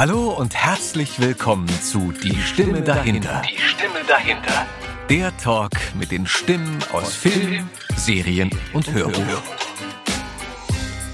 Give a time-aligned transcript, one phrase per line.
[0.00, 3.42] Hallo und herzlich willkommen zu Die Stimme dahinter.
[3.42, 4.64] Die Stimme dahinter.
[5.10, 9.42] Der Talk mit den Stimmen aus Film, Serien und Hörbuch.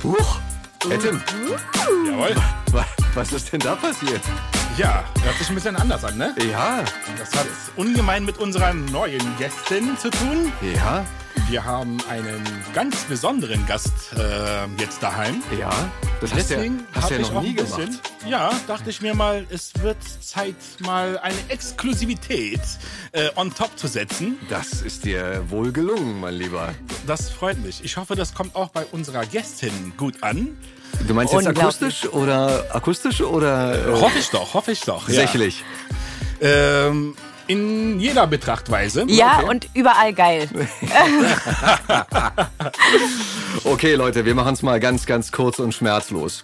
[0.05, 0.39] Huch,
[0.89, 1.21] hey Tim,
[2.07, 2.37] Jawohl.
[2.71, 4.21] wa- was ist denn da passiert?
[4.79, 6.33] Ja, hört sich ein bisschen anders an, ne?
[6.49, 6.85] Ja,
[7.19, 10.53] Das hat ungemein mit unserer neuen Gästin zu tun.
[10.63, 11.05] ja,
[11.49, 12.43] Wir haben einen
[12.75, 15.43] ganz besonderen Gast äh, jetzt daheim.
[15.59, 15.71] ja.
[16.21, 18.13] Das hast du ja, Deswegen hast ja ich noch auch nie ein bisschen, gemacht.
[18.27, 22.61] ja, dachte ich mir mal, es wird Zeit, mal eine Exklusivität
[23.13, 24.39] äh, on top zu setzen.
[24.49, 26.75] Das ist dir wohl gelungen, mein Lieber.
[27.07, 27.85] Das freut mich.
[27.85, 30.57] Ich hoffe, das kommt auch bei unserer Gästin gut an.
[31.07, 35.09] Du meinst jetzt akustisch oder akustisch oder äh, Hoffe ich doch, hoffe ich doch.
[35.09, 35.15] Ja.
[35.17, 35.63] sächlich?
[36.41, 37.15] Ähm,
[37.47, 39.05] in jeder Betrachtweise.
[39.09, 39.49] Ja, Okay.
[39.51, 40.49] und überall geil.
[43.65, 46.43] Okay, Leute, wir machen es mal ganz, ganz kurz und schmerzlos.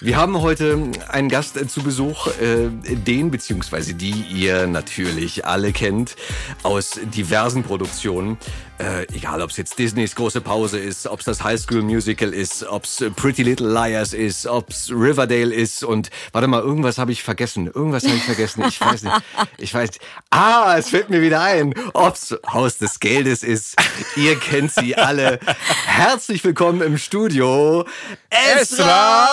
[0.00, 5.72] Wir haben heute einen Gast äh, zu Besuch, äh, den beziehungsweise die ihr natürlich alle
[5.72, 6.16] kennt
[6.62, 8.36] aus diversen Produktionen.
[8.78, 12.34] Äh, egal, ob es jetzt Disneys große Pause ist, ob es das High School Musical
[12.34, 16.98] ist, ob es Pretty Little Liars ist, ob es Riverdale ist und warte mal, irgendwas
[16.98, 17.68] habe ich vergessen.
[17.68, 18.64] Irgendwas habe ich vergessen.
[18.68, 19.16] Ich weiß nicht.
[19.58, 19.90] Ich weiß.
[19.90, 20.02] nicht.
[20.30, 21.74] Ah, es fällt mir wieder ein.
[21.94, 23.76] Ob's Haus des Geldes ist.
[24.16, 25.40] Ihr kennt sie alle.
[25.86, 27.84] Herzlich willkommen im Studio.
[28.28, 29.26] Esra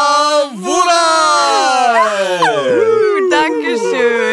[0.56, 2.00] Wula!
[3.30, 4.33] Dankeschön.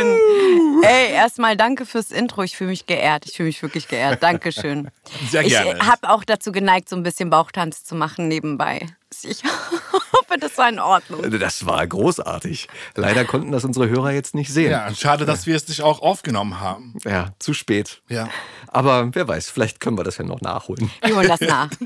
[1.21, 2.43] Erstmal danke fürs Intro.
[2.43, 3.27] Ich fühle mich geehrt.
[3.27, 4.23] Ich fühle mich wirklich geehrt.
[4.23, 4.91] Dankeschön.
[5.31, 5.79] Sehr gerne.
[5.79, 8.87] Ich habe auch dazu geneigt, so ein bisschen Bauchtanz zu machen nebenbei.
[9.23, 11.39] Ich hoffe, das war in Ordnung.
[11.39, 12.69] Das war großartig.
[12.95, 14.71] Leider konnten das unsere Hörer jetzt nicht sehen.
[14.71, 16.95] Ja, schade, dass wir es nicht auch aufgenommen haben.
[17.05, 18.03] Ja, zu spät.
[18.09, 18.29] Ja.
[18.69, 20.91] Aber wer weiß, vielleicht können wir das ja noch nachholen.
[21.05, 21.71] Wir holen das nach.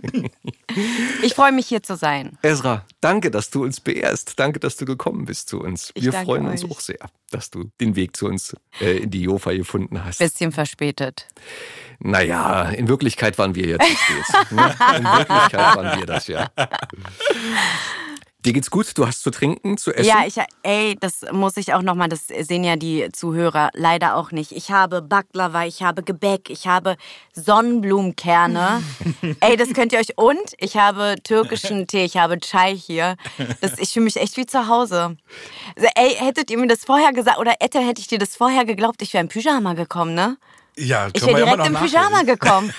[1.22, 2.36] Ich freue mich, hier zu sein.
[2.42, 4.32] Ezra, danke, dass du uns beehrst.
[4.40, 5.92] Danke, dass du gekommen bist zu uns.
[5.94, 6.70] Ich Wir freuen uns euch.
[6.70, 6.98] auch sehr,
[7.30, 10.18] dass du den Weg zu uns äh, in die Jofa gefunden hast.
[10.18, 11.28] Bisschen verspätet.
[11.98, 14.52] Naja, in Wirklichkeit waren wir zu spät.
[14.52, 14.74] ne?
[14.98, 16.48] In Wirklichkeit waren wir das ja.
[18.44, 18.98] Dir geht's gut?
[18.98, 20.06] Du hast zu trinken, zu essen?
[20.06, 24.32] Ja, ich, ey, das muss ich auch nochmal, das sehen ja die Zuhörer leider auch
[24.32, 24.52] nicht.
[24.52, 26.96] Ich habe Baklava, ich habe Gebäck, ich habe
[27.32, 28.82] Sonnenblumenkerne.
[29.40, 30.18] ey, das könnt ihr euch.
[30.18, 33.16] Und ich habe türkischen Tee, ich habe Chai hier.
[33.62, 35.16] Das, ich fühle mich echt wie zu Hause.
[35.74, 38.66] Also, ey, hättet ihr mir das vorher gesagt, oder Ette, hätte ich dir das vorher
[38.66, 40.36] geglaubt, ich wäre im Pyjama gekommen, ne?
[40.76, 42.74] Ja, Ich wäre ja direkt im Pyjama gekommen.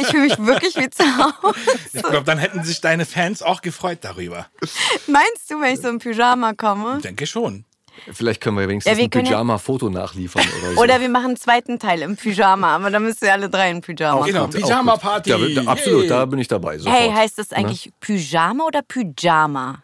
[0.00, 1.54] Ich fühle mich wirklich wie zu Hause.
[1.92, 4.46] Ich glaube, dann hätten sich deine Fans auch gefreut darüber.
[5.06, 6.96] Meinst du, wenn ich so im Pyjama komme?
[6.96, 7.64] Ich denke schon.
[8.12, 10.80] Vielleicht können wir wenigstens Ja, wir ein ja- Pyjama-Foto nachliefern oder so.
[10.80, 13.80] Oder wir machen einen zweiten Teil im Pyjama, aber dann müsst ihr alle drei in
[13.80, 15.30] Pyjama Auch Genau, Pyjama-Party.
[15.54, 16.08] da, absolut, Yay.
[16.08, 16.76] da bin ich dabei.
[16.78, 16.94] Sofort.
[16.94, 19.78] Hey, heißt das eigentlich Pyjama oder Pyjama?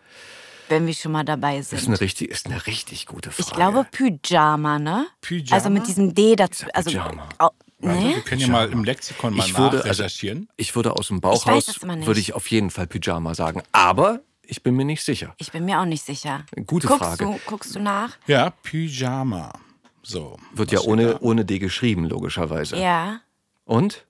[0.69, 1.89] Wenn wir schon mal dabei Das ist sind.
[1.91, 3.49] eine richtig, ist eine richtig gute Frage.
[3.49, 5.07] Ich glaube Pyjama, ne?
[5.21, 5.55] Pyjama?
[5.55, 6.67] Also mit diesem D dazu.
[6.73, 7.29] Also, Pyjama.
[7.39, 8.15] Warte, ne?
[8.15, 10.49] wir können ja mal im Lexikon mal ich würde, also, nachrecherchieren.
[10.57, 13.63] ich würde aus dem Bauchhaus würde ich auf jeden Fall Pyjama sagen.
[13.73, 15.35] Aber ich bin mir nicht sicher.
[15.39, 16.45] Ich bin mir auch nicht sicher.
[16.67, 17.25] Gute guckst Frage.
[17.25, 18.19] Du, guckst du nach?
[18.27, 19.53] ja, Pyjama.
[20.03, 20.37] So.
[20.55, 21.19] Wird ja ohne, da?
[21.21, 22.77] ohne D geschrieben, logischerweise.
[22.77, 23.21] Ja.
[23.65, 24.05] Und?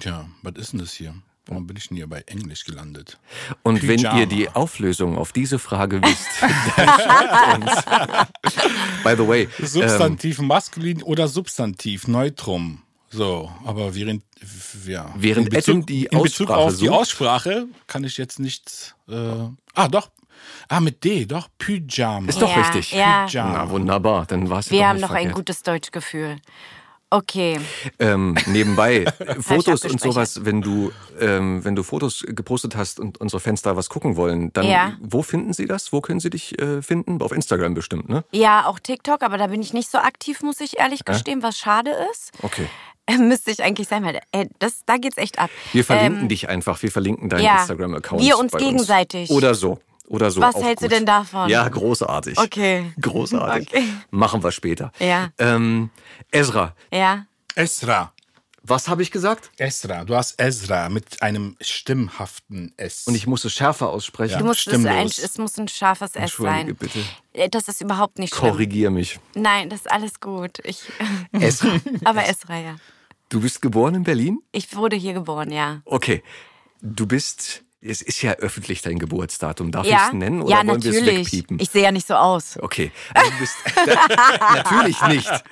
[0.00, 1.14] Tja, was ist denn das hier?
[1.46, 3.18] Warum bin ich denn hier bei Englisch gelandet?
[3.62, 4.20] Und wenn Pyjama.
[4.20, 6.26] ihr die Auflösung auf diese Frage wisst,
[6.76, 7.84] dann schreibt uns.
[9.04, 12.80] By the way, ähm, Substantiv maskulin oder Substantiv Neutrum.
[13.10, 14.24] So, aber während,
[14.86, 15.12] ja.
[15.16, 16.90] Während in Bezug, die in Bezug auf die sucht.
[16.90, 18.94] Aussprache kann ich jetzt nichts.
[19.08, 19.14] Äh,
[19.74, 20.10] ah, doch.
[20.68, 21.48] Ah, mit D, doch.
[21.58, 22.28] Pyjama.
[22.28, 22.92] ist doch ja, richtig.
[22.92, 23.26] Ja.
[23.32, 25.34] Na wunderbar, dann war es Wir doch haben nicht doch ein verkehrt.
[25.36, 26.36] gutes Deutschgefühl.
[27.14, 27.60] Okay.
[28.00, 29.04] Ähm, nebenbei,
[29.40, 33.76] Fotos und sowas, wenn du, ähm, wenn du Fotos gepostet hast und unsere Fans da
[33.76, 34.94] was gucken wollen, dann Ja.
[35.00, 35.92] wo finden sie das?
[35.92, 37.22] Wo können sie dich äh, finden?
[37.22, 38.24] Auf Instagram bestimmt, ne?
[38.32, 41.56] Ja, auch TikTok, aber da bin ich nicht so aktiv, muss ich ehrlich gestehen, was
[41.56, 42.32] schade ist.
[42.42, 42.66] Okay.
[43.18, 45.50] Müsste ich eigentlich sein, weil äh, das, da geht's echt ab.
[45.72, 47.58] Wir verlinken Ähm, dich einfach, wir verlinken deinen ja.
[47.60, 48.22] Instagram-Account.
[48.22, 49.30] Wir uns gegenseitig.
[49.30, 49.78] Oder so.
[50.08, 50.40] Oder so.
[50.40, 50.96] Was hältst du gut.
[50.96, 51.48] denn davon?
[51.48, 52.38] Ja, großartig.
[52.38, 52.92] Okay.
[53.00, 53.68] Großartig.
[53.68, 53.84] Okay.
[54.10, 54.92] Machen wir später.
[54.98, 55.30] Ja.
[55.38, 55.90] Ähm,
[56.30, 57.26] Ezra, Ja.
[57.54, 58.12] Esra.
[58.62, 59.50] was habe ich gesagt?
[59.58, 60.04] Esra.
[60.04, 63.04] Du hast Esra mit einem stimmhaften S.
[63.06, 64.32] Und ich muss es schärfer aussprechen.
[64.32, 64.38] Ja.
[64.38, 66.76] Du musst es, ein, es muss ein scharfes S Entschuldige sein.
[66.76, 66.98] bitte.
[67.32, 68.50] Äh, Das ist überhaupt nicht schlimm.
[68.50, 69.18] Korrigier mich.
[69.34, 70.58] Nein, das ist alles gut.
[70.64, 70.82] Ich,
[71.32, 72.76] Ezra, aber Esra, ja.
[73.30, 74.40] du bist geboren in Berlin?
[74.52, 75.80] Ich wurde hier geboren, ja.
[75.86, 76.22] Okay.
[76.82, 79.70] Du bist es ist ja öffentlich dein Geburtsdatum.
[79.70, 81.58] Darf ich Ja, es nennen oder ja wollen wir es wegpiepen?
[81.60, 82.58] Ich sehe ja nicht so aus.
[82.60, 83.56] Okay, also du bist
[84.54, 85.44] natürlich nicht.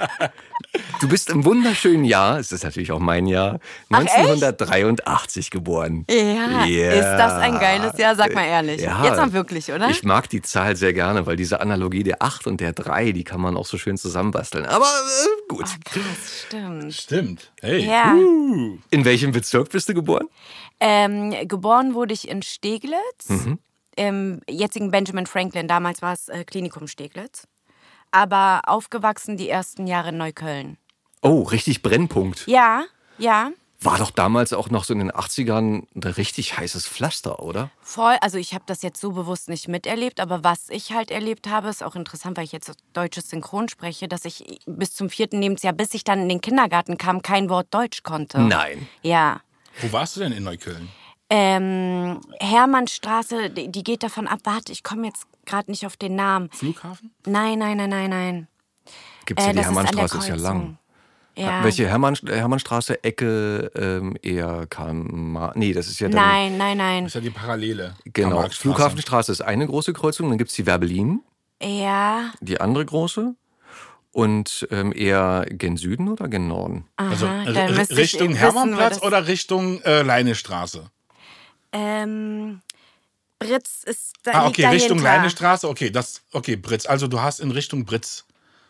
[1.00, 3.58] Du bist im wunderschönen Jahr, es ist natürlich auch mein Jahr,
[3.90, 4.16] Ach, echt?
[4.16, 6.06] 1983 geboren.
[6.08, 8.14] Ja, ist das ein geiles Jahr?
[8.14, 8.80] Sag mal ehrlich.
[8.80, 9.04] Ja.
[9.04, 9.90] Jetzt mal wirklich, oder?
[9.90, 13.24] Ich mag die Zahl sehr gerne, weil diese Analogie der 8 und der 3, die
[13.24, 14.64] kann man auch so schön zusammenbasteln.
[14.64, 15.66] Aber äh, gut.
[15.84, 16.94] Krass, stimmt.
[16.94, 17.52] Stimmt.
[17.60, 17.84] Hey.
[17.84, 18.14] Ja.
[18.90, 20.28] In welchem Bezirk bist du geboren?
[20.84, 23.58] Ähm, geboren wurde ich in Steglitz, Mhm.
[23.96, 25.68] im jetzigen Benjamin Franklin.
[25.68, 27.46] Damals war es äh, Klinikum Steglitz.
[28.10, 30.76] Aber aufgewachsen die ersten Jahre in Neukölln.
[31.22, 32.46] Oh, richtig Brennpunkt.
[32.48, 32.84] Ja,
[33.16, 33.50] ja.
[33.80, 37.70] War doch damals auch noch so in den 80ern ein richtig heißes Pflaster, oder?
[37.80, 41.48] Voll, also ich habe das jetzt so bewusst nicht miterlebt, aber was ich halt erlebt
[41.48, 45.40] habe, ist auch interessant, weil ich jetzt deutsches Synchron spreche, dass ich bis zum vierten
[45.40, 48.40] Lebensjahr, bis ich dann in den Kindergarten kam, kein Wort Deutsch konnte.
[48.40, 48.88] Nein.
[49.02, 49.40] Ja.
[49.80, 50.88] Wo warst du denn in Neukölln?
[51.30, 56.14] Ähm, Hermannstraße, die die geht davon ab, warte, ich komme jetzt gerade nicht auf den
[56.14, 56.50] Namen.
[56.50, 57.12] Flughafen?
[57.26, 58.48] Nein, nein, nein, nein, nein.
[59.24, 60.78] Gibt es ja Äh, die das ist Hermannstraße, ist, ja lang.
[61.34, 61.64] Ja.
[61.64, 64.92] Welche Hermann, äh, Hermannstraße, Ecke ähm, eher Karl
[65.54, 66.20] Nee, das ist ja dann.
[66.20, 67.04] Nein, nein, nein.
[67.04, 67.94] Das ist ja die Parallele.
[68.04, 68.46] Genau.
[68.50, 71.22] Flughafenstraße ist eine große Kreuzung, dann gibt es die Werbelin,
[71.62, 73.34] Ja, die andere große.
[74.12, 76.86] Und ähm, eher gen Süden oder gen Norden?
[76.96, 80.90] Also Aha, müsste ich Richtung Hermannplatz oder Richtung äh, Leinestraße?
[81.72, 82.60] ähm,
[83.38, 85.16] Britz ist da Ah, okay, Richtung dahinter.
[85.16, 85.68] Leinestraße.
[85.68, 86.86] Okay, das, okay, Britz.
[86.86, 88.24] Also du hast in Richtung Britz.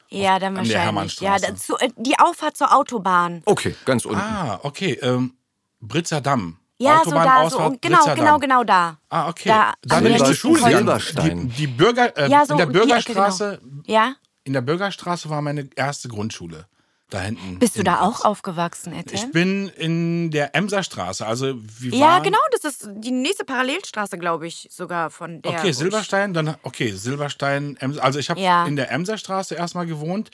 [0.08, 1.20] Ja, dann an der wahrscheinlich.
[1.20, 1.46] Ja, Hermannstraße.
[1.46, 3.42] dazu, äh, die Auffahrt zur Autobahn.
[3.44, 4.20] Okay, ganz unten.
[4.20, 4.92] Ah, okay.
[5.02, 5.34] Ähm,
[5.80, 6.58] Britzer Damm.
[6.78, 7.58] Ja, so da, so.
[7.60, 8.40] Und genau, Britzer genau, Damm.
[8.40, 8.98] genau da.
[9.08, 9.48] Ah, okay.
[9.48, 11.48] Da, da bin der ich zur Schule gegangen.
[11.48, 14.14] Die, die Bürger, äh, Ja, so in der um die Ecke, Bürgerstraße, Ja?
[14.44, 16.66] In der Bürgerstraße war meine erste Grundschule.
[17.12, 17.58] Da hinten.
[17.58, 19.26] Bist du in da auch aufgewachsen, Etienne?
[19.26, 21.26] Ich bin in der Emserstraße.
[21.26, 25.52] Also wir Ja, waren, genau, das ist die nächste Parallelstraße, glaube ich, sogar von der.
[25.52, 28.64] Okay, Silberstein, dann okay, Silberstein, Ems- also ich habe Ja.
[28.66, 30.30] in der Emserstraße erstmal gewohnt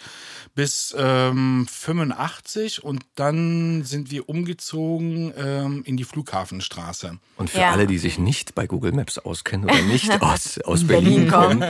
[0.54, 7.18] bis ähm, 85 und dann sind wir umgezogen ähm, in die Flughafenstraße.
[7.36, 7.70] Und für Ja.
[7.70, 11.64] alle, die sich nicht bei Google Maps auskennen oder nicht aus, aus Berlin Berlin kommen,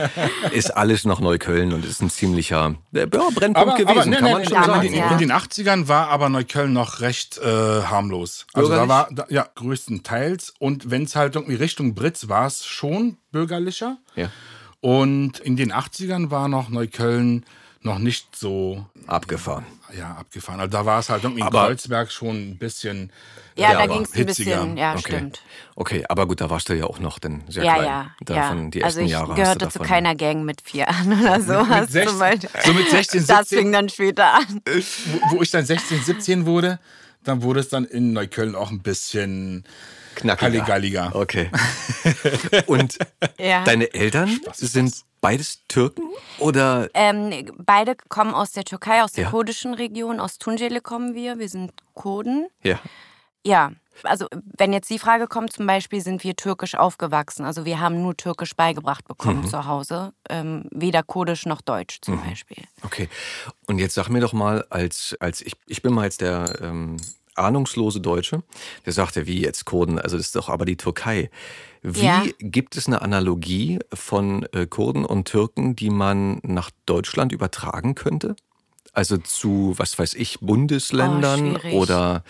[0.51, 4.41] ist alles noch Neukölln und ist ein ziemlicher ja, Brennpunkt gewesen, nee, kann nee, man
[4.41, 4.98] nee, schon sagen.
[4.99, 5.11] Ja.
[5.11, 7.43] in den 80ern war aber Neukölln noch recht äh,
[7.83, 8.45] harmlos.
[8.53, 10.53] Also da war, da, ja, größtenteils.
[10.59, 13.97] Und wenn es halt irgendwie Richtung Britz war es schon bürgerlicher.
[14.15, 14.29] Ja.
[14.81, 17.45] Und in den 80ern war noch Neukölln
[17.81, 19.65] noch nicht so Abgefahren.
[19.97, 20.59] ja, abgefahren.
[20.59, 23.11] Also da war es halt irgendwie in Aber- Kreuzberg schon ein bisschen
[23.55, 24.77] Ja, Ja, da ging es ein bisschen.
[24.77, 25.01] Ja, Okay.
[25.07, 25.41] stimmt.
[25.75, 27.85] Okay, aber gut, da warst du ja auch noch dann sehr Ja, klein.
[27.87, 28.69] ja, Davon, ja.
[28.69, 31.67] Die also ich Jahre gehörte zu keiner Gang mit vier an oder so.
[31.67, 34.61] hast du 16, mal- so mit 16, Das 17, fing dann später an.
[34.65, 36.79] wo, wo ich dann 16, 17 wurde,
[37.25, 39.65] dann wurde es dann in Neukölln auch ein bisschen
[40.15, 40.41] Knackiger.
[40.45, 41.15] Halligalliger.
[41.15, 41.49] Okay.
[42.67, 42.97] Und
[43.37, 43.63] Ja.
[43.63, 46.03] deine Eltern sind beides Türken
[46.37, 49.29] oder Ähm, beide kommen aus der Türkei, aus der Ja.
[49.31, 50.19] kurdischen Region.
[50.19, 51.39] Aus Tunceli kommen wir.
[51.39, 52.47] Wir sind Kurden.
[52.63, 52.79] ja?
[53.45, 53.71] Ja,
[54.03, 54.27] also
[54.57, 57.45] wenn jetzt die Frage kommt, zum Beispiel sind wir türkisch aufgewachsen.
[57.45, 60.13] Also wir haben nur türkisch beigebracht bekommen zu Hause.
[60.29, 62.63] Ähm, weder kurdisch noch deutsch zum Beispiel.
[62.83, 63.07] Okay.
[63.67, 66.97] Und jetzt sag mir doch mal, als, als ich, ich bin mal jetzt der ähm,
[67.35, 68.43] ahnungslose Deutsche,
[68.85, 71.29] der sagt ja, wie jetzt Kurden, also das ist doch aber die Türkei.
[71.81, 72.23] Wie Ja.
[72.39, 78.35] gibt es eine Analogie von äh, Kurden und Türken, die man nach Deutschland übertragen könnte?
[78.93, 81.73] Also zu, was weiß ich, Bundesländern schwierig.
[81.73, 82.23] oder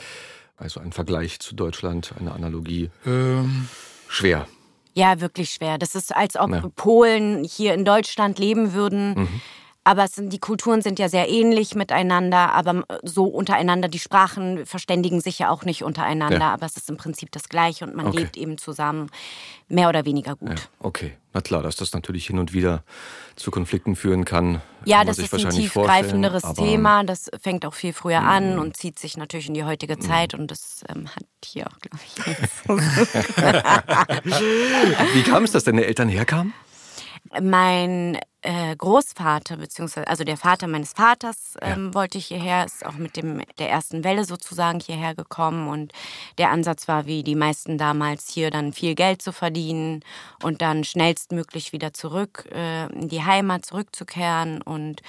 [0.58, 2.90] also ein Vergleich zu Deutschland, eine Analogie?
[3.06, 3.68] Ähm,
[4.08, 4.48] Schwer.
[4.94, 5.78] Ja, wirklich schwer.
[5.78, 6.64] Das ist, als ob Ja.
[6.76, 9.40] Polen hier in Deutschland leben würden.
[9.86, 14.66] Aber es sind, die Kulturen sind ja sehr ähnlich miteinander, aber so untereinander, die Sprachen
[14.66, 16.54] verständigen sich ja auch nicht untereinander, Ja.
[16.54, 18.18] aber es ist im Prinzip das Gleiche und man Okay.
[18.20, 19.10] lebt eben zusammen,
[19.68, 20.50] mehr oder weniger gut.
[20.50, 21.14] Ja, okay.
[21.34, 22.84] Na klar, dass das natürlich hin und wieder
[23.36, 24.62] zu Konflikten führen kann.
[24.86, 26.54] Ja, kann das ist ein tiefgreifenderes Mhm.
[26.56, 27.04] Thema.
[27.04, 30.34] Das fängt auch viel früher an und zieht sich natürlich in die heutige Zeit.
[30.34, 32.68] Und das ähm, hat hier auch, glaube ich,
[35.14, 36.54] Wie kam es, dass deine Eltern herkamen?
[37.42, 43.18] Mein äh, Großvater, beziehungsweise also der Vater meines Vaters, ähm, wollte hierher, ist auch mit
[43.18, 45.68] dem, der ersten Welle sozusagen hierher gekommen.
[45.68, 45.92] Und
[46.38, 50.04] der Ansatz war, wie die meisten damals, hier dann viel Geld zu verdienen
[50.42, 54.62] und dann schnellstmöglich wieder zurück äh, in die Heimat zurückzukehren.
[54.62, 55.02] Und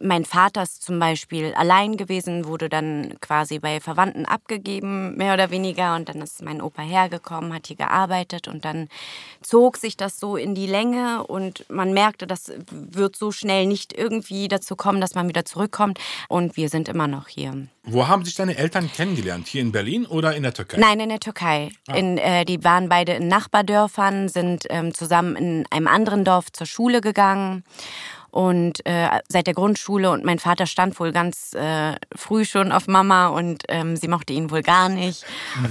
[0.00, 5.50] mein Vater ist zum Beispiel allein gewesen, wurde dann quasi bei Verwandten abgegeben, mehr oder
[5.50, 5.96] weniger.
[5.96, 8.88] Und dann ist mein Opa hergekommen, hat hier gearbeitet und dann
[9.40, 13.92] zog sich das so in die Länge und man merkte, das wird so schnell nicht
[13.92, 15.98] irgendwie dazu kommen, dass man wieder zurückkommt.
[16.28, 17.66] Und wir sind immer noch hier.
[17.84, 19.48] Wo haben sich deine Eltern kennengelernt?
[19.48, 20.78] Hier in Berlin oder in der Türkei?
[20.78, 21.70] Nein, in der Türkei.
[21.92, 26.68] In, äh, die waren beide in Nachbardörfern, sind ähm, zusammen in einem anderen Dorf zur
[26.68, 27.64] Schule gegangen
[28.32, 32.88] und äh, seit der Grundschule und mein Vater stand wohl ganz äh, früh schon auf
[32.88, 35.24] Mama und ähm, sie mochte ihn wohl gar nicht.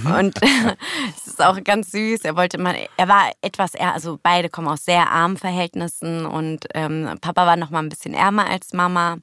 [0.04, 0.40] Und
[1.16, 2.20] es ist auch ganz süß.
[2.20, 6.66] Er wollte mal, er war etwas eher, also beide kommen aus sehr armen Verhältnissen und
[6.74, 9.18] ähm, Papa war noch mal ein bisschen ärmer als Mama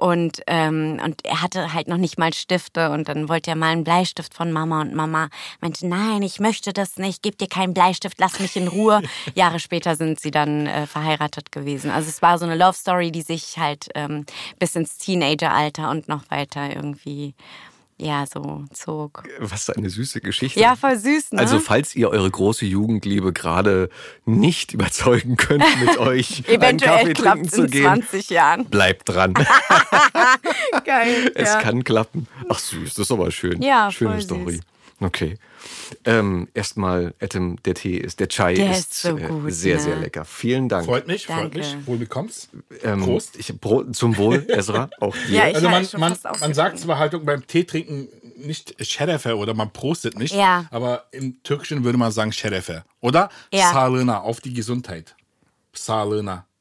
[0.00, 3.68] und, ähm, und er hatte halt noch nicht mal Stifte und dann wollte er mal
[3.68, 5.28] einen Bleistift von Mama und Mama
[5.60, 9.02] meinte, nein, ich möchte das nicht, gib dir keinen Bleistift, lass mich in Ruhe.
[9.34, 11.90] Jahre später sind sie dann äh, verheiratet gewesen.
[11.90, 14.24] Also es war so eine Love Story, die sich halt ähm,
[14.58, 17.34] bis ins Teenageralter und noch weiter irgendwie
[18.00, 19.24] ja, so zog.
[19.38, 20.58] Was eine süße Geschichte.
[20.58, 21.38] Ja, voll süß, ne?
[21.38, 23.90] Also, falls ihr eure große Jugendliebe gerade
[24.24, 28.30] nicht überzeugen könnt, mit euch einen Eventuell Kaffee klappt trinken es zu in gehen, 20
[28.30, 28.64] Jahren.
[28.66, 29.34] bleibt dran.
[30.84, 31.32] Geil.
[31.34, 31.60] es ja.
[31.60, 32.26] kann klappen.
[32.48, 33.60] Ach süß, das ist aber schön.
[33.60, 34.54] Ja, Schöne Story.
[34.54, 34.60] süß.
[35.00, 35.38] Okay.
[36.04, 39.76] Ähm, Erstmal, Etem, der Tee ist, der Chai Der ist, ist so äh, gut, sehr,
[39.76, 39.82] ne?
[39.82, 40.24] sehr lecker.
[40.24, 40.86] Vielen Dank.
[40.86, 41.58] Freut mich, freut Danke.
[41.58, 41.76] mich.
[41.86, 42.50] Wohl bekommst.
[42.82, 43.36] Ähm, Prost.
[43.38, 43.52] Ich,
[43.92, 44.90] zum Wohl, Ezra.
[45.00, 45.36] Auch dir.
[45.36, 48.74] Ja, ich Also man, schon man, fast man sagt zwar halt beim Tee trinken nicht
[48.84, 50.64] Şerefe oder man prostet nicht, Ja.
[50.70, 52.84] aber im Türkischen würde man sagen Şerefe.
[53.00, 53.72] Oder Ja.
[53.72, 55.14] Sağlığına, auf die Gesundheit.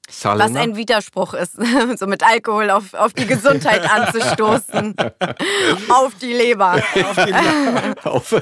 [0.10, 0.48] Sağlığına.
[0.48, 1.54] Was ein Widerspruch ist,
[2.00, 4.96] so mit Alkohol auf, auf die Gesundheit anzustoßen.
[5.90, 6.82] auf die Leber.
[8.04, 8.34] auf,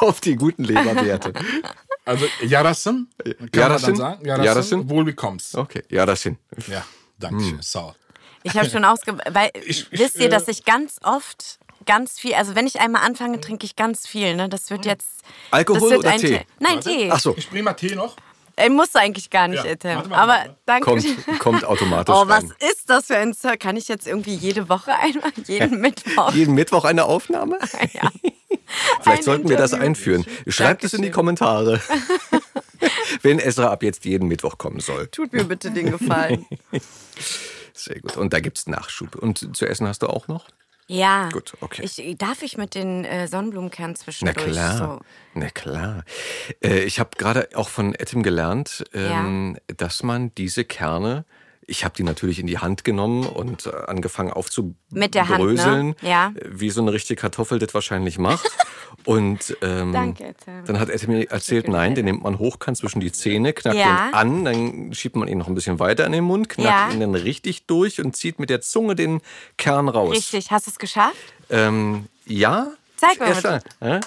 [0.00, 1.32] auf die guten Leberwerte.
[2.06, 3.86] Also Yarasın, kann man Yarasın?
[3.86, 4.24] dann sagen.
[4.24, 4.88] Yarasın, Yarasın?
[4.90, 5.54] wohl bekommst.
[5.56, 6.36] Okay, ja, das hin.
[6.68, 6.82] Ja,
[7.20, 7.58] danke schön.
[7.60, 7.94] Sağ
[8.46, 9.12] Ich habe schon ausge...
[9.32, 12.34] Weil, Ich- ich, wisst ihr, äh, dass ich ganz oft ganz viel...
[12.34, 14.36] Also wenn ich einmal anfange, trinke ich ganz viel.
[14.36, 14.48] Ne?
[14.50, 15.22] Das wird jetzt...
[15.50, 16.38] Alkohol wird oder ein Tee?
[16.38, 17.10] Te- Nein, Tee.
[17.10, 18.16] Ach so, Ich bringe mal Tee noch.
[18.70, 19.96] Musst du eigentlich gar nicht, Ja, Etem.
[19.96, 20.84] warte mal, Aber danke.
[20.84, 22.52] kommt, kommt automatisch Oh, was rein.
[22.70, 23.56] ist das für ein Sir?
[23.56, 26.32] Kann ich jetzt irgendwie jede Woche einmal, jeden Mittwoch?
[26.32, 27.58] Jeden Mittwoch eine Aufnahme?
[27.92, 28.10] Ja.
[29.02, 29.86] Vielleicht Ein sollten wir das Interview.
[29.88, 30.26] einführen.
[30.48, 31.80] Schreibt es in die Kommentare,
[33.22, 35.06] wenn Ezra ab jetzt jeden Mittwoch kommen soll.
[35.08, 36.46] Tut mir bitte den Gefallen.
[37.72, 38.16] Sehr gut.
[38.16, 39.16] Und da gibt es Nachschub.
[39.16, 40.46] Und zu essen hast du auch noch?
[40.86, 41.30] Ja.
[41.30, 41.82] Gut, okay.
[41.82, 44.76] Ich, darf ich mit den äh, Sonnenblumenkernen Na zwischendurch klar.
[44.76, 45.00] so?
[45.34, 46.04] Na klar.
[46.62, 51.24] Äh, ich habe gerade auch von Etim gelernt, ähm, dass man diese Kerne,
[51.66, 54.32] ich habe die natürlich in die Hand genommen und äh, angefangen
[55.14, 55.44] der Hand, ne?
[55.52, 56.32] aufzubröseln, Ja.
[56.44, 58.50] wie so eine richtige Kartoffel das wahrscheinlich macht.
[59.04, 60.34] und ähm, Danke,
[60.66, 63.76] dann hat Etim mir erzählt, nein, den nimmt man hoch, kann zwischen die Zähne, knackt
[63.76, 64.06] Ja.
[64.08, 66.90] den an, dann schiebt man ihn noch ein bisschen weiter in den Mund, knackt Ja.
[66.90, 69.20] ihn dann richtig durch und zieht mit der Zunge den
[69.56, 70.12] Kern raus.
[70.14, 71.16] Richtig, hast du es geschafft?
[71.50, 72.68] Ähm, ja.
[72.96, 73.44] Zeig mal Erst
[73.80, 74.00] äh?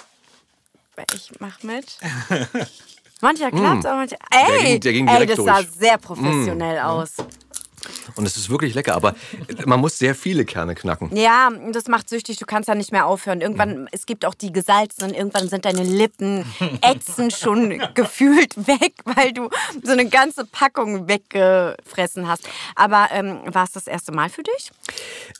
[1.14, 1.98] Ich mach mit.
[3.20, 4.16] Mancher klappt, aber mancher.
[4.30, 4.64] Ey, Mm.
[4.64, 5.66] ging- der ging ey das sah durch.
[5.68, 5.78] Mm.
[5.78, 7.14] sehr professionell aus.
[8.16, 9.14] Und es ist wirklich lecker, aber
[9.64, 11.14] man muss sehr viele Kerne knacken.
[11.16, 13.40] Ja, das macht süchtig, du kannst da nicht mehr aufhören.
[13.40, 16.44] Irgendwann, es gibt auch die gesalzenen, irgendwann sind deine Lippen
[16.82, 19.48] ätzend schon gefühlt weg, weil du
[19.82, 22.48] so eine ganze Packung weggefressen hast.
[22.74, 24.70] Aber ähm, war es das erste Mal für dich?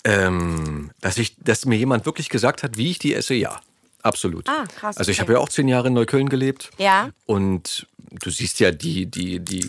[0.05, 3.61] Ähm, dass, ich, dass mir jemand wirklich gesagt hat, wie ich die esse, ja.
[4.03, 4.49] Absolut.
[4.49, 5.25] Ah, krass, Also ich okay.
[5.25, 6.71] habe ja auch zehn Jahre in Neukölln gelebt.
[6.79, 7.11] Ja.
[7.27, 7.87] Und
[8.23, 9.69] du siehst ja die, die, die,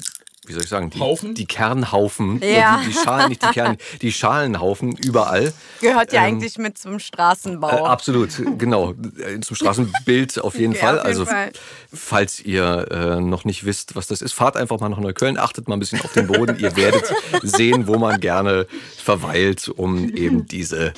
[0.50, 1.36] wie soll ich sagen, die, Haufen?
[1.36, 2.80] die Kernhaufen, Ja.
[2.84, 5.54] die, die Schalen, nicht die Kern, die Schalenhaufen überall.
[5.80, 7.70] Gehört ja eigentlich mit zum Straßenbau.
[7.70, 8.94] Ähm, Äh, absolut, genau.
[9.20, 11.00] Äh, Zum Straßenbild auf jeden Okay, Fall.
[11.00, 11.52] auf jeden also, Fall.
[11.94, 15.68] falls ihr äh, noch nicht wisst, was das ist, fahrt einfach mal nach Neukölln, achtet
[15.68, 16.58] mal ein bisschen auf den Boden.
[16.60, 17.14] ihr werdet
[17.44, 18.66] sehen, wo man gerne
[18.98, 20.94] verweilt, um eben diese,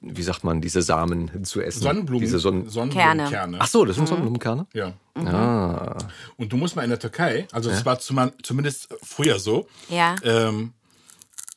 [0.00, 1.82] wie sagt man, diese Samen zu essen.
[1.82, 3.58] Sonnenblumen, Diese Sonnenblumenkerne.
[3.60, 4.66] Ach so, das sind Sonnenblumenkerne?
[4.72, 4.92] Ja.
[5.16, 5.96] Ah.
[6.36, 10.16] Und du musst mal in der Türkei, also es war zum, zumindest früher so, Ja.
[10.24, 10.72] ähm,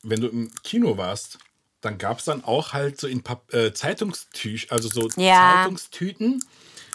[0.03, 1.39] wenn du im Kino warst,
[1.81, 5.61] dann gab es dann auch halt so in Pap äh, Zeitungstüch, also so Ja.
[5.63, 6.43] Zeitungstüten.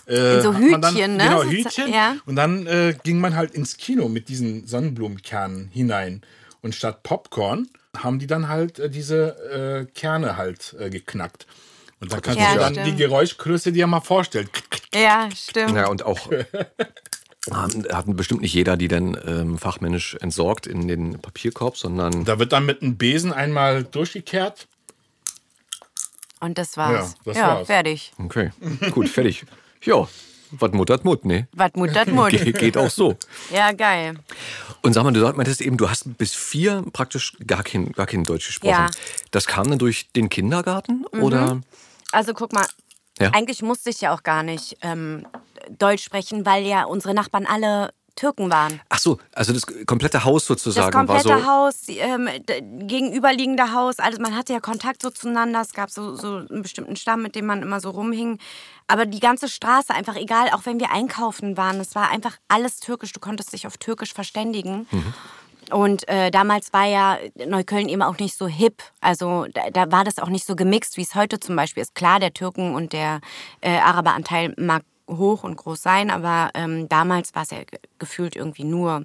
[0.07, 1.25] Äh, In so man dann, Hütchen, ne?
[1.25, 1.93] Genau, Hütchen.
[1.93, 2.17] ja.
[2.27, 6.23] Und dann äh, ging man halt ins Kino mit diesen Sonnenblumenkernen hinein.
[6.61, 11.47] Und statt Popcorn haben die dann halt äh, diese äh, Kerne halt äh, geknackt.
[12.03, 12.89] Und dann kannst Ja, du dann stimmt.
[12.89, 14.49] die Geräuschgröße dir mal vorstellen.
[14.93, 15.77] Ja, stimmt.
[15.77, 16.19] Ja, und auch
[17.53, 22.53] hatten bestimmt nicht jeder, die dann ähm, fachmännisch entsorgt in den Papierkorb, sondern Da wird
[22.53, 24.67] dann mit einem Besen einmal durchgekehrt.
[26.41, 27.13] Und das war's.
[27.13, 27.67] Ja, das ja war's.
[27.69, 28.13] fertig.
[28.19, 28.51] okay,
[28.91, 29.45] gut, fertig.
[29.85, 30.09] Ja,
[30.51, 31.47] was muttert Mut, ne?
[31.53, 32.31] Was muttert Mut.
[32.33, 33.17] Ge geht auch so.
[33.53, 34.15] Ja, geil.
[34.83, 38.25] Und sag mal, du meintest eben, du hast bis vier praktisch gar kein, gar kein
[38.25, 38.73] Deutsch gesprochen.
[38.73, 38.91] Ja.
[39.31, 41.61] Das kam dann durch den Kindergarten oder?
[42.13, 42.67] Also guck mal,
[43.19, 43.31] Ja.
[43.31, 45.27] eigentlich musste ich ja auch gar nicht ähm,
[45.79, 48.79] Deutsch sprechen, weil ja unsere Nachbarn alle Türken waren.
[48.91, 51.47] Ach so, also das komplette Haus Das sozusagen komplette war so.
[51.47, 52.29] Haus, ähm,
[52.87, 55.63] gegenüberliegende Haus, also man hatte ja Kontakt so zueinander.
[55.63, 58.39] Es gab so, so einen bestimmten Stamm, mit dem man immer so rumhing.
[58.87, 62.81] Aber die ganze Straße, einfach egal, auch wenn wir einkaufen waren, es war einfach alles
[62.81, 63.13] türkisch.
[63.13, 64.87] Du konntest dich auf türkisch verständigen.
[65.73, 68.83] Und äh, damals war ja Neukölln eben auch nicht so hip.
[69.01, 71.95] Also da, da war das auch nicht so gemixt, wie es heute zum Beispiel ist.
[71.95, 73.21] Klar, der Türken- und der
[73.61, 78.37] äh, Araberanteil mag hoch und groß sein, aber ähm, damals war es ja ge- gefühlt
[78.37, 79.05] irgendwie nur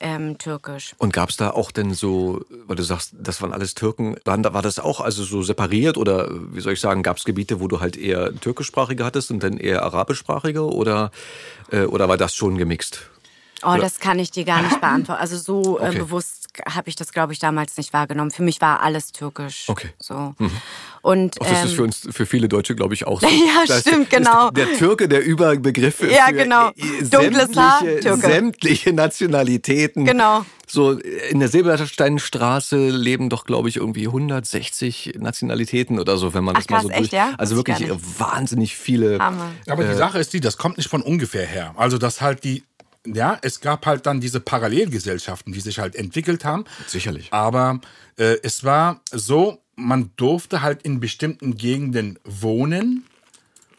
[0.00, 0.94] ähm, türkisch.
[0.98, 4.42] Und gab es da auch denn so, weil du sagst, das waren alles Türken, waren,
[4.42, 7.60] da- war das auch also so separiert oder wie soll ich sagen, gab es Gebiete,
[7.60, 11.10] wo du halt eher türkischsprachige hattest und dann eher arabischsprachige oder,
[11.70, 13.08] äh, oder war das schon gemixt?
[13.62, 15.20] Oh, das kann ich dir gar nicht beantworten.
[15.20, 15.98] Also so äh, Okay.
[15.98, 18.30] bewusst habe ich das, glaube ich, damals nicht wahrgenommen.
[18.30, 19.64] Für mich war alles türkisch.
[19.68, 19.88] Okay.
[19.98, 20.34] So.
[21.02, 23.26] Und Auch das ähm, ist für uns, für viele Deutsche, glaube ich, auch so.
[23.26, 24.50] Ja, Das stimmt, ist genau.
[24.50, 26.70] Der Türke, der Überbegriff für Ja, genau.
[26.70, 28.26] äh, Dunkles Haar, sämtliche, Türke.
[28.26, 30.04] sämtliche Nationalitäten.
[30.04, 30.44] Genau.
[30.66, 36.56] So in der Silbersteinstraße leben doch, glaube ich, irgendwie 160 Nationalitäten oder so, wenn man
[36.56, 37.04] Ach, das mal so krass, durch.
[37.06, 37.34] echt, ja?
[37.38, 39.18] Also wirklich wahnsinnig viele.
[39.18, 39.50] Hammer.
[39.68, 41.74] Aber die Sache ist die, das kommt nicht von ungefähr her.
[41.76, 42.64] Also, dass halt die,
[43.14, 46.64] ja, es gab halt dann diese Parallelgesellschaften, die sich halt entwickelt haben.
[46.86, 47.32] Sicherlich.
[47.32, 47.80] Aber
[48.18, 53.04] äh, es war so, man durfte halt in bestimmten Gegenden wohnen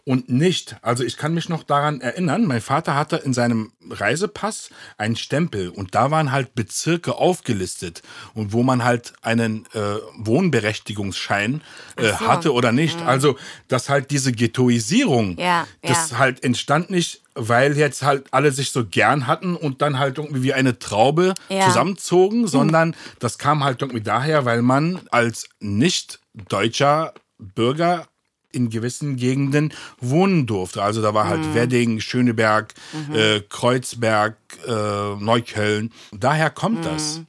[0.08, 0.78] und nicht.
[0.82, 5.68] Also ich kann mich noch daran erinnern, mein Vater hatte in seinem Reisepass einen Stempel
[5.68, 9.80] und da waren halt Bezirke aufgelistet und wo man halt einen äh,
[10.18, 11.62] Wohnberechtigungsschein
[11.98, 12.20] äh, so.
[12.22, 13.02] hatte oder nicht.
[13.02, 13.38] Also
[13.68, 16.18] dass halt diese Ghettoisierung, Ja, das ja.
[16.20, 20.42] halt entstand nicht, weil jetzt halt alle sich so gern hatten und dann halt irgendwie
[20.44, 21.66] wie eine Traube Ja.
[21.68, 28.08] zusammenzogen, sondern das kam halt irgendwie daher, weil man als nicht deutscher Bürger
[28.52, 30.82] in gewissen Gegenden wohnen durfte.
[30.82, 32.74] Also da war halt Wedding, Schöneberg,
[33.14, 35.92] äh, Kreuzberg, äh, Neukölln.
[36.14, 37.22] Daher kommt das.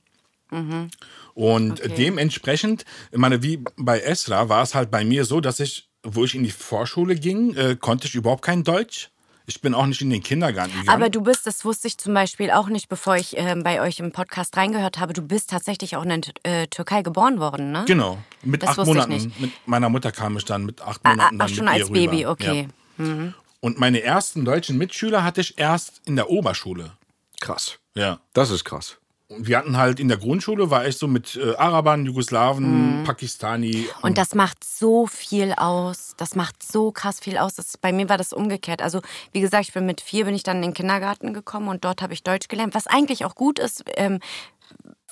[1.34, 1.92] Und Okay.
[1.96, 6.24] dementsprechend, ich meine, wie bei Esra war es halt bei mir so, dass ich, wo
[6.24, 9.10] ich in die Vorschule ging, äh, konnte ich überhaupt kein Deutsch.
[9.50, 10.90] Ich bin auch nicht in den Kindergarten gegangen.
[10.90, 13.98] Aber du bist, das wusste ich zum Beispiel auch nicht, bevor ich ähm, bei euch
[13.98, 17.84] im Podcast reingehört habe, du bist tatsächlich auch in der äh, Türkei geboren worden, ne?
[17.86, 18.18] Genau.
[18.42, 19.10] Mit Das acht Monaten.
[19.10, 19.40] nicht.
[19.40, 21.80] Mit meiner Mutter kam ich dann mit acht Ah, Monaten dann ach, schon mit ihr
[21.80, 22.30] als Baby, rüber.
[22.30, 22.68] okay.
[22.98, 23.32] Ja.
[23.60, 26.92] Und meine ersten deutschen Mitschüler hatte ich erst in der Oberschule.
[27.40, 27.78] Krass.
[27.94, 28.20] Ja.
[28.34, 28.98] Das ist krass.
[29.30, 33.86] Und wir hatten halt in der Grundschule, war ich so mit äh, Arabern, Jugoslawen, Pakistani.
[34.00, 36.14] Und das macht so viel aus.
[36.16, 37.54] Das macht so krass viel aus.
[37.54, 38.80] Das, bei mir war das umgekehrt.
[38.80, 41.84] Also, wie gesagt, ich bin mit vier bin ich dann in den Kindergarten gekommen und
[41.84, 43.84] dort habe ich Deutsch gelernt, was eigentlich auch gut ist.
[43.96, 44.20] Ähm,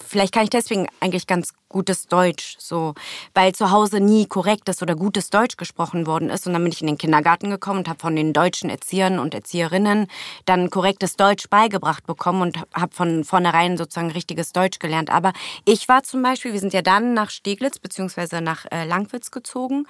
[0.05, 2.95] vielleicht kann ich deswegen eigentlich ganz gutes Deutsch, so,
[3.35, 6.47] weil zu Hause nie korrektes oder gutes Deutsch gesprochen worden ist.
[6.47, 9.35] Und dann bin ich in den Kindergarten gekommen und habe von den deutschen Erziehern und
[9.35, 10.07] Erzieherinnen
[10.45, 15.11] dann korrektes Deutsch beigebracht bekommen und habe von vornherein sozusagen richtiges Deutsch gelernt.
[15.11, 15.33] Aber
[15.65, 19.87] ich war zum Beispiel, wir sind ja dann nach Steglitz beziehungsweise nach äh, Langwitz gezogen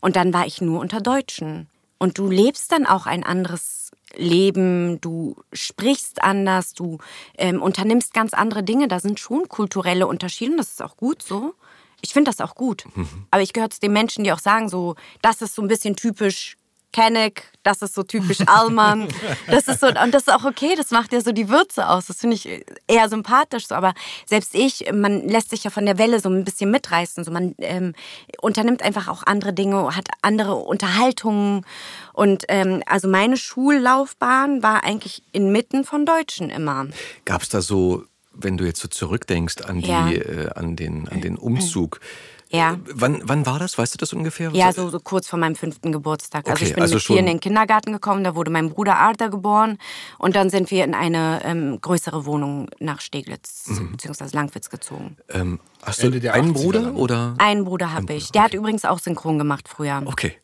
[0.00, 1.68] und dann war ich nur unter Deutschen.
[1.98, 6.98] Und du lebst dann auch ein anderes Leben, du sprichst anders, du
[7.36, 8.88] ähm, unternimmst ganz andere Dinge.
[8.88, 11.54] Da sind schon kulturelle Unterschiede und das ist auch gut so.
[12.00, 12.84] Ich finde das auch gut.
[13.30, 15.96] Aber ich gehöre zu den Menschen, die auch sagen, so, das ist so ein bisschen
[15.96, 16.56] typisch
[16.92, 19.08] Kenneck, das ist so typisch Allmann.
[19.46, 22.06] Das ist so, und das ist auch okay, das macht ja so die Würze aus.
[22.06, 23.74] Das finde ich eher sympathisch so.
[23.74, 23.92] Aber
[24.26, 27.24] selbst ich, man lässt sich ja von der Welle so ein bisschen mitreißen.
[27.24, 27.94] So, man ähm,
[28.40, 31.66] unternimmt einfach auch andere Dinge, hat andere Unterhaltungen.
[32.14, 36.86] Und ähm, also meine Schullaufbahn war eigentlich inmitten von Deutschen immer.
[37.24, 40.10] Gab es da so, wenn du jetzt so zurückdenkst an, die, Ja.
[40.10, 42.00] äh, an, den, an den Umzug,
[42.50, 42.78] Ja.
[42.94, 43.76] wann, wann war das?
[43.76, 44.50] Weißt du das ungefähr?
[44.52, 46.46] Ja, so, so kurz vor meinem fünften Geburtstag.
[46.48, 48.96] Also Okay, ich bin also mit vier in den Kindergarten gekommen, da wurde mein Bruder
[48.96, 49.78] Arda geboren
[50.18, 53.92] und dann sind wir in eine ähm, größere Wohnung nach Steglitz Mhm.
[53.92, 54.24] bzw.
[54.32, 55.16] Langwitz gezogen.
[55.28, 57.34] Ähm, hast du einen 80er Bruder oder?
[57.38, 58.32] Einen Bruder habe ich.
[58.32, 60.02] Der hat übrigens auch synchron gemacht früher.
[60.06, 60.36] Okay,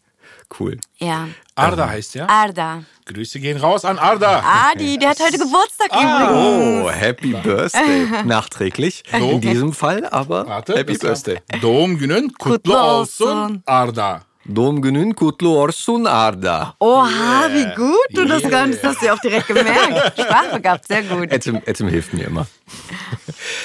[0.59, 0.79] cool.
[0.99, 1.29] Ja.
[1.55, 2.29] Arda heißt ja.
[2.29, 2.85] Arda.
[3.07, 4.43] Grüße gehen raus an Arda.
[4.73, 6.85] Adi, der hat heute Geburtstag übrigens.
[6.85, 8.07] Oh, Happy Birthday.
[8.25, 11.39] Nachträglich in diesem Fall, aber Warte, Happy Birthday.
[11.61, 13.63] Doğum günün kutlu olsun.
[13.67, 14.23] Arda.
[14.47, 16.75] Dom günün kutlu olsun Arda.
[16.81, 18.85] Oha, wie gut du das kannst.
[18.85, 20.21] Das hast du ja auch direkt gemerkt.
[20.21, 21.33] Sprachbegabt, sehr gut.
[21.33, 22.47] Etim, Etim hilft mir immer.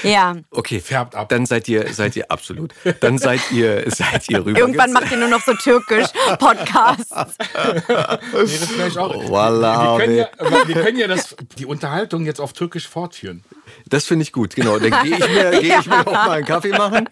[0.03, 0.35] Ja.
[0.51, 1.27] Okay, Färbt ab.
[1.29, 2.73] Dann seid ihr, seid ihr absolut.
[3.01, 4.59] Dann seid ihr, seid ihr rüber.
[4.59, 7.09] Irgendwann macht ihr nur noch so türkisch-Podcasts.
[7.09, 7.83] Nee,
[8.33, 9.13] das vielleicht auch.
[9.13, 10.27] Wir, können ja,
[10.67, 13.43] wir können ja das, die Unterhaltung jetzt auf Türkisch fortführen.
[13.87, 14.79] Das finde ich gut, genau.
[14.79, 17.09] Dann gehe ich mir, geh ich mir auch mal einen Kaffee machen.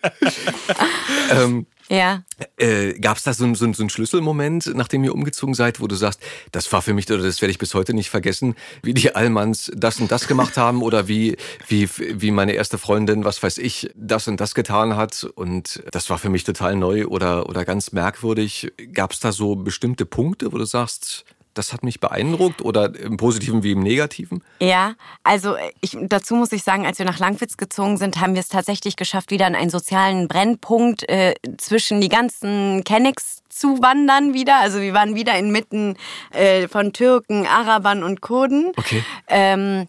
[1.31, 2.23] ähm, Ja.
[2.57, 5.95] äh, Gab es da so, einen- so, so Schlüsselmoment, nachdem ihr umgezogen seid, wo du
[5.95, 6.19] sagst,
[6.51, 9.71] das war für mich, oder das werde ich bis heute nicht vergessen, wie die Allmanns
[9.75, 13.89] das und das gemacht haben oder wie, wie, wie meine erste Freundin, was weiß ich,
[13.95, 17.91] das und das getan hat und das war für mich total neu oder, oder ganz
[17.93, 18.71] merkwürdig.
[18.93, 21.23] Gab es da so bestimmte Punkte, wo du sagst,
[21.57, 24.43] das hat mich beeindruckt oder im Positiven wie im Negativen?
[24.59, 24.93] Ja,
[25.23, 28.49] also ich, dazu muss ich sagen, als wir nach Langwitz gezogen sind, haben wir es
[28.49, 34.59] tatsächlich geschafft, wieder in einen sozialen Brennpunkt äh, zwischen die ganzen Kennex zu wandern wieder.
[34.59, 35.97] Also wir waren wieder inmitten
[36.31, 38.71] äh, von Türken, Arabern und Kurden.
[38.75, 39.03] Okay.
[39.27, 39.87] Ähm,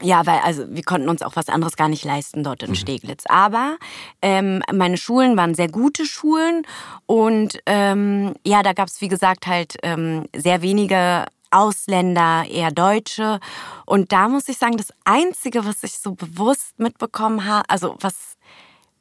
[0.00, 3.24] ja, weil also wir konnten uns auch was anderes gar nicht leisten dort in Steglitz.
[3.28, 3.76] Aber
[4.22, 6.66] ähm, meine Schulen waren sehr gute Schulen
[7.06, 13.38] und ähm, ja, da gab es wie gesagt halt ähm, sehr wenige Ausländer, eher Deutsche.
[13.86, 18.36] Und da muss ich sagen, das Einzige, was ich so bewusst mitbekommen habe, also was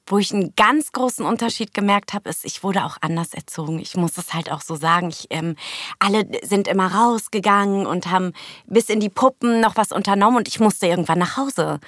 [0.06, 3.80] wo ich einen ganz großen Unterschied gemerkt habe, ist, ich wurde auch anders erzogen.
[3.80, 5.10] Ich muss es halt auch so sagen.
[5.10, 5.56] Ich, ähm,
[6.00, 8.34] alle sind immer rausgegangen und haben
[8.66, 11.80] bis in die Puppen noch was unternommen und ich musste irgendwann nach Hause.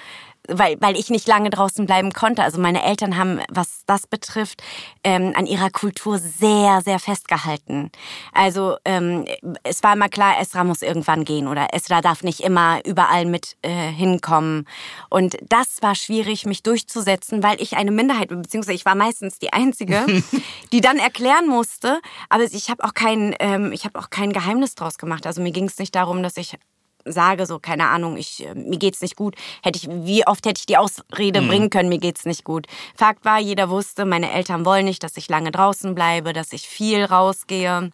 [0.48, 2.44] Weil, weil ich nicht lange draußen bleiben konnte.
[2.44, 4.62] Also meine Eltern haben, was das betrifft,
[5.04, 7.92] ähm, an ihrer Kultur sehr, sehr festgehalten.
[8.34, 9.26] Also ähm,
[9.64, 13.56] es war immer klar, Esra muss irgendwann gehen oder Esra darf nicht immer überall mit
[13.62, 14.68] äh, hinkommen.
[15.10, 19.40] Und das war schwierig, mich durchzusetzen, weil ich eine Minderheit bin, beziehungsweise ich war meistens
[19.40, 20.06] die Einzige,
[20.72, 22.00] die dann erklären musste.
[22.30, 25.26] Aber ich habe auch kein, ähm, ich habe auch kein Geheimnis draus gemacht.
[25.26, 26.58] Also mir ging es nicht darum, dass ich
[27.06, 29.36] sage, so, keine Ahnung, ich, äh, mir geht's nicht gut.
[29.64, 32.68] Hätte ich, wie oft hätte ich die Ausrede bringen können, mir geht's nicht gut.
[32.96, 36.68] Fakt war, jeder wusste, meine Eltern wollen nicht, dass ich lange draußen bleibe, dass ich
[36.68, 37.92] viel rausgehe.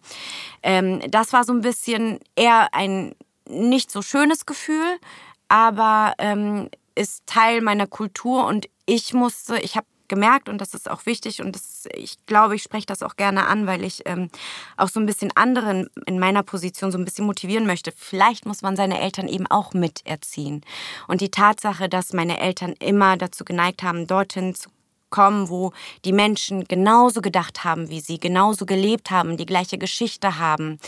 [0.62, 3.14] Ähm, das war so ein bisschen eher ein
[3.48, 4.98] nicht so schönes Gefühl,
[5.48, 10.90] aber ähm, ist Teil meiner Kultur und ich musste, ich habe gemerkt und das ist
[10.90, 14.28] auch wichtig und das, ich glaube, ich spreche das auch gerne an, weil ich ähm,
[14.76, 17.92] auch so ein bisschen anderen in meiner Position so ein bisschen motivieren möchte.
[17.96, 20.60] Vielleicht muss man seine Eltern eben auch miterziehen.
[21.08, 24.68] Und die Tatsache, dass meine Eltern immer dazu geneigt haben, dorthin zu
[25.12, 25.72] kommen, wo
[26.04, 30.80] die Menschen genauso gedacht haben wie sie, genauso gelebt haben, die gleiche Geschichte haben,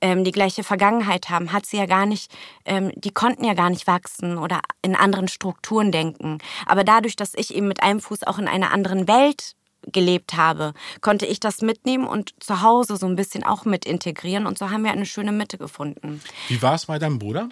[0.00, 2.32] ähm, die gleiche Vergangenheit haben, hat sie ja gar nicht,
[2.64, 6.38] ähm, die konnten ja gar nicht wachsen oder in anderen Strukturen denken.
[6.64, 9.54] Aber dadurch, dass ich eben mit einem Fuß auch in einer anderen Welt
[9.92, 14.46] gelebt habe, konnte ich das mitnehmen und zu Hause so ein bisschen auch mit integrieren
[14.46, 16.22] und so haben wir eine schöne Mitte gefunden.
[16.48, 17.50] Wie war es bei deinem Bruder?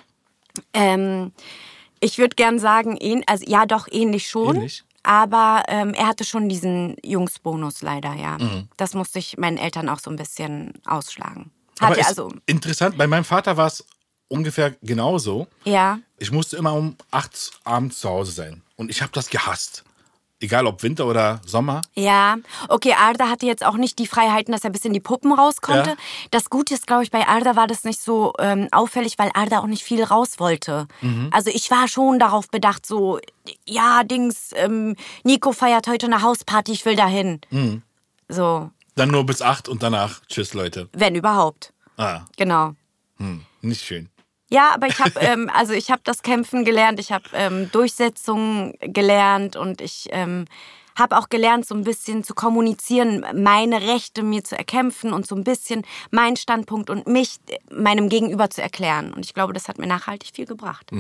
[0.73, 1.33] Ähm,
[2.01, 4.57] ich würde gern sagen, also ja, doch ähnlich schon.
[4.57, 4.85] Ähnlich?
[5.03, 8.39] Aber ähm, er hatte schon diesen Jungsbonus leider, ja.
[8.77, 11.51] Das musste ich meinen Eltern auch so ein bisschen ausschlagen.
[11.81, 13.85] Aber Hatte ist also, interessant, bei meinem Vater war es
[14.29, 15.47] ungefähr genauso.
[15.65, 15.99] ja.
[16.19, 18.63] Ich musste immer um 8 abends zu Hause sein.
[18.77, 19.83] Und ich habe das gehasst.
[20.43, 21.83] Egal ob Winter oder Sommer.
[21.95, 22.37] Ja,
[22.69, 25.61] okay, Arda hatte jetzt auch nicht die Freiheiten, dass er bis in die Puppen raus
[25.61, 25.91] konnte.
[25.91, 25.97] Ja.
[26.33, 29.61] Das Gute ist, glaube ich, bei Arda war das nicht so ähm, auffällig, weil Arda
[29.61, 30.89] auch nicht viel raus wollte.
[31.31, 33.21] Also ich war schon darauf bedacht, so,
[33.69, 37.41] ja, Dings, ähm, Nico feiert heute eine Hausparty, ich will dahin.
[38.29, 40.89] So, Dann nur bis 8 und danach tschüss, Leute.
[40.93, 41.73] wenn überhaupt.
[41.97, 42.73] Ah, Genau.
[43.19, 44.09] hm, nicht schön.
[44.53, 48.75] Ja, aber ich habe ähm, also ich habe das Kämpfen gelernt, ich habe ähm, Durchsetzung
[48.81, 50.45] gelernt und ich ähm,
[50.95, 55.35] habe auch gelernt, so ein bisschen zu kommunizieren, meine Rechte mir zu erkämpfen und so
[55.35, 57.39] ein bisschen meinen Standpunkt und mich
[57.71, 59.15] meinem Gegenüber zu erklären.
[59.15, 60.93] Und ich glaube, das hat mir nachhaltig viel gebracht.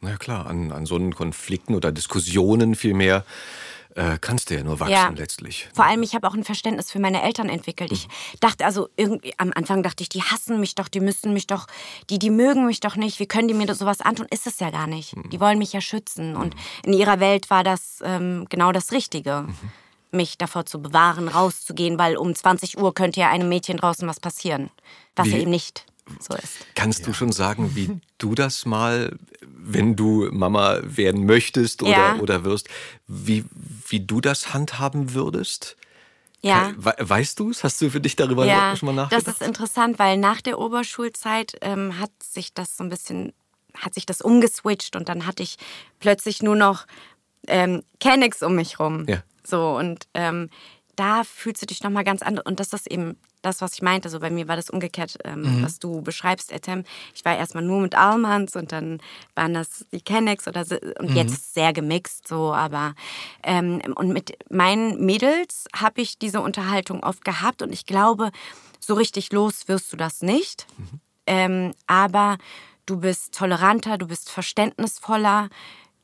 [0.00, 3.24] Na ja, klar, an, an so einen Konflikten oder Diskussionen vielmehr
[3.96, 5.08] äh, kannst du ja nur wachsen Ja.
[5.08, 5.68] letztlich.
[5.74, 7.90] Vor allem, ich habe auch ein Verständnis für meine Eltern entwickelt.
[7.92, 8.06] Ich
[8.40, 11.66] dachte also irgendwie, am Anfang dachte ich, die hassen mich doch, die müssen mich doch,
[12.10, 14.26] die, die mögen mich doch nicht, wie können die mir sowas antun?
[14.30, 15.14] Ist es ja gar nicht.
[15.32, 16.36] Die wollen mich ja schützen.
[16.36, 16.54] Und
[16.84, 19.48] in ihrer Welt war das ähm, genau das Richtige.
[20.12, 24.20] Mich davor zu bewahren, rauszugehen, weil um 20 Uhr könnte ja einem Mädchen draußen was
[24.20, 24.70] passieren.
[25.16, 25.84] Was Wie- ja eben nicht
[26.20, 26.66] so ist.
[26.74, 29.16] Kannst du schon sagen, wie du das mal,
[29.46, 32.16] wenn du Mama werden möchtest oder, Ja.
[32.16, 32.68] oder wirst,
[33.06, 33.44] wie,
[33.88, 35.76] wie du das handhaben würdest?
[36.42, 36.72] Ja.
[36.76, 37.64] We weißt du es?
[37.64, 39.40] Hast du für dich darüber Ja, schon mal das nachgedacht?
[39.40, 43.32] ist interessant, weil nach der Oberschulzeit ähm, hat sich das so ein bisschen,
[43.76, 45.56] hat sich das umgeswitcht und dann hatte ich
[45.98, 46.86] plötzlich nur noch
[47.48, 49.06] ähm, Kennex um mich rum.
[49.08, 49.22] Ja.
[49.44, 50.50] So und ähm,
[50.94, 54.08] da fühlst du dich nochmal ganz anders und das ist eben das, was ich meinte.
[54.08, 56.84] So bei mir war das umgekehrt, ähm, was du beschreibst, Etem.
[57.14, 59.00] Ich war erstmal nur mit Almans und dann
[59.34, 60.64] waren das die Kennex oder
[60.98, 62.94] und jetzt sehr gemixt so, aber
[63.42, 68.30] ähm, und mit meinen Mädels habe ich diese Unterhaltung oft gehabt und ich glaube,
[68.80, 70.66] so richtig los wirst du das nicht.
[71.26, 72.38] Ähm, aber
[72.86, 75.48] du bist toleranter, du bist verständnisvoller.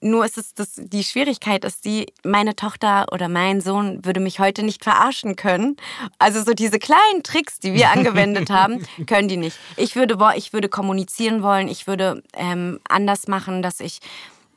[0.02, 4.40] Nur ist es das, die Schwierigkeit ist die, meine Tochter oder mein Sohn würde mich
[4.40, 5.76] heute nicht verarschen können.
[6.18, 9.56] Also so diese kleinen Tricks, die wir angewendet haben, können die nicht.
[9.76, 14.00] Ich würde, ich würde kommunizieren wollen, ich würde ähm, anders machen, dass ich,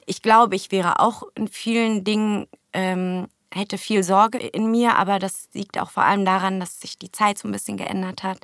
[0.08, 5.20] ich glaube, ich wäre auch in vielen Dingen, ähm, hätte viel Sorge in mir, aber
[5.20, 8.40] das liegt auch vor allem daran, dass sich die Zeit so ein bisschen geändert hat.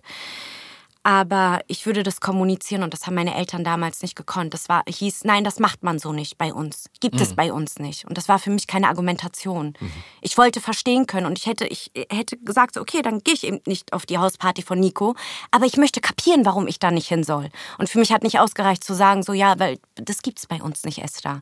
[1.04, 4.54] Aber ich würde das kommunizieren und das haben meine Eltern damals nicht gekonnt.
[4.54, 6.86] Das war, hieß, nein, das macht man so nicht bei uns.
[7.00, 8.06] Gibt es bei uns nicht.
[8.06, 9.74] Und das war für mich keine Argumentation.
[10.22, 13.62] Ich wollte verstehen können und ich hätte, ich hätte gesagt, okay, dann gehe ich eben
[13.66, 15.16] nicht auf die Hausparty von Nico,
[15.50, 17.50] aber ich möchte kapieren, warum ich da nicht hin soll.
[17.80, 20.84] Und für mich hat nicht ausgereicht zu sagen, so, ja, weil das gibt's bei uns
[20.84, 21.42] nicht, Esther.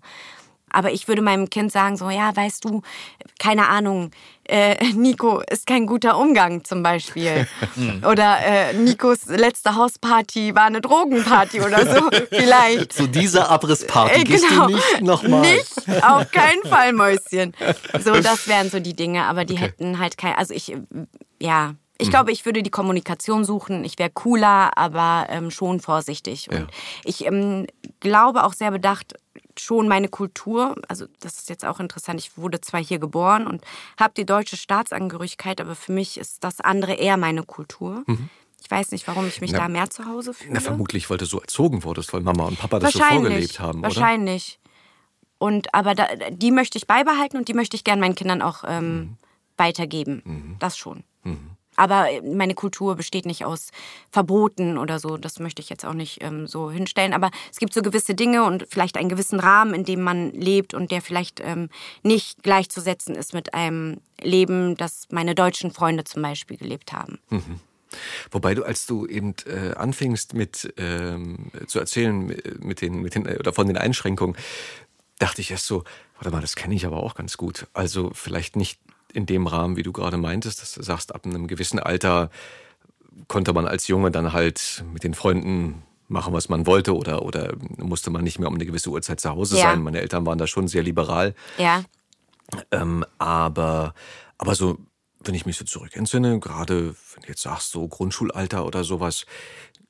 [0.72, 2.82] Aber ich würde meinem Kind sagen, so, ja, weißt du,
[3.40, 4.12] keine Ahnung,
[4.48, 7.48] äh, Nico ist kein guter Umgang zum Beispiel.
[8.10, 12.94] oder äh, Nikos letzte Hausparty war eine Drogenparty oder so, vielleicht.
[12.94, 14.68] Zu dieser Abrissparty Äh, gehst genau.
[14.68, 15.42] du nicht nochmal.
[15.42, 17.54] Nicht, auf keinen Fall, Mäuschen.
[18.04, 20.76] So, das wären so die Dinge, aber die hätten halt kein, also ich,
[21.40, 21.76] ja.
[22.02, 22.12] Ich Mhm.
[22.12, 23.84] glaube, ich würde die Kommunikation suchen.
[23.84, 26.50] Ich wäre cooler, aber ähm, schon vorsichtig.
[26.50, 26.68] Und Ja.
[27.04, 27.68] ich ähm,
[28.00, 29.14] glaube auch sehr bedacht,
[29.58, 33.62] schon meine Kultur, also das ist jetzt auch interessant, ich wurde zwar hier geboren und
[34.00, 38.06] habe die deutsche Staatsangehörigkeit, aber für mich ist das andere eher meine Kultur.
[38.62, 39.58] Ich weiß nicht, warum ich mich Mhm.
[39.58, 40.54] Na, da mehr zu Hause fühle.
[40.54, 43.80] Na, vermutlich, weil du so erzogen wurdest, weil Mama und Papa das so vorgelebt haben,
[43.80, 43.88] oder?
[43.88, 44.60] Wahrscheinlich.
[45.38, 48.64] Und aber da, die möchte ich beibehalten und die möchte ich gern meinen Kindern auch
[48.66, 49.18] ähm, Mhm.
[49.58, 50.56] weitergeben.
[50.60, 51.04] Das schon.
[51.76, 53.72] Aber meine Kultur besteht nicht aus
[54.12, 55.18] Verboten oder so.
[55.18, 57.14] Das möchte ich jetzt auch nicht ähm, so hinstellen.
[57.14, 60.74] Aber es gibt so gewisse Dinge und vielleicht einen gewissen Rahmen, in dem man lebt
[60.74, 61.70] und der vielleicht ähm,
[62.04, 67.20] nicht gleichzusetzen ist mit einem Leben, das meine deutschen Freunde zum Beispiel gelebt haben.
[68.32, 73.16] Wobei du, als du eben äh, anfingst mit ähm, zu erzählen äh, mit den, mit
[73.16, 74.36] den äh, oder von den Einschränkungen,
[75.18, 75.84] dachte ich erst so,
[76.16, 77.68] warte mal, das kenne ich aber auch ganz gut.
[77.74, 78.80] Also vielleicht nicht
[79.14, 82.30] in dem Rahmen, wie du gerade meintest, dass du sagst, ab einem gewissen Alter
[83.28, 87.54] konnte man als Junge dann halt mit den Freunden machen, was man wollte oder, oder
[87.78, 89.64] musste man nicht mehr um eine gewisse Uhrzeit zu Hause Ja.
[89.64, 89.82] sein.
[89.82, 91.36] Meine Eltern waren da schon sehr liberal.
[91.58, 91.84] Ja,
[92.72, 93.94] Ähm, aber,
[94.40, 94.80] aber so,
[95.24, 99.26] wenn ich mich so zurückentsinne, gerade wenn du jetzt sagst, so Grundschulalter oder sowas,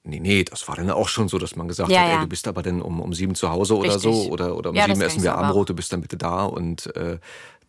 [0.04, 2.20] nee, nee, das war dann auch schon so, dass man gesagt Ja, hat, ey, ja.
[2.20, 4.02] du bist aber dann um, um sieben zu Hause oder Richtig.
[4.04, 7.20] so, oder, oder um sieben essen wir Abendbrot, du bist dann bitte da und äh,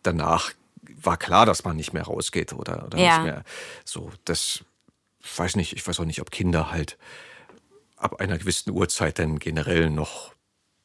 [0.03, 0.51] danach
[1.01, 3.17] war klar, dass man nicht mehr rausgeht oder, oder Ja.
[3.17, 3.43] nicht mehr
[3.85, 4.63] so, das
[5.37, 6.97] weiß nicht, ich weiß auch nicht, ob Kinder halt
[7.97, 10.33] ab einer gewissen Uhrzeit dann generell noch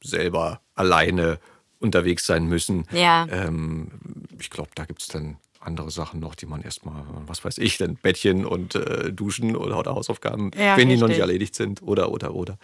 [0.02, 1.38] selber alleine
[1.78, 2.86] unterwegs sein müssen.
[2.90, 3.26] Ja.
[3.30, 3.90] Ähm,
[4.38, 7.76] ich glaube, da gibt es dann andere Sachen noch, die man erstmal, was weiß ich,
[7.78, 11.82] dann Bettchen und äh, Duschen oder, oder Hausaufgaben, Ja, wenn die noch nicht erledigt sind
[11.82, 12.56] oder, oder, oder.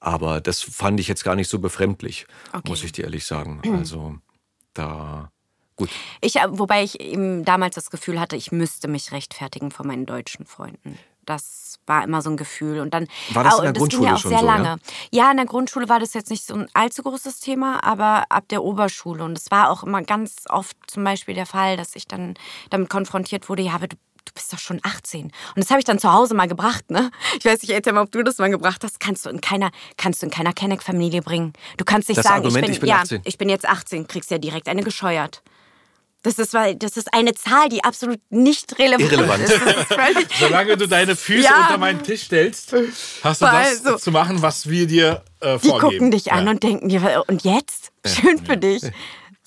[0.00, 2.68] Aber das fand ich jetzt gar nicht so befremdlich, Okay.
[2.68, 3.62] muss ich dir ehrlich sagen.
[3.72, 4.16] Also
[4.74, 5.30] da,
[5.80, 5.90] gut.
[6.20, 10.06] Ich, äh, wobei ich eben damals das Gefühl hatte, ich müsste mich rechtfertigen vor meinen
[10.06, 10.98] deutschen Freunden.
[11.26, 12.80] Das war immer so ein Gefühl.
[12.80, 14.56] Und dann, War das in der ging Grundschule ja auch schon sehr so, ja?
[14.56, 14.76] lange.
[15.10, 15.30] Ja?
[15.30, 18.62] in der Grundschule war das jetzt nicht so ein allzu großes Thema, aber ab der
[18.62, 19.24] Oberschule.
[19.24, 22.34] Und es war auch immer ganz oft zum Beispiel der Fall, dass ich dann
[22.70, 25.26] damit konfrontiert wurde, ja, aber du, du bist doch schon 18.
[25.26, 27.10] Und das habe ich dann zu Hause mal gebracht, ne?
[27.38, 28.98] Ich weiß nicht, Etam, ob du das mal gebracht hast.
[29.00, 31.52] Kannst du in keiner, kannst du in keiner Kenneck-Familie bringen.
[31.76, 33.20] Du kannst nicht Das sagen, Argument, ich, bin, ich bin ja, 18.
[33.24, 35.42] ich bin jetzt 18, kriegst ja direkt eine gescheuert.
[36.22, 39.42] Das ist, weil- das ist eine Zahl, die absolut nicht relevant Irrelevant.
[39.44, 39.52] ist.
[39.54, 41.62] Völlig, Solange du deine Füße Ja.
[41.62, 42.74] unter meinen Tisch stellst,
[43.24, 43.54] hast du das
[43.86, 45.90] Also- zu machen, was wir dir äh, die vorgeben.
[45.92, 46.50] gucken dich an Ja.
[46.50, 47.90] und denken dir, und jetzt?
[48.06, 48.82] Schön für dich.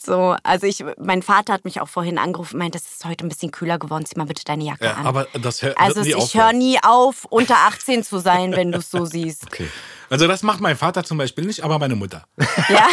[0.06, 3.26] So, also ich, mein Vater hat mich auch vorhin angerufen und meint, es ist heute
[3.26, 5.06] ein bisschen kühler geworden, zieh mal bitte deine Jacke Ja, an.
[5.06, 8.80] aber das hört also nie ich höre nie auf, unter 18 zu sein, wenn du
[8.80, 9.46] es so siehst.
[9.54, 9.68] Okay.
[10.10, 12.26] Also das macht mein Vater zum Beispiel nicht, aber meine Mutter.
[12.70, 12.88] Ja,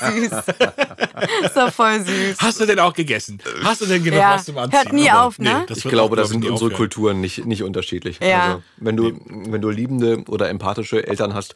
[0.10, 0.32] süß.
[1.44, 2.36] Ist doch voll süß.
[2.38, 3.40] Hast du denn auch gegessen?
[3.62, 4.80] Hast du denn genug Ja, was zum Anziehen?
[4.80, 5.64] hört nie Aber auf, ne?
[5.68, 6.72] das Ich glaube, da sind unsere aufhören.
[6.76, 8.18] Kulturen nicht, nicht unterschiedlich.
[8.20, 8.42] Ja.
[8.46, 11.54] Also, wenn, du, wenn du liebende oder empathische Eltern hast,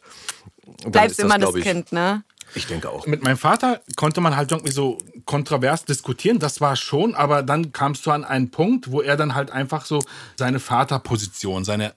[0.83, 2.23] dann Bleibst ist immer das ich, Kind, ne?
[2.55, 3.05] Ich denke auch.
[3.05, 7.71] Mit meinem Vater konnte man halt irgendwie so kontrovers diskutieren, das war schon, aber dann
[7.71, 10.01] kamst du an einen Punkt, wo er dann halt einfach so
[10.35, 11.93] seine Vaterposition, seine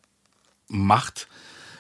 [0.69, 1.29] Macht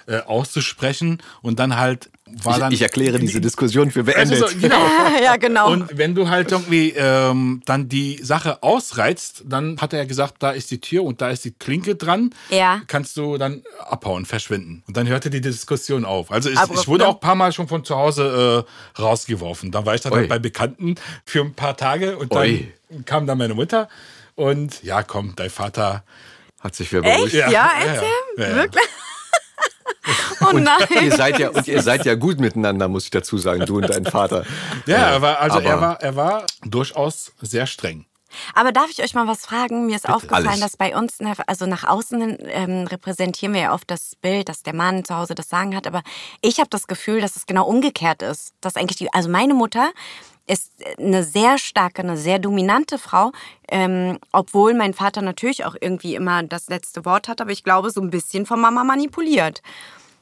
[0.06, 2.10] äh, auszusprechen und dann halt
[2.42, 2.72] war Ich, dann.
[2.72, 4.38] ich erkläre diese Diskussion für Also beendet.
[4.38, 4.86] so, genau.
[5.22, 5.70] ja, genau.
[5.70, 10.36] Und wenn du halt irgendwie ähm, dann die Sache ausreizt, dann hat er ja gesagt,
[10.40, 12.30] da ist die Tür und da ist die Klinke dran.
[12.50, 12.80] Ja.
[12.86, 14.82] Kannst du dann abhauen, verschwinden.
[14.86, 16.30] Und dann hörte die Diskussion auf.
[16.30, 19.70] Also ich, ich wurde auch ein paar Mal schon von zu Hause äh, rausgeworfen.
[19.70, 22.68] Dann war ich dann halt bei Bekannten für ein paar Tage und dann
[23.04, 23.88] kam dann meine Mutter
[24.34, 26.04] und ja, komm, dein Vater.
[26.60, 27.34] Hat sich wer beruhigt.
[27.34, 28.08] Ja, ja, erzähl.
[28.38, 28.54] ja, ja.
[28.56, 28.84] Wirklich?
[30.40, 30.86] Oh nein.
[31.02, 33.88] Ihr seid ja und ihr seid ja gut miteinander, muss ich dazu sagen, du und
[33.88, 34.44] dein Vater.
[34.86, 38.06] Ja, Äh, er war, also aber er war, er war durchaus sehr streng.
[38.54, 39.86] Aber darf ich euch mal was fragen?
[39.86, 40.60] Mir ist aufgefallen, alles.
[40.60, 44.62] dass bei uns, also nach außen hin, ähm, repräsentieren wir ja oft das Bild, dass
[44.62, 45.86] der Mann zu Hause das Sagen hat.
[45.86, 46.02] Aber
[46.40, 48.52] ich habe das Gefühl, dass es genau umgekehrt ist.
[48.60, 49.92] Dass eigentlich die, also meine Mutter
[50.46, 53.32] ist eine sehr starke, eine sehr dominante Frau,
[53.68, 57.40] ähm, obwohl mein Vater natürlich auch irgendwie immer das letzte Wort hat.
[57.40, 59.62] Aber ich glaube, so ein bisschen von Mama manipuliert.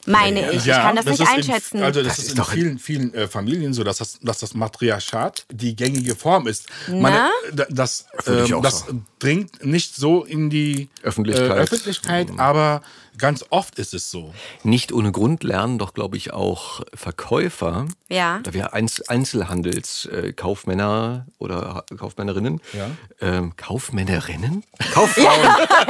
[0.04, 0.66] Meine ich.
[0.66, 1.78] ich kann das, nicht ist einschätzen.
[1.78, 4.40] In, also das, Das ist ist in vielen, vielen äh, Familien so, dass das, dass
[4.40, 6.66] das Matriarchat die gängige Form ist.
[6.88, 9.06] Meine, d- das ähm, auch das sagen.
[9.20, 11.50] dringt nicht so in die Öffentlichkeit.
[11.50, 12.82] äh, Öffentlichkeit aber
[13.18, 14.34] ganz oft ist es so.
[14.64, 18.40] Nicht ohne Grund lernen doch, glaube ich, auch Verkäufer, Ja.
[18.42, 22.86] da wir Einz Einzelhandelskaufmänner äh, oder Kaufmännerinnen, Ja.
[23.20, 24.64] ähm, Kaufmännerinnen?
[24.94, 25.40] Kauffrauen.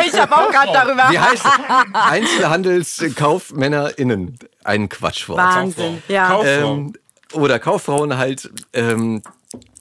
[0.07, 1.09] ich habe auch gerade darüber.
[1.11, 1.45] Wie heißt
[1.93, 4.39] Einzelhandelskaufmännerinnen?
[4.65, 5.39] Ein Quatschwort.
[5.39, 6.03] Wahnsinn.
[6.09, 6.29] Ja.
[6.29, 6.75] Kauffrau.
[6.75, 6.93] ähm,
[7.33, 9.23] oder Kauffrauen halt ähm,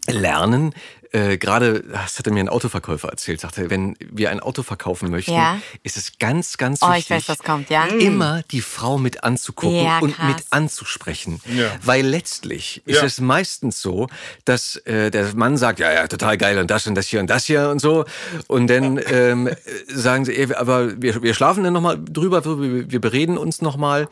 [0.08, 0.74] lernen.
[1.14, 5.34] Äh, Gerade, das hatte mir ein Autoverkäufer erzählt, sagte, wenn wir ein Auto verkaufen möchten,
[5.34, 5.60] Ja.
[5.84, 7.86] ist es ganz, ganz Oh, ich wichtig, weiß, was kommt, ja.
[7.86, 11.42] immer die Frau mit anzugucken Ja, und mit anzusprechen.
[11.54, 11.72] Ja.
[11.84, 13.04] Weil letztlich ist Ja.
[13.06, 14.08] es meistens so,
[14.46, 17.30] dass äh, der Mann sagt, ja, ja, total geil und das und das hier und
[17.30, 18.06] das hier und so.
[18.48, 19.50] Und dann ähm,
[19.88, 24.08] sagen sie, ey, aber wir, wir schlafen dann nochmal drüber, wir, wir bereden uns nochmal.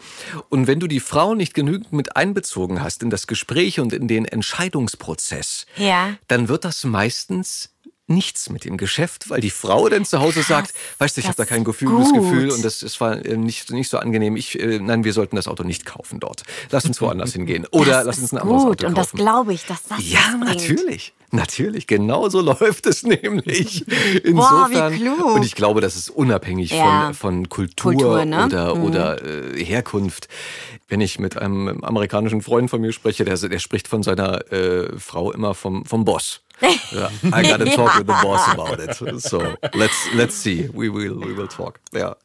[0.49, 4.07] Und wenn du die Frau nicht genügend mit einbezogen hast in das Gespräch und in
[4.09, 6.15] den Entscheidungsprozess, Ja.
[6.27, 7.69] dann wird das meistens
[8.09, 11.37] nichts mit dem Geschäft, weil die Frau dann zu Hause sagt, weißt du, ich das
[11.37, 14.35] habe da kein ist Gefühl, und das, das war äh, nicht, nicht so angenehm.
[14.35, 16.41] Ich, äh, nein, wir sollten das Auto nicht kaufen dort.
[16.71, 17.67] Lass uns woanders hingehen.
[17.71, 19.17] Oder das lass uns ist ein anderes gut Auto und das kaufen.
[19.17, 20.45] glaube ich, dass das ja, bringt.
[20.45, 21.13] natürlich.
[21.31, 23.85] Natürlich, genau so läuft es nämlich.
[24.31, 25.35] Boah, Insofern, wie klug.
[25.35, 27.13] und ich glaube, das ist unabhängig Ja.
[27.13, 28.45] von, von Kultur, Kultur, ne?
[28.47, 29.23] oder, oder
[29.55, 30.27] äh, Herkunft.
[30.87, 34.97] Wenn ich mit einem amerikanischen Freund von mir spreche, der, der spricht von seiner äh,
[34.97, 36.41] Frau immer vom, vom Boss.
[36.91, 38.93] Ja, I gotta talk with the boss about it.
[39.21, 40.69] So, let's, let's see.
[40.73, 41.79] We will, we will talk.
[41.93, 42.15] Ja.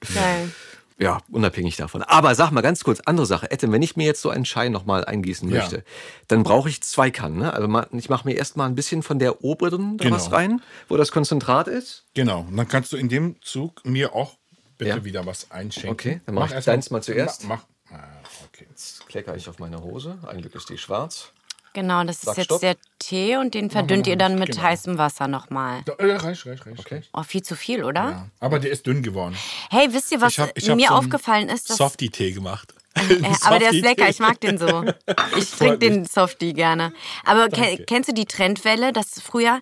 [0.96, 2.02] Ja, unabhängig davon.
[2.04, 3.50] Aber sag mal ganz kurz, andere Sache.
[3.50, 5.58] Ette, wenn ich mir jetzt so einen Schein nochmal eingießen Ja.
[5.58, 5.82] möchte,
[6.28, 7.38] dann brauche ich zwei Kannen.
[7.40, 7.52] Ne?
[7.52, 10.16] Also ich mache mir erstmal ein bisschen von der oberen da Genau.
[10.16, 12.04] was rein, wo das Konzentrat ist.
[12.14, 12.46] Genau.
[12.48, 14.36] Und dann kannst du in dem Zug mir auch
[14.78, 15.04] bitte Ja.
[15.04, 15.90] wieder was einschenken.
[15.90, 17.44] Okay, dann mach ich erst mal- deins mal zuerst.
[17.44, 17.98] Mach, mach.
[17.98, 18.04] Ah,
[18.46, 18.66] okay.
[18.70, 20.18] Jetzt kleckere ich auf meine Hose.
[20.26, 21.32] Ein Glück ist die schwarz.
[21.74, 22.60] Genau, das ist Sag jetzt Stopp.
[22.60, 24.62] der Tee und den verdünnt ihr dann mit Genau.
[24.62, 25.82] heißem Wasser nochmal.
[25.84, 26.78] Da, äh, reicht, reicht, reicht.
[26.78, 27.02] Okay.
[27.12, 28.00] Oh, viel zu viel, oder?
[28.00, 28.28] Ja.
[28.40, 29.36] Aber der ist dünn geworden.
[29.70, 31.68] Hey, wisst ihr, was Ich hab, ich hab mir so einen aufgefallen ist?
[31.68, 32.72] Dass, Softie-Tee gemacht.
[32.94, 34.84] äh, aber der ist lecker, ich mag den so.
[35.36, 36.92] Ich trinke den Softie gerne.
[37.24, 39.60] Aber ke kennst du die Trendwelle, dass früher...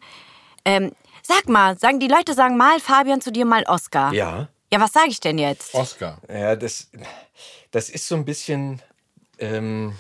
[0.67, 4.13] Ähm, sag mal, sagen die Leute sagen mal Fabian zu dir, mal Oscar.
[4.13, 4.49] Ja.
[4.71, 5.75] Ja, was sage ich denn jetzt?
[5.75, 6.19] Oscar.
[6.29, 6.91] Ja, das,
[7.71, 8.81] das ist so ein bisschen
[9.39, 9.95] ähm,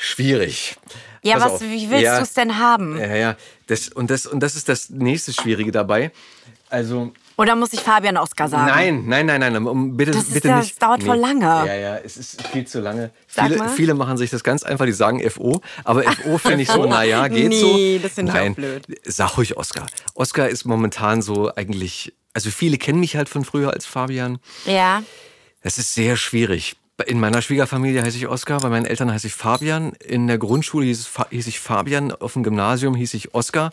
[0.00, 0.76] schwierig.
[1.22, 1.60] Ja, Pass was, auf.
[1.62, 2.16] wie willst Ja.
[2.18, 2.98] du es denn haben?
[2.98, 3.36] Ja, ja.
[3.66, 6.12] Das, und, das, und das ist das nächste Schwierige dabei.
[6.68, 8.66] Also, Oder muss ich Fabian Oscar sagen?
[8.66, 10.72] Nein, nein, nein, nein, bitte, Das bitte ja- nicht.
[10.72, 11.44] das dauert voll lange.
[11.44, 13.10] Ja, ja, es ist viel zu lange.
[13.28, 13.68] Sag Viele, mal.
[13.68, 17.28] viele machen sich das ganz einfach, die sagen FO, aber FO finde ich so, naja,
[17.28, 17.72] geht so.
[17.76, 18.84] Nee, das finde ich auch blöd.
[19.04, 19.86] Sag ruhig Oscar.
[20.14, 24.38] Oscar ist momentan so eigentlich, also viele kennen mich halt von früher als Fabian.
[24.64, 25.02] Ja.
[25.62, 26.76] Das ist sehr schwierig.
[27.04, 29.92] In meiner Schwiegerfamilie heiße ich Oskar, bei meinen Eltern heiße ich Fabian.
[30.02, 33.70] In der Grundschule hieß, es hieß ich Fabian, auf dem Gymnasium hieß ich Oskar.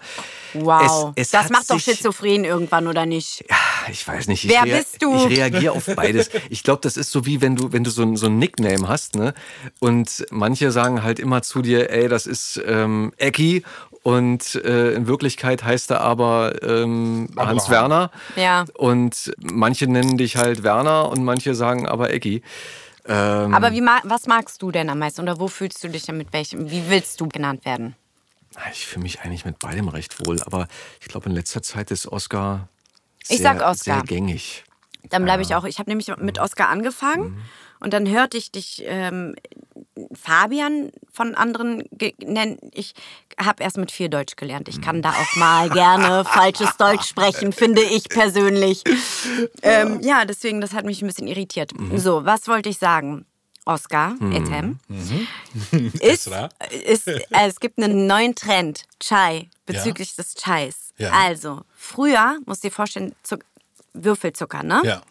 [0.54, 1.14] Wow.
[1.16, 3.46] Es- es das macht doch schizophren irgendwann, oder nicht?
[3.50, 3.56] Ja,
[3.90, 4.44] ich weiß nicht.
[4.44, 5.16] Ich Wer bist du?
[5.16, 6.32] Ich reagiere auf beides.
[6.50, 8.90] Ich glaube, das ist so wie wenn du, wenn du so, ein- so ein Nickname
[8.90, 9.34] hast, ne?
[9.80, 13.64] Und manche sagen halt immer zu dir, ey, das ist ähm, Ecki.
[14.04, 18.12] Und äh, in Wirklichkeit heißt er aber ähm, Hans Werner.
[18.36, 18.66] Ja.
[18.74, 22.42] Und manche nennen dich halt Werner und manche sagen aber Ecki.
[23.06, 25.22] Ähm, Aber wie ma was magst du denn am meisten?
[25.22, 26.70] Oder wo fühlst du dich denn mit welchem?
[26.72, 27.96] Wie willst du genannt werden?
[28.72, 30.68] Ich fühle mich eigentlich mit beidem recht wohl, aber
[31.02, 32.70] ich glaube, in letzter Zeit ist Oscar
[33.28, 33.96] Ich sehr, sag Oscar.
[33.96, 34.64] sehr gängig.
[35.10, 35.66] Dann bleibe ich auch.
[35.66, 37.38] Ich habe nämlich mit Oscar angefangen
[37.84, 39.36] und dann hörte ich dich ähm,
[40.14, 41.84] Fabian von anderen
[42.24, 42.58] nennen.
[42.74, 42.94] Ich
[43.40, 44.68] habe erst mit viel Deutsch gelernt.
[44.70, 48.84] Ich kann da auch mal gerne falsches Deutsch sprechen, finde ich persönlich.
[49.62, 51.72] Ähm, ja, deswegen, das hat mich ein bisschen irritiert.
[51.96, 53.26] So, was wollte ich sagen?
[53.66, 55.28] Oscar Etem, Mhm.
[56.02, 56.30] ist,
[56.86, 60.94] ist äh, es gibt einen neuen Trend, Chai, bezüglich des Chais.
[60.98, 61.12] Ja.
[61.14, 63.46] Also, früher, musst du dir vorstellen, Zuck
[63.94, 64.82] Würfelzucker, ne?
[64.84, 65.02] Ja.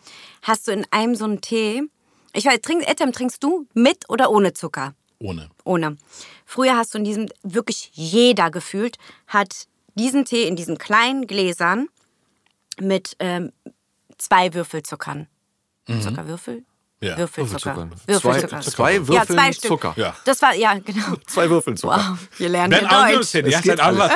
[0.42, 1.84] Hast du in einem so einen Tee,
[2.34, 4.94] ich weiß, trink, Etem, trinkst du mit oder ohne Zucker?
[5.18, 5.50] Ohne.
[5.64, 5.96] Ohne.
[6.44, 11.88] Früher hast du in diesem, wirklich jeder gefühlt, hat diesen Tee in diesen kleinen Gläsern
[12.80, 13.52] mit ähm,
[14.18, 15.28] zwei Würfelzuckern.
[16.00, 16.64] Zuckerwürfel?
[17.02, 17.88] Ja, Würfelzucker.
[18.06, 19.68] Zwei, zwei Würfel ja, zwei Stück.
[19.70, 19.92] Zucker.
[19.96, 20.14] Ja.
[20.24, 21.16] Das war, ja, genau.
[21.26, 21.96] Zwei Würfel Zucker.
[21.96, 23.02] Wow, wir lernen Ben hier Deutsch.
[23.02, 23.46] anlıyorsun.
[23.50, 24.12] Ya sen anlat.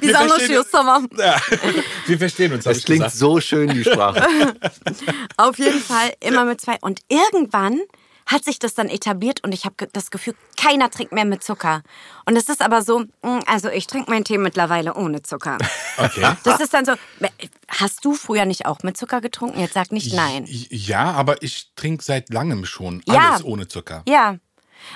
[0.00, 1.08] Wie Wir anlaşıyoruz tamam.
[1.18, 1.36] Ja.
[2.06, 3.16] Wir verstehen uns, Das klingt gesagt.
[3.18, 4.24] so schön, die Sprache.
[5.36, 6.76] Auf jeden Fall immer mit zwei.
[6.80, 7.80] Und irgendwann
[8.26, 11.82] hat sich das dann etabliert und ich habe das Gefühl, keiner trinkt mehr mit Zucker.
[12.26, 15.58] Und es ist aber so, mm, also ich trinke meinen Tee mittlerweile ohne Zucker.
[15.96, 16.26] Okay.
[16.42, 16.94] Das ist dann so,
[17.68, 19.60] hast du früher nicht auch mit Zucker getrunken?
[19.60, 20.44] Jetzt sag nicht nein.
[20.48, 23.30] Ja, aber ich trinke seit langem schon Ja.
[23.30, 24.02] alles ohne Zucker.
[24.08, 24.38] Ja.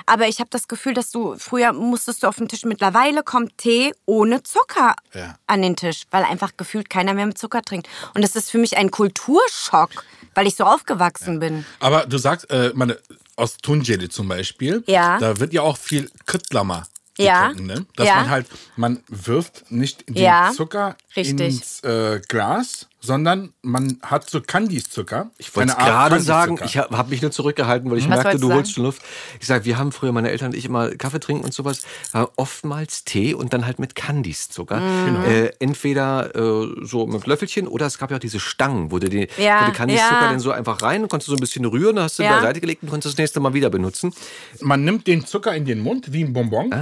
[0.06, 2.64] Aber ich habe das Gefühl, dass du früher musstest du auf den Tisch.
[2.64, 5.36] Mittlerweile kommt Tee ohne Zucker Ja.
[5.46, 7.88] an den Tisch, weil einfach gefühlt keiner mehr mit Zucker trinkt.
[8.14, 9.90] Und das ist für mich ein Kulturschock,
[10.34, 11.64] weil ich so aufgewachsen bin.
[11.80, 12.98] Aber du sagst, äh, meine,
[13.36, 15.18] aus Tunceli zum Beispiel, Ja.
[15.18, 16.86] da wird ja auch viel Kıtlama
[17.16, 17.48] Ja.
[17.48, 17.86] getrunken, ne?
[17.96, 18.16] Dass Ja.
[18.16, 20.52] man halt, man wirft nicht den Ja.
[20.54, 21.40] Zucker Richtig.
[21.40, 25.30] ins äh, Glas, sondern man hat so Candice-Zucker.
[25.38, 28.52] Ich wollte gerade sagen, ich habe hab mich nur zurückgehalten, weil ich Was merkte, du
[28.52, 29.02] holst schon Luft.
[29.38, 31.82] Ich sage, wir haben früher, meine Eltern und ich, immer Kaffee trinken und sowas,
[32.12, 34.80] war oftmals Tee und dann halt mit Candice-Zucker.
[34.80, 35.24] Mhm.
[35.24, 39.08] Äh, entweder äh, so mit Löffelchen oder es gab ja auch diese Stangen, wo du
[39.08, 40.30] die, Ja, wo Candice-Zucker ja.
[40.30, 42.34] dann so einfach rein, konntest du so ein bisschen rühren, dann hast du Ja.
[42.36, 44.12] beiseite gelegt und konntest das nächste Mal wieder benutzen.
[44.60, 46.74] Man nimmt den Zucker in den Mund wie ein Bonbon,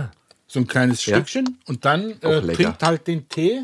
[0.46, 1.10] so ein kleines Ah.
[1.10, 1.16] Ja.
[1.18, 3.60] Stückchen und dann äh, trinkt halt den Tee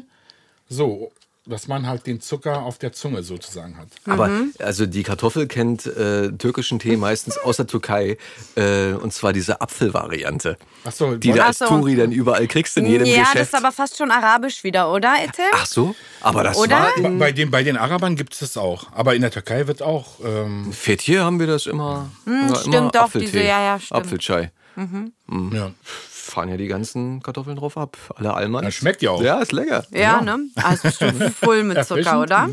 [0.69, 1.13] so,
[1.45, 3.89] dass man halt den Zucker auf der Zunge sozusagen hat.
[4.07, 4.53] Aber Mhm.
[4.61, 8.17] also die Kartoffel kennt äh, türkischen Tee meistens aus der Türkei
[8.55, 10.57] äh, und zwar diese Apfelvariante.
[10.85, 11.67] Ach so, die du Ach als so.
[11.67, 13.53] Turi dann überall kriegst in jedem ja, das Geschäft.
[13.53, 15.45] ist aber fast schon arabisch wieder, oder, Etel?
[15.53, 16.77] Ach so, aber das Oder?
[16.79, 18.93] war Bei, in bei, den, bei den Arabern gibt es das auch.
[18.93, 20.21] Aber in der Türkei wird auch.
[20.25, 22.09] Ähm, Fethiye haben wir das immer.
[22.25, 24.01] Hm, stimmt doch, Apfeltee, diese- ja, ja, stimmt.
[24.01, 24.51] Apfelchai.
[24.77, 25.71] ja.
[26.33, 27.97] Fahren ja die ganzen Kartoffeln drauf ab.
[28.17, 28.65] Alle Almans.
[28.65, 29.23] Das schmeckt ja auch.
[29.23, 29.85] Ja, ist lecker.
[29.91, 30.39] Ja, ne?
[30.57, 32.51] Also bestimmt voll mit Zucker, oder?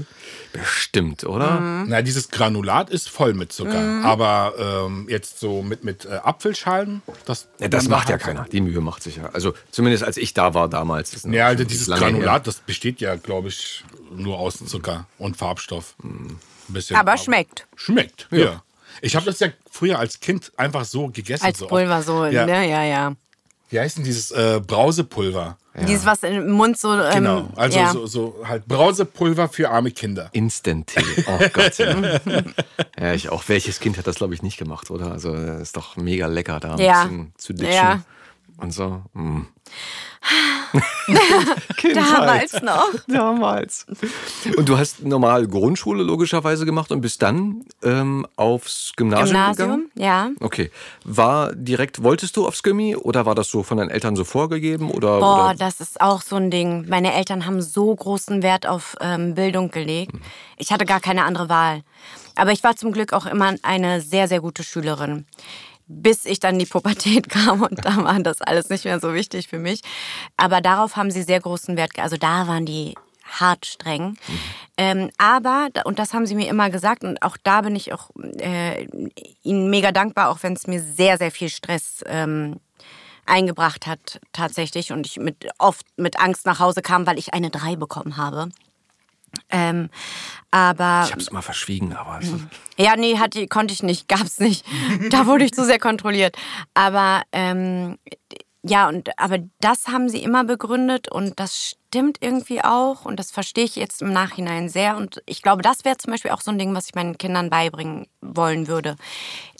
[0.51, 1.59] Bestimmt, oder?
[1.59, 1.85] Mhm.
[1.87, 4.03] Na, dieses Granulat ist voll mit Zucker.
[4.03, 4.53] Aber
[4.85, 7.47] ähm, jetzt so mit, mit äh, Apfelschalen, das.
[7.59, 8.45] Ja, das macht ja keiner.
[8.51, 9.29] Die Mühe macht sich ja.
[9.33, 11.11] Also zumindest als ich da war damals.
[11.11, 12.11] Das Ja, also dieses lange her.
[12.11, 15.95] Granulat, das besteht ja, glaube ich, nur aus Zucker und Farbstoff.
[16.03, 16.95] Ein bisschen.
[16.95, 17.67] Aber schmeckt.
[17.75, 18.63] Schmeckt, ja.
[19.01, 21.45] Ich habe das ja früher als Kind einfach so gegessen.
[21.45, 22.45] Als so Pulver so, ja.
[22.45, 22.67] ne?
[22.69, 23.15] Ja, ja.
[23.69, 25.57] Wie heißt denn dieses äh, Brausepulver?
[25.87, 26.93] Dieses, was im Mund so.
[26.93, 27.91] Ähm, Genau, also ja.
[27.93, 30.29] so, so halt Brausepulver für arme Kinder.
[30.33, 31.23] Instant-Tee.
[31.27, 31.77] Oh Gott.
[31.77, 32.19] Ja.
[32.99, 33.43] ja, ich auch.
[33.47, 35.11] Welches Kind hat das, glaube ich, nicht gemacht, oder?
[35.11, 37.03] Also, das ist doch mega lecker, da ein Ja.
[37.03, 37.73] bisschen zu ditchen.
[37.73, 38.01] Ja.
[38.59, 39.01] Und so.
[39.13, 39.47] Mm.
[41.93, 42.93] Damals noch.
[43.07, 43.85] Damals.
[44.57, 49.55] Und du hast normal Grundschule logischerweise gemacht und bist dann ähm, aufs Gymnasium, gegangen?
[49.55, 50.29] Gymnasium, ja.
[50.41, 50.71] Okay.
[51.03, 54.91] War direkt, wolltest du aufs Gymi oder war das so von deinen Eltern so vorgegeben?
[54.91, 55.55] Oder, Boah, oder?
[55.55, 56.85] das ist auch so ein Ding.
[56.87, 60.13] Meine Eltern haben so großen Wert auf ähm, Bildung gelegt.
[60.57, 61.81] Ich hatte gar keine andere Wahl.
[62.35, 65.25] Aber ich war zum Glück auch immer eine sehr, sehr gute Schülerin.
[65.91, 69.13] Bis ich dann in die Pubertät kam und da war das alles nicht mehr so
[69.13, 69.81] wichtig für mich.
[70.37, 71.97] Aber darauf haben sie sehr großen Wert.
[71.97, 74.17] Also da waren die hart streng.
[74.77, 78.09] Ähm, aber, und das haben sie mir immer gesagt, und auch da bin ich auch
[78.39, 78.87] äh,
[79.43, 82.59] ihnen mega dankbar, auch wenn es mir sehr, sehr viel Stress ähm,
[83.25, 87.49] eingebracht hat tatsächlich und ich mit, oft mit Angst nach Hause kam, weil ich eine
[87.49, 88.49] 3 bekommen habe.
[89.49, 89.89] Ähm,
[90.51, 92.19] aber Ich habe es immer verschwiegen, aber
[92.77, 94.65] ja, nee, hatte, konnte ich nicht, gab's nicht.
[95.09, 96.37] Da wurde ich zu sehr kontrolliert.
[96.73, 97.97] Aber ähm,
[98.69, 103.31] ja, und aber das haben sie immer begründet und das stimmt irgendwie auch und das
[103.31, 104.95] verstehe ich jetzt im Nachhinein sehr.
[104.95, 107.49] Und ich glaube, das wäre zum Beispiel auch so ein Ding, was ich meinen Kindern
[107.49, 108.95] beibringen wollen würde.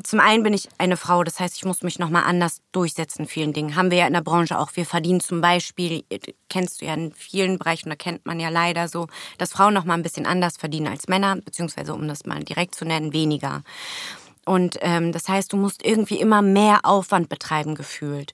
[0.04, 3.52] Zum einen bin ich eine Frau, das heißt, ich muss mich nochmal anders durchsetzen vielen
[3.52, 3.76] Dingen.
[3.76, 4.76] Haben wir ja in der Branche auch.
[4.76, 6.04] Wir verdienen zum Beispiel,
[6.48, 9.08] kennst du ja in vielen Bereichen, da kennt man ja leider so,
[9.40, 12.86] dass Frauen nochmal ein bisschen anders verdienen als Männer, beziehungsweise um das mal direkt zu
[12.86, 13.64] nennen, weniger.
[14.46, 18.34] Und ähm, das heißt, du musst irgendwie immer mehr Aufwand betreiben gefühlt.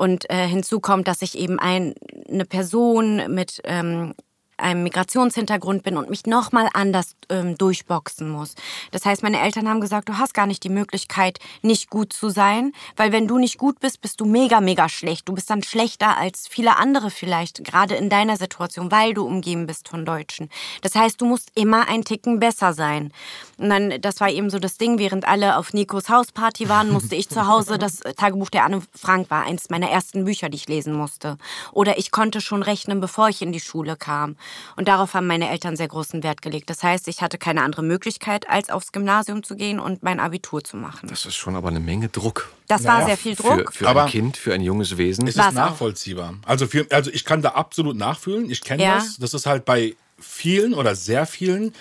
[0.00, 1.92] Und äh, hinzu kommt, dass ich eben ein,
[2.26, 4.14] eine Person mit ähm,
[4.60, 8.54] einem Migrationshintergrund bin und mich nochmal anders ähm, durchboxen muss.
[8.90, 12.30] Das heißt, meine Eltern haben gesagt, du hast gar nicht die Möglichkeit, nicht gut zu
[12.30, 15.28] sein, weil wenn du nicht gut bist, bist du mega, mega schlecht.
[15.28, 19.66] Du bist dann schlechter als viele andere vielleicht, gerade in deiner Situation, weil du umgeben
[19.66, 20.48] bist von Deutschen.
[20.82, 23.12] Das heißt, du musst immer ein Ticken besser sein.
[23.58, 27.14] Und dann, das war eben so das Ding, während alle auf Nikos Hausparty waren, musste
[27.14, 30.68] ich zu Hause, das Tagebuch der Anne Frank war eines meiner ersten Bücher, die ich
[30.68, 31.36] lesen musste.
[31.72, 34.36] Oder ich konnte schon rechnen, bevor ich in die Schule kam.
[34.76, 36.70] Und darauf haben meine Eltern sehr großen Wert gelegt.
[36.70, 40.62] Das heißt, ich hatte keine andere Möglichkeit, als aufs Gymnasium zu gehen und mein Abitur
[40.64, 41.08] zu machen.
[41.08, 42.52] Das ist schon aber eine Menge Druck.
[42.68, 43.72] Das war sehr viel Druck.
[43.72, 45.26] Für, für Aber ein Kind, für ein junges Wesen.
[45.26, 46.34] Es ist nachvollziehbar.
[46.46, 48.50] Also, für, also ich kann da absolut nachfühlen.
[48.50, 48.94] Ich kenne Ja.
[48.96, 49.16] das.
[49.18, 51.72] Das ist halt bei vielen oder sehr vielen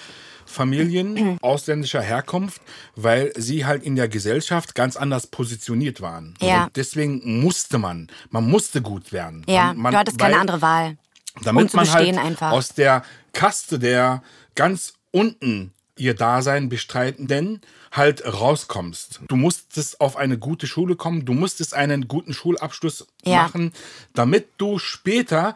[0.46, 2.62] Familien ausländischer Herkunft,
[2.96, 6.34] weil sie halt in der Gesellschaft ganz anders positioniert waren.
[6.42, 6.66] Ja.
[6.66, 9.44] Und deswegen musste man, man musste gut werden.
[9.48, 10.98] Ja, man, man, du hattest keine weil- andere Wahl.
[11.44, 12.52] Damit um man halt einfach.
[12.52, 13.04] aus der
[13.34, 14.24] Kaste der
[14.56, 17.62] ganz unten ihr Dasein bestreitenden
[17.92, 19.22] halt rauskommst.
[19.28, 23.44] Du musstest auf eine gute Schule kommen, du musstest einen guten Schulabschluss Ja.
[23.44, 23.74] machen,
[24.14, 25.56] damit du später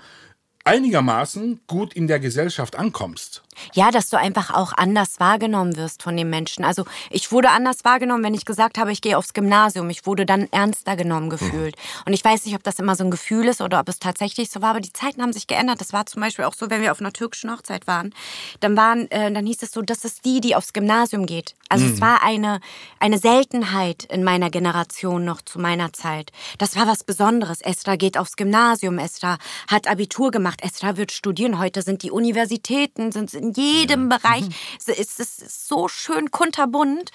[0.65, 3.43] einigermaßen gut in der Gesellschaft ankommst.
[3.74, 6.66] Ja, dass du einfach auch anders wahrgenommen wirst von den Menschen.
[6.66, 9.89] Also ich wurde anders wahrgenommen, wenn ich gesagt habe, ich gehe aufs Gymnasium.
[9.89, 11.76] Ich wurde dann ernster genommen gefühlt.
[12.06, 14.49] Und ich weiß nicht, ob das immer so ein Gefühl ist oder ob es tatsächlich
[14.49, 15.82] so war, aber die Zeiten haben sich geändert.
[15.82, 18.14] Das war zum Beispiel auch so, wenn wir auf einer türkischen Hochzeit waren.
[18.60, 21.56] Dann waren, äh, dann hieß es so, das ist die, die aufs Gymnasium geht.
[21.70, 22.60] Also es war eine,
[22.99, 26.32] eine Seltenheit in meiner Generation noch zu meiner Zeit.
[26.60, 27.62] Das war was Besonderes.
[27.62, 28.99] Esther geht aufs Gymnasium.
[28.99, 30.62] Esther hat Abitur gemacht.
[30.62, 31.58] Esther wird studieren.
[31.58, 34.45] Heute sind die Universitäten, sind in jedem Bereich.
[34.79, 37.11] Es ist, es ist so schön kunterbunt.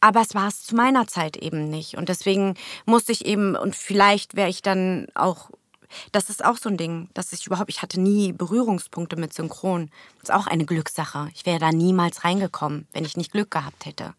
[0.00, 1.96] Aber es war es zu meiner Zeit eben nicht.
[1.96, 2.54] Und deswegen
[2.84, 5.50] musste ich eben, und vielleicht wäre ich dann auch,
[6.12, 9.90] das ist auch so ein Ding, dass ich überhaupt, ich hatte nie Berührungspunkte mit Synchron.
[10.20, 11.30] Das ist auch eine Glückssache.
[11.34, 14.14] Ich wäre da niemals reingekommen, wenn ich nicht Glück gehabt hätte.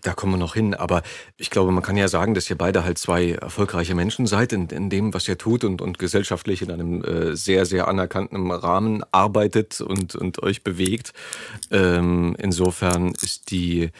[0.00, 0.74] Da kommen wir noch hin.
[0.74, 1.02] Aber
[1.36, 4.68] ich glaube, man kann ja sagen, dass ihr beide halt zwei erfolgreiche Menschen seid in,
[4.68, 9.04] in dem, was ihr tut und, und gesellschaftlich in einem äh, sehr, sehr anerkannten Rahmen
[9.12, 11.12] arbeitet und, und euch bewegt.
[11.70, 13.90] Ähm, insofern ist die,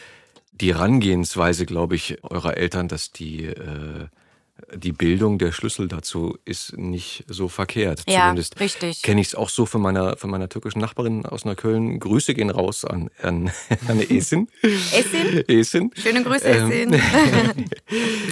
[0.51, 4.07] die Herangehensweise, glaube ich, eurer Eltern, dass die, äh,
[4.75, 8.03] die Bildung der Schlüssel dazu ist nicht so verkehrt.
[8.07, 9.01] Ja, Zumindest richtig.
[9.01, 11.99] kenne ich es auch so von meiner, von meiner türkischen Nachbarin aus Neukölln.
[11.99, 13.51] Grüße gehen raus an, an,
[13.87, 14.47] an Esin.
[14.61, 15.43] Esin?
[15.47, 15.91] Esin.
[15.95, 17.01] Schöne Grüße, Ähm, Esin.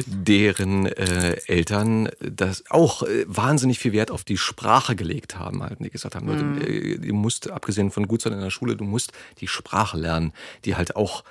[0.05, 5.79] deren äh, Eltern das auch äh, wahnsinnig viel Wert auf die Sprache gelegt haben, halt,
[5.79, 6.57] die gesagt haben, Mhm.
[6.59, 9.97] Leute, äh, du musst, abgesehen von gut sein in der Schule, du musst die Sprache
[9.97, 10.33] lernen,
[10.65, 11.23] die halt auch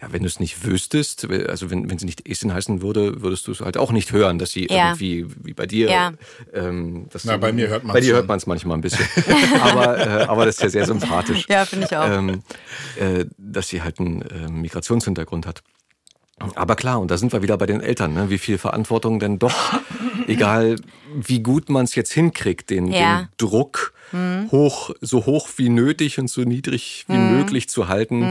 [0.00, 3.46] ja, wenn du es nicht wüsstest, also wenn, wenn sie nicht Esin heißen würde, würdest
[3.46, 4.88] du es halt auch nicht hören, dass sie Ja.
[4.88, 5.88] irgendwie wie bei dir.
[5.88, 6.12] Ja.
[6.52, 8.14] Ähm, dass Na, du, bei mir hört man's Bei dir schon.
[8.16, 9.06] hört man es manchmal ein bisschen.
[9.60, 11.46] aber, äh, aber das ist ja sehr sympathisch.
[11.48, 12.08] Ja, finde ich auch.
[12.10, 12.42] Ähm,
[12.98, 15.62] äh, dass sie halt einen äh, Migrationshintergrund hat.
[16.56, 18.28] Aber klar, und da sind wir wieder bei den Eltern, ne?
[18.28, 19.54] wie viel Verantwortung denn doch,
[20.26, 20.76] egal
[21.14, 23.22] wie gut man es jetzt hinkriegt, den, Ja.
[23.22, 23.92] den Druck
[24.52, 28.22] hoch, so hoch wie nötig und so niedrig wie möglich zu halten,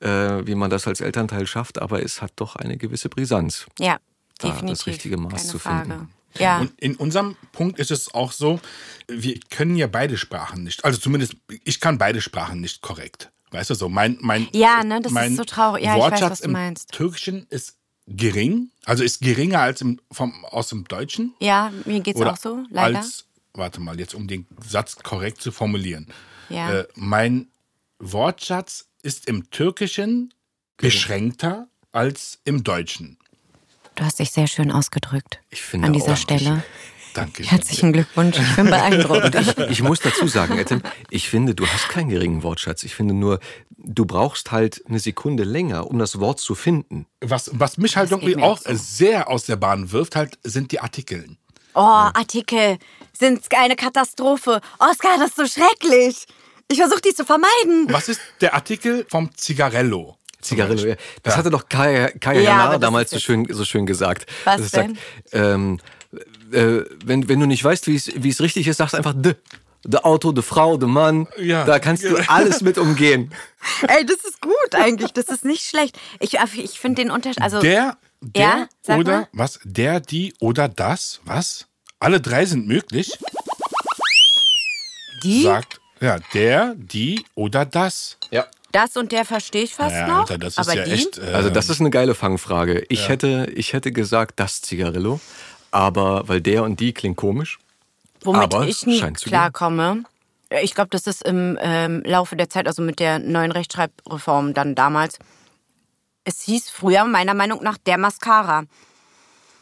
[0.00, 3.66] äh, wie man das als Elternteil schafft, aber es hat doch eine gewisse Brisanz.
[3.78, 3.98] Ja,
[4.38, 4.78] da definitiv.
[4.78, 5.88] das richtige Maß Keine zu Frage.
[5.90, 6.08] finden.
[6.38, 6.60] Ja.
[6.60, 8.60] Und in unserem Punkt ist es auch so,
[9.08, 10.84] wir können ja beide Sprachen nicht.
[10.84, 11.34] Also zumindest,
[11.64, 13.30] ich kann beide Sprachen nicht korrekt.
[13.52, 15.84] Weißt du so, mein, mein, Ja, ne, das ist mein so traurig.
[15.84, 16.92] Ja, ich weiß, Wortschatz was du im meinst.
[16.92, 17.76] Türkischen ist
[18.08, 21.34] gering, also ist geringer als im, vom, aus dem Deutschen.
[21.40, 22.98] ja, mir geht's Oder auch so, leider.
[22.98, 26.08] Als, warte mal, jetzt um den Satz korrekt zu formulieren.
[26.48, 26.80] Ja.
[26.80, 27.48] Äh, mein
[27.98, 30.32] Wortschatz ist im Türkischen
[30.76, 33.18] beschränkter als im Deutschen.
[33.94, 35.40] du hast dich sehr schön ausgedrückt.
[35.50, 36.16] Ich finde An dieser auch.
[36.16, 36.64] Stelle.
[37.14, 37.42] Danke.
[37.44, 38.38] Herzlichen Glückwunsch.
[38.38, 39.34] Ich bin beeindruckt.
[39.70, 42.82] Ich muss dazu sagen, Etem, ich finde, du hast keinen geringen Wortschatz.
[42.84, 43.38] Ich finde nur,
[43.70, 47.06] du brauchst halt eine Sekunde länger, um das Wort zu finden.
[47.20, 48.74] Was, was mich halt geht irgendwie auch so.
[48.74, 51.38] sehr aus der Bahn wirft, halt, sind die Artikeln.
[51.74, 52.78] Oh, Artikel
[53.18, 54.60] sind eine Katastrophe.
[54.78, 56.26] Oskar, das ist so schrecklich.
[56.68, 57.86] Ich versuche die zu vermeiden.
[57.88, 60.16] Was ist der Artikel vom Zigarello?
[60.40, 60.90] Zigarillo, Beispiel?
[60.90, 60.96] ja.
[61.22, 64.26] Das hatte doch Kaya, Kaya Ja, das damals so schön, so schön gesagt.
[64.44, 64.94] Was denn?
[64.94, 64.96] Sagt,
[65.32, 65.78] ähm,
[66.52, 69.34] äh, wenn, wenn du nicht weißt, wie es wie es richtig ist, sagst einfach de.
[69.84, 71.26] De Auto, de Frau, de Mann.
[71.38, 71.64] Ja.
[71.64, 73.32] Da kannst du alles mit umgehen.
[73.88, 75.10] Ey, das ist gut eigentlich.
[75.12, 75.98] Das ist nicht schlecht.
[76.20, 77.42] Ich, ich finde den Unterschied.
[77.42, 79.28] Also, Der, der Ja, oder mal.
[79.32, 79.58] was?
[79.64, 81.20] Der, die oder das?
[81.24, 81.66] Was?
[81.98, 83.18] Alle drei sind möglich.
[85.22, 88.18] die, Sagt ja der, die oder das.
[88.30, 88.46] Ja.
[88.72, 90.20] das und der verstehe ich fast Ja, noch.
[90.20, 90.90] Alter, das ist aber ja die?
[90.92, 91.18] echt.
[91.18, 92.84] Äh, Also das ist eine geile Fangfrage.
[92.88, 95.20] Ich hätte, ich hätte gesagt, das Zigarillo.
[95.72, 97.58] Aber, weil der und die klingt komisch.
[98.22, 98.90] Womit aber ich zu
[99.24, 100.04] klarkomme,
[100.62, 104.74] Ich glaube, das ist im ähm, Laufe der Zeit, also mit der neuen Rechtschreibreform dann
[104.76, 105.18] damals.
[106.24, 108.62] Es hieß früher meiner Meinung nach der Mascara.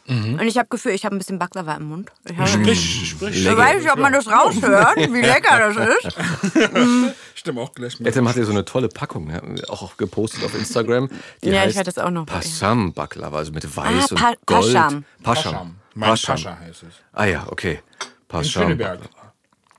[0.07, 0.33] Mhm.
[0.39, 2.11] Und ich habe Gefühl, ich habe ein bisschen Baklava im Mund.
[2.29, 3.45] Ich, hab, Sprich, sprich.
[3.45, 6.17] ich weiß nicht, ob man das raushört, wie lecker das ist.
[7.35, 8.07] Stimmt auch gleich mit.
[8.09, 9.41] Etem hat ja so eine tolle Packung, ne?
[9.69, 11.07] auch gepostet auf Instagram.
[11.43, 14.29] Die Ja, ich heißt werde das auch noch- Passam Baklava, also mit Weiß Ah, Pa-
[14.29, 14.73] und Gold.
[14.73, 15.05] Pascham.
[15.23, 15.75] Pascham.
[15.93, 16.09] Mein.
[16.09, 16.93] Pascha heißt es.
[17.13, 17.79] Ah ja, okay.
[18.33, 18.43] In.
[18.45, 18.99] Schöneberg.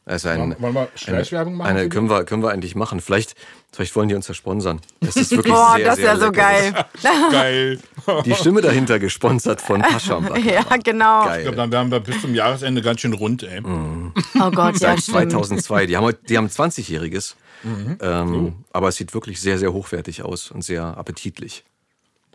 [0.05, 3.01] Das ist ein, Wollen wir Schleichwerbung machen Eine, können, wir, können wir eigentlich machen.
[3.01, 3.37] Vielleicht,
[3.73, 4.81] vielleicht wollen die uns ja sponsern.
[5.01, 6.75] Das ist wirklich Boah, sehr, das ist ja so geil.
[7.31, 7.79] Geil.
[8.25, 10.29] Die Stimme dahinter gesponsert von Pascham.
[10.45, 11.25] Ja, genau.
[11.25, 11.39] Geil.
[11.39, 13.63] Ich glaube, dann wären wir bis zum Jahresende ganz schön rund, ey.
[13.65, 15.31] Oh Gott, ja, Seit stimmt.
[15.31, 15.87] 2002.
[15.87, 17.37] Die haben, heute- die haben 20-Jähriges.
[17.63, 17.99] Mhm.
[18.01, 21.65] Ähm, Aber es sieht wirklich sehr, sehr hochwertig aus und sehr appetitlich.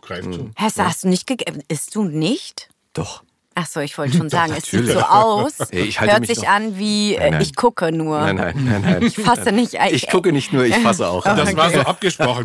[0.00, 0.50] Greift zu.
[0.56, 1.62] Hast, hast du nicht gegessen?
[1.68, 2.70] Isst du nicht?
[2.94, 3.22] Doch.
[3.60, 5.58] Ach so, ich wollte schon sagen, es sieht so aus.
[5.72, 7.40] Ey, ich halte hört mich sich noch- an wie äh, nein.
[7.40, 8.20] ich gucke nur.
[8.20, 9.02] Nein, nein, nein, nein.
[9.02, 9.92] Ich fasse nicht ein.
[9.92, 11.24] Ich gucke nicht nur, ich fasse auch.
[11.38, 12.44] Das war so abgesprochen.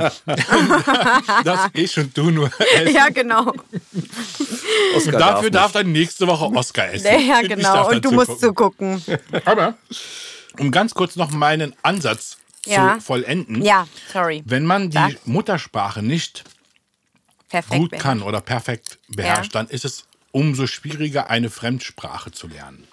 [1.43, 2.95] dass ich und du nur essen.
[2.95, 3.51] Ja, genau.
[4.95, 5.55] Oscar Und dafür nicht.
[5.55, 7.05] darf dann nächste Woche Oscar essen.
[7.28, 7.74] Ja, Ich genau.
[7.74, 8.99] darf Und du musst gucken.
[9.03, 9.03] zugucken.
[9.45, 9.76] Aber
[10.59, 12.95] um ganz kurz noch meinen Ansatz Ja.
[12.95, 13.61] zu vollenden.
[13.64, 14.41] Ja, sorry.
[14.45, 15.28] Wenn man die Sag.
[15.28, 16.43] Muttersprache nicht
[17.49, 17.80] Perfekt.
[17.80, 17.99] gut Ben.
[17.99, 22.86] kann oder perfekt beherrscht, dann ist es umso schwieriger, eine Fremdsprache zu lernen.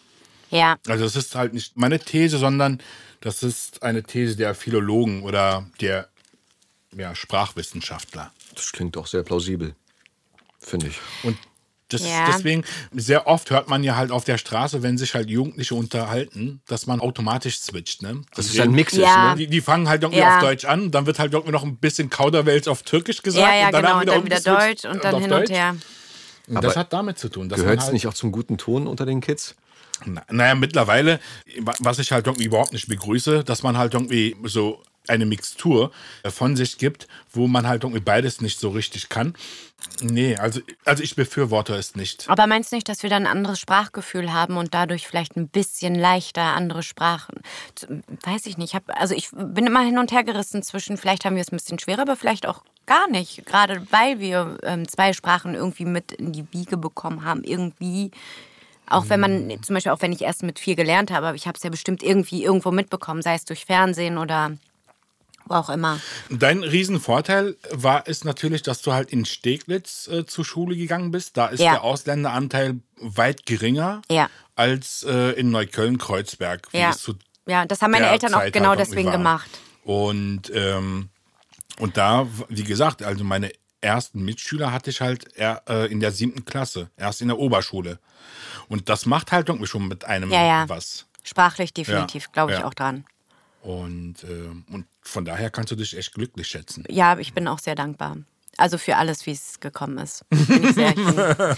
[0.51, 0.77] Ja.
[0.87, 2.81] Also das ist halt nicht meine These, sondern
[3.21, 6.09] das ist eine These der Philologen oder der
[6.97, 8.33] ja, Sprachwissenschaftler.
[8.55, 9.75] Das klingt doch sehr plausibel,
[10.61, 10.97] finde ich.
[11.23, 11.39] Und
[11.89, 12.27] das Ja.
[12.27, 16.61] deswegen, sehr oft hört man ja halt auf der Straße, wenn sich halt Jugendliche unterhalten,
[16.69, 18.03] dass man automatisch switcht.
[18.03, 18.23] Ne?
[18.35, 19.31] Das ist ein Mix, Ja.
[19.31, 19.37] ne?
[19.39, 20.37] Die, die fangen halt irgendwie Ja.
[20.37, 23.47] auf Deutsch an, dann wird halt irgendwie noch ein bisschen Kauderwelsch auf Türkisch gesagt.
[23.47, 24.15] Ja, ja, und danach genau.
[24.19, 25.51] Und dann wieder Deutsch und dann auf hin und Deutsch.
[25.51, 25.77] her.
[26.49, 27.49] Aber das hat damit zu tun.
[27.49, 29.55] Dass Gehört man es halt, nicht auch zum guten Ton unter den Kids?
[30.07, 31.21] Na, naja, mittlerweile,
[31.61, 35.91] wa- was ich halt irgendwie überhaupt nicht begrüße, dass man halt irgendwie so eine Mixtur
[36.23, 39.35] äh, von sich gibt, wo man halt irgendwie beides nicht so richtig kann.
[40.03, 42.29] Nee, also, also ich befürworte es nicht.
[42.29, 45.49] Aber meinst du nicht, dass wir dann ein anderes Sprachgefühl haben und dadurch vielleicht ein
[45.49, 47.37] bisschen leichter andere Sprachen?
[48.23, 48.71] Weiß ich nicht.
[48.71, 51.51] Ich hab, also ich bin immer hin und her gerissen zwischen, vielleicht haben wir es
[51.51, 53.45] ein bisschen schwerer, aber vielleicht auch gar nicht.
[53.47, 58.11] Gerade weil wir ähm, zwei Sprachen irgendwie mit in die Wiege bekommen haben, irgendwie.
[58.89, 61.47] Auch wenn man, zum Beispiel auch wenn ich erst mit vier gelernt habe, aber ich
[61.47, 64.51] habe es ja bestimmt irgendwie irgendwo mitbekommen, sei es durch Fernsehen oder
[65.45, 66.01] wo auch immer.
[66.29, 71.37] Dein Riesenvorteil war es natürlich, dass du halt in Steglitz äh, zur Schule gegangen bist.
[71.37, 71.71] Da ist Ja.
[71.71, 74.29] der Ausländeranteil weit geringer Ja.
[74.57, 76.67] als äh, in Neukölln-Kreuzberg.
[76.73, 76.93] Ja.
[77.47, 79.17] Ja, das haben meine Eltern auch Zeit genau halt deswegen war.
[79.17, 79.51] gemacht.
[79.85, 81.11] Und, ähm,
[81.79, 83.51] und da, wie gesagt, also meine
[83.81, 87.99] ersten Mitschüler hatte ich halt äh, in der siebten Klasse, erst in der Oberschule.
[88.69, 90.69] Und das macht halt irgendwie schon mit einem Ja, ja.
[90.69, 91.07] was.
[91.23, 93.05] Sprachlich definitiv, Ja, glaube ich auch dran.
[93.63, 96.85] Und, äh, und von daher kannst du dich echt glücklich schätzen.
[96.89, 98.17] Ja, ich bin auch sehr dankbar.
[98.57, 100.25] Also für alles, wie es gekommen ist.
[100.29, 100.95] Bin ich, sehr,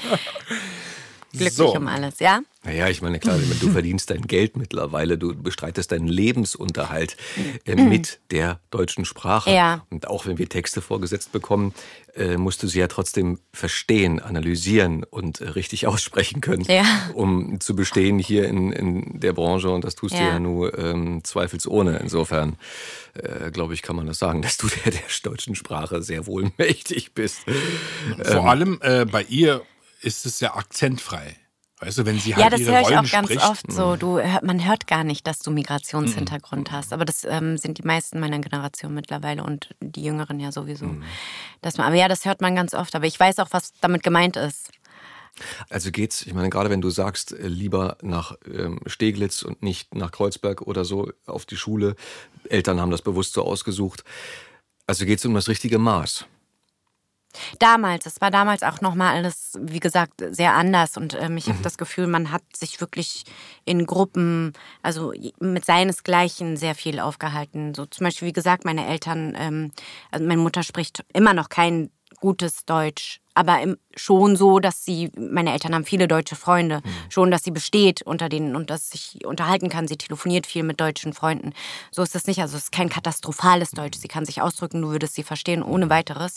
[1.33, 1.75] glücklich So.
[1.77, 2.41] um alles, ja?
[2.65, 7.17] Naja, ich meine, klar, du verdienst dein Geld mittlerweile, du bestreitest deinen Lebensunterhalt
[7.67, 9.51] äh, mit der deutschen Sprache.
[9.51, 9.85] Ja.
[9.91, 11.75] Und auch wenn wir Texte vorgesetzt bekommen,
[12.15, 16.85] äh, musst du sie ja trotzdem verstehen, analysieren und äh, richtig aussprechen können, Ja.
[17.15, 19.71] um zu bestehen hier in, in der Branche.
[19.71, 20.29] Und das tust du Ja.
[20.35, 21.99] ja nur ähm, zweifelsohne.
[21.99, 22.57] Insofern,
[23.15, 26.53] äh, glaube ich, kann man das sagen, dass du der, der deutschen Sprache sehr wohl
[26.59, 27.41] mächtig bist.
[28.23, 29.63] Vor allem äh, bei ihr
[30.03, 31.37] ist es ja akzentfrei.
[31.81, 33.45] Weißt du, wenn sie halt Ja, das ihre höre ich Rollen auch ganz spricht.
[33.45, 33.97] oft so.
[33.97, 36.93] Du, hört- man hört gar nicht, dass du Migrationshintergrund hast.
[36.93, 40.95] Aber das ähm, sind die meisten meiner Generation mittlerweile und die Jüngeren ja sowieso.
[41.61, 42.95] Dass man, aber ja, das hört man ganz oft.
[42.95, 44.71] Aber ich weiß auch, was damit gemeint ist.
[45.71, 49.95] Also geht's, ich meine, gerade wenn du sagst, äh, lieber nach ähm, Steglitz und nicht
[49.95, 51.97] nach Kreuzberg oder so auf die Schule,
[52.49, 54.05] Eltern haben das bewusst so ausgesucht.
[54.87, 56.27] Also geht's um das richtige Maß.
[57.59, 60.97] Damals, es war damals auch nochmal alles, wie gesagt, sehr anders.
[60.97, 63.25] Und ähm, ich habe das Gefühl, man hat sich wirklich
[63.65, 64.53] in Gruppen,
[64.83, 67.75] also mit seinesgleichen sehr viel aufgehalten.
[67.75, 69.73] So zum Beispiel, wie gesagt, meine Eltern, ähm,
[70.11, 75.11] also meine Mutter spricht immer noch kein gutes Deutsch, aber im, schon so, dass sie,
[75.17, 79.25] meine Eltern haben viele deutsche Freunde, schon, dass sie besteht unter denen und dass sich
[79.25, 79.89] unterhalten kann.
[79.89, 81.53] Sie telefoniert viel mit deutschen Freunden.
[81.91, 82.41] So ist das nicht.
[82.41, 83.99] Also es ist kein katastrophales Deutsch.
[83.99, 86.37] Sie kann sich ausdrücken, du würdest sie verstehen ohne weiteres.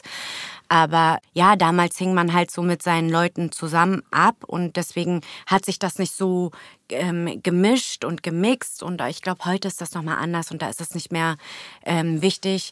[0.67, 5.65] Aber ja, damals hing man halt so mit seinen Leuten zusammen ab und deswegen hat
[5.65, 6.51] sich das nicht so
[6.89, 8.83] ähm, gemischt und gemixt.
[8.83, 11.37] Und ich glaube, heute ist das nochmal anders und da ist es nicht mehr
[11.85, 12.71] ähm, wichtig.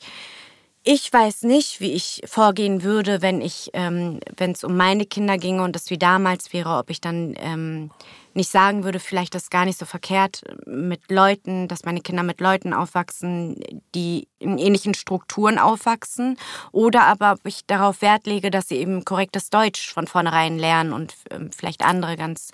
[0.85, 5.37] Ich weiß nicht, wie ich vorgehen würde, wenn ich, ähm, wenn es um meine Kinder
[5.37, 7.89] ginge und das wie damals wäre, ob ich dann ähm,
[8.33, 12.41] nicht sagen würde, vielleicht ist gar nicht so verkehrt mit Leuten, dass meine Kinder mit
[12.41, 13.63] Leuten aufwachsen,
[13.95, 16.37] die in ähnlichen Strukturen aufwachsen.
[16.73, 20.91] Oder aber ob ich darauf Wert lege, dass sie eben korrektes Deutsch von vornherein lernen
[20.91, 22.51] und ähm, vielleicht andere ganz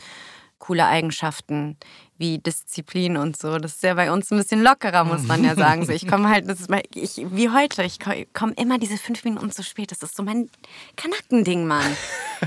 [0.60, 1.78] coole Eigenschaften
[2.20, 3.58] wie Disziplin und so.
[3.58, 5.86] Das ist ja bei uns ein bisschen lockerer, muss man ja sagen.
[5.86, 7.98] So, ich komme halt, das ist mal, ich, wie heute, ich
[8.34, 9.92] komme immer diese fünf Minuten zu spät.
[9.92, 10.50] Das ist so mein
[10.98, 11.96] Kanackending, Mann.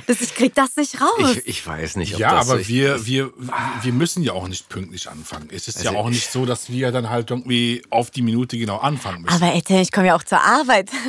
[0.07, 1.37] Das, ich krieg das nicht raus.
[1.39, 2.49] Ich, ich weiß nicht, ob ja, das...
[2.49, 3.33] Ja, aber wir, wir,
[3.81, 5.49] wir müssen ja auch nicht pünktlich anfangen.
[5.51, 8.59] Es ist also ja auch nicht so, dass wir dann halt irgendwie auf die Minute
[8.59, 9.43] genau anfangen müssen.
[9.43, 10.91] Aber Etienne, ich komme ja auch zur Arbeit.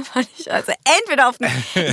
[0.49, 1.37] Also entweder auf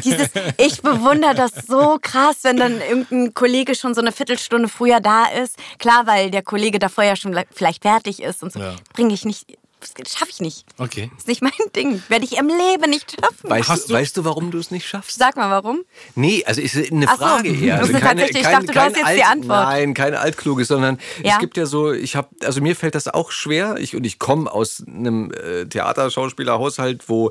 [0.05, 5.01] dieses, ich bewundere das so krass, wenn dann irgendein Kollege schon so eine Viertelstunde früher
[5.01, 5.57] da ist.
[5.79, 8.77] Klar, weil der Kollege Kollege davor ja schon vielleicht fertig ist und so, ja.
[8.93, 9.47] bringe ich nicht
[9.81, 10.65] das schaffe ich nicht.
[10.79, 11.11] Okay.
[11.13, 12.03] Das ist nicht mein Ding.
[12.09, 13.51] Werde ich im Leben nicht schaffen.
[13.51, 15.19] Weißt, du, weißt du, warum du es nicht schaffst?
[15.19, 15.83] Sag mal, warum?
[16.15, 17.65] Nee, also ist eine Frage so.
[17.65, 17.79] eher.
[17.79, 19.65] Also keine, ich dachte, du hast jetzt Alt, die Antwort.
[19.65, 21.35] Nein, keine altkluge, sondern ja.
[21.35, 23.77] es gibt ja so, ich habe, also mir fällt das auch schwer.
[23.79, 27.31] Ich, und ich komme aus einem äh, Theaterschauspielerhaushalt, wo,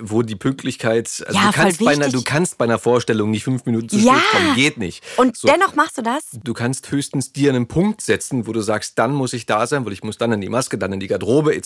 [0.00, 3.44] wo die Pünktlichkeit, also ja, du, kannst bei einer, du kannst bei einer Vorstellung nicht
[3.44, 4.20] fünf Minuten zu spät ja.
[4.32, 5.02] kommen, geht nicht.
[5.16, 5.48] Und so.
[5.48, 6.24] dennoch machst du das?
[6.32, 9.84] Du kannst höchstens dir einen Punkt setzen, wo du sagst, dann muss ich da sein,
[9.84, 11.65] weil ich muss dann in die Maske, dann in die Garderobe etc.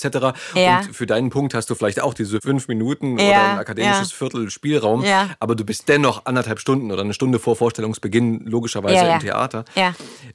[0.54, 0.80] Ja.
[0.80, 3.28] Und für deinen Punkt hast du vielleicht auch diese fünf Minuten ja.
[3.28, 4.16] oder ein akademisches ja.
[4.16, 5.04] Viertel Spielraum,
[5.38, 9.64] aber du bist dennoch anderthalb Stunden oder eine Stunde vor Vorstellungsbeginn logischerweise im Theater.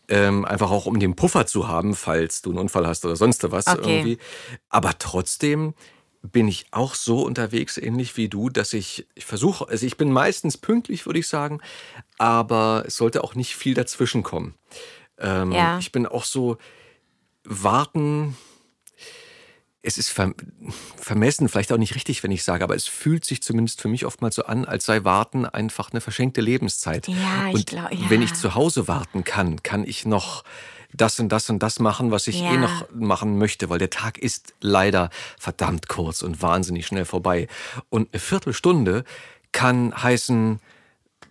[0.08, 3.50] Ähm, einfach auch um den Puffer zu haben, falls du einen Unfall hast oder sonst
[3.52, 3.98] was okay.
[3.98, 4.18] irgendwie.
[4.70, 5.74] Aber trotzdem
[6.32, 10.12] bin ich auch so unterwegs, ähnlich wie du, dass ich, ich versuche, also ich bin
[10.12, 11.62] meistens pünktlich, würde ich sagen,
[12.18, 14.56] aber es sollte auch nicht viel dazwischen kommen.
[15.20, 15.52] Ähm.
[15.80, 16.58] Ich bin auch so,
[17.44, 18.36] warten
[19.86, 20.10] es ist
[20.98, 24.06] vermessen, vielleicht auch nicht richtig, wenn ich sage, aber es fühlt sich zumindest für mich
[24.06, 27.08] oftmals so an, als sei Warten einfach eine verschenkte Lebenszeit.
[27.08, 28.10] Ja, ich glaube, ja.
[28.10, 30.44] wenn ich zu Hause warten kann, kann ich noch
[30.92, 32.54] das und das und das machen, was ich eh ja.
[32.54, 37.48] eh noch machen möchte, weil der Tag ist leider verdammt kurz und wahnsinnig schnell vorbei.
[37.90, 39.04] Und eine Viertelstunde
[39.52, 40.60] kann heißen,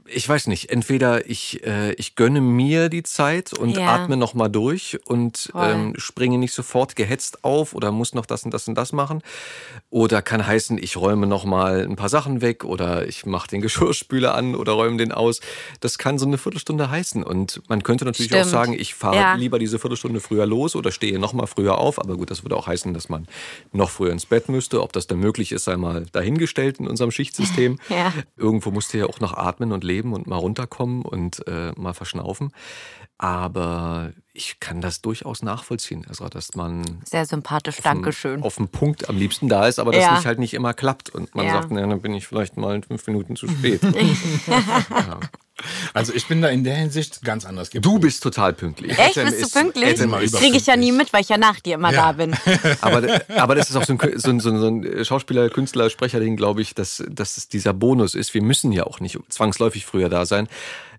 [0.06, 3.94] ich weiß nicht, entweder ich, äh, ich gönne mir die Zeit und ja.
[3.94, 8.44] atme noch mal durch und ähm, springe nicht sofort gehetzt auf oder muss noch das
[8.44, 9.22] und das und das machen.
[9.90, 13.60] Oder kann heißen, ich räume noch mal ein paar Sachen weg oder ich mache den
[13.62, 15.40] Geschirrspüler an oder räume den aus.
[15.80, 17.22] Das kann so eine Viertelstunde heißen.
[17.22, 18.46] Und man könnte natürlich Stimmt.
[18.46, 19.34] auch sagen, ich fahre ja.
[19.34, 21.98] lieber diese Viertelstunde früher los oder stehe noch mal früher auf.
[21.98, 23.26] Aber gut, das würde auch heißen, dass man
[23.72, 24.82] noch früher ins Bett müsste.
[24.82, 27.78] Ob das dann möglich ist, sei mal dahingestellt in unserem Schichtsystem.
[27.88, 28.12] ja.
[28.36, 31.72] Irgendwo musst du ja auch noch atmen und leben leben und mal runterkommen und äh,
[31.76, 32.50] mal verschnaufen.
[33.18, 36.04] Aber ich kann das durchaus nachvollziehen.
[36.08, 36.82] Also, dass man.
[37.04, 38.42] Sehr sympathisch, Dankeschön.
[38.42, 40.16] Auf dem Punkt am liebsten da ist, aber das ja.
[40.16, 41.10] nicht halt nicht immer klappt.
[41.10, 41.52] Und man ja.
[41.52, 43.80] sagt, na, dann bin ich vielleicht mal in fünf Minuten zu spät.
[44.48, 45.20] ja.
[45.92, 47.70] Also ich bin da in der Hinsicht ganz anders.
[47.70, 48.98] Du bist total pünktlich.
[48.98, 49.14] Echt?
[49.14, 49.96] Bist du pünktlich?
[49.96, 52.06] Das kriege ich ja nie mit, weil ich ja nach dir immer ja.
[52.06, 52.34] da bin.
[52.80, 56.60] Aber, aber das ist auch so ein, so ein, so ein Schauspieler, Künstler, Sprecherding, glaube
[56.60, 58.34] ich, dass, dass es dieser Bonus ist.
[58.34, 60.48] Wir müssen ja auch nicht zwangsläufig früher da sein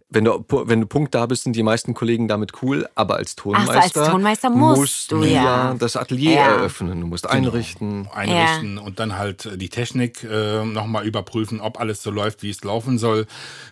[0.08, 3.36] wenn du, wenn du Punkt da bist, sind die meisten Kollegen damit cool, aber als
[3.36, 6.47] Tonmeister, so, als Tonmeister musst, musst du ja das Atelier ja.
[6.47, 7.01] eröffnen.
[7.01, 7.34] Du musst genau.
[7.34, 8.08] einrichten.
[8.14, 8.82] Einrichten ja.
[8.84, 12.99] und dann halt die Technik äh, nochmal überprüfen, ob alles so läuft, wie es laufen
[12.99, 13.26] soll.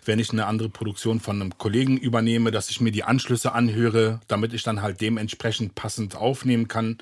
[0.04, 4.20] Wenn ich eine andere Produktion von einem Kollegen übernehme, dass ich mir die Anschlüsse anhöre,
[4.26, 6.98] damit ich dann halt dementsprechend passend aufnehmen kann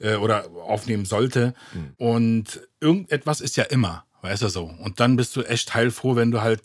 [0.00, 1.54] äh, oder aufnehmen sollte.
[1.74, 1.92] Mhm.
[1.96, 4.64] Und irgendetwas ist ja immer, weißt du so.
[4.64, 6.60] Und dann bist du echt heilfroh, wenn du halt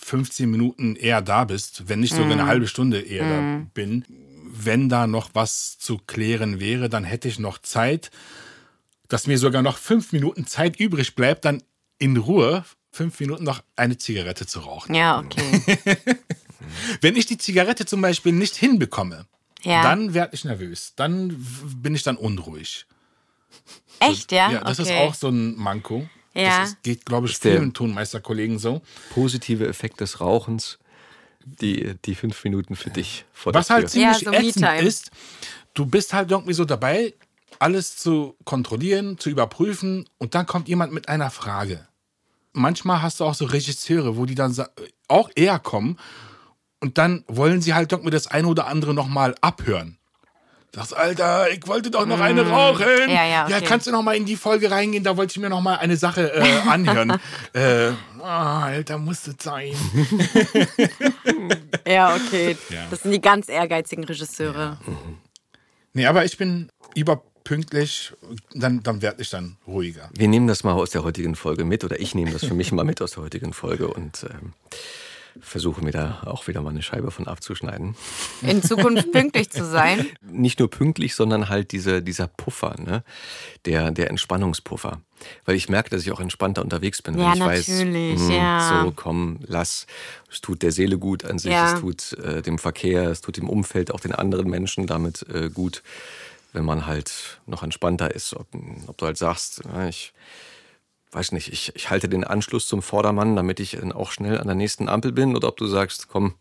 [0.00, 2.48] 15 Minuten eher da bist, wenn nicht sogar eine mhm.
[2.48, 3.70] halbe Stunde eher da mhm.
[3.70, 4.04] bin.
[4.52, 8.10] Wenn da noch was zu klären wäre, dann hätte ich noch Zeit,
[9.08, 11.62] dass mir sogar noch fünf Minuten Zeit übrig bleibt, dann
[11.98, 14.94] in Ruhe fünf Minuten noch eine Zigarette zu rauchen.
[14.94, 15.96] Ja, okay.
[17.00, 19.26] wenn ich die Zigarette zum Beispiel nicht hinbekomme,
[19.62, 19.82] ja.
[19.82, 20.94] dann werde ich nervös.
[20.96, 21.36] Dann
[21.76, 22.86] bin ich dann unruhig.
[24.00, 24.50] Echt, ja?
[24.50, 24.90] Ja, das okay.
[24.90, 26.08] ist auch so ein Manko.
[26.34, 26.60] Ja.
[26.60, 28.82] Das ist, geht, glaube ich, vielen Tonmeisterkollegen so.
[29.14, 30.78] Positive Effekt des Rauchens,
[31.44, 33.90] die, die fünf Minuten für dich vor Was der halt Tür.
[33.90, 35.10] ziemlich ja, so ätzend ist,
[35.74, 37.14] du bist halt irgendwie so dabei,
[37.58, 41.86] alles zu kontrollieren, zu überprüfen und dann kommt jemand mit einer Frage.
[42.52, 44.56] Manchmal hast du auch so Regisseure, wo die dann
[45.08, 45.98] auch eher kommen
[46.80, 49.98] und dann wollen sie halt irgendwie das eine oder andere nochmal abhören.
[50.72, 52.52] Sagst, Alter, ich wollte doch noch eine mm.
[52.52, 52.86] rauchen.
[53.08, 53.52] Ja, ja, okay.
[53.52, 55.02] ja, kannst du noch mal in die Folge reingehen?
[55.02, 57.18] Da wollte ich mir noch mal eine Sache äh, anhören.
[57.54, 57.90] äh,
[58.20, 59.74] oh, Alter, musste sein.
[61.86, 62.56] ja, okay.
[62.68, 62.86] Ja.
[62.88, 64.78] Das sind die ganz ehrgeizigen Regisseure.
[64.86, 64.94] Ja.
[65.92, 68.12] Nee, aber ich bin überpünktlich,
[68.54, 70.08] dann, dann werde ich dann ruhiger.
[70.14, 72.70] Wir nehmen das mal aus der heutigen Folge mit oder ich nehme das für mich
[72.70, 74.52] mal mit aus der heutigen Folge und ähm,
[75.40, 77.94] versuche mir da auch wieder mal eine Scheibe von abzuschneiden.
[78.42, 80.06] In Zukunft pünktlich zu sein.
[80.22, 83.04] Nicht nur pünktlich, sondern halt diese, dieser Puffer, ne?
[83.66, 85.00] der, der Entspannungspuffer.
[85.44, 87.18] Weil ich merke, dass ich auch entspannter unterwegs bin.
[87.18, 88.82] Ja, wenn ich natürlich, weiß, hm, ja.
[88.84, 89.86] so komm, lass.
[90.30, 91.74] Es tut der Seele gut an sich, Ja.
[91.74, 95.50] es tut äh, dem Verkehr, es tut dem Umfeld, auch den anderen Menschen damit äh,
[95.50, 95.82] gut,
[96.52, 98.34] wenn man halt noch entspannter ist.
[98.34, 98.46] Ob,
[98.86, 100.12] ob du halt sagst, ja, ich
[101.12, 104.56] weiß nicht, ich, ich halte den Anschluss zum Vordermann, damit ich auch schnell an der
[104.56, 106.34] nächsten Ampel bin, oder ob du sagst, komm,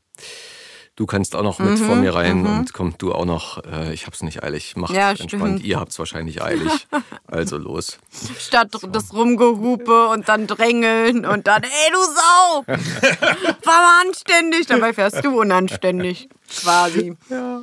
[0.96, 3.94] du kannst auch noch mit vor Mhm, mir rein und komm, du auch noch, äh,
[3.94, 5.64] ich hab's nicht eilig, macht Ja, entspannt, stimmt.
[5.64, 6.88] ihr habt's wahrscheinlich eilig,
[7.28, 7.98] also los.
[8.38, 12.64] Statt das Rumgehupe und dann drängeln und dann, ey du Sau,
[13.62, 14.68] fahr mal anständig.
[14.68, 16.30] Dabei fährst du unanständig,
[16.62, 17.16] quasi.
[17.30, 17.62] Ja.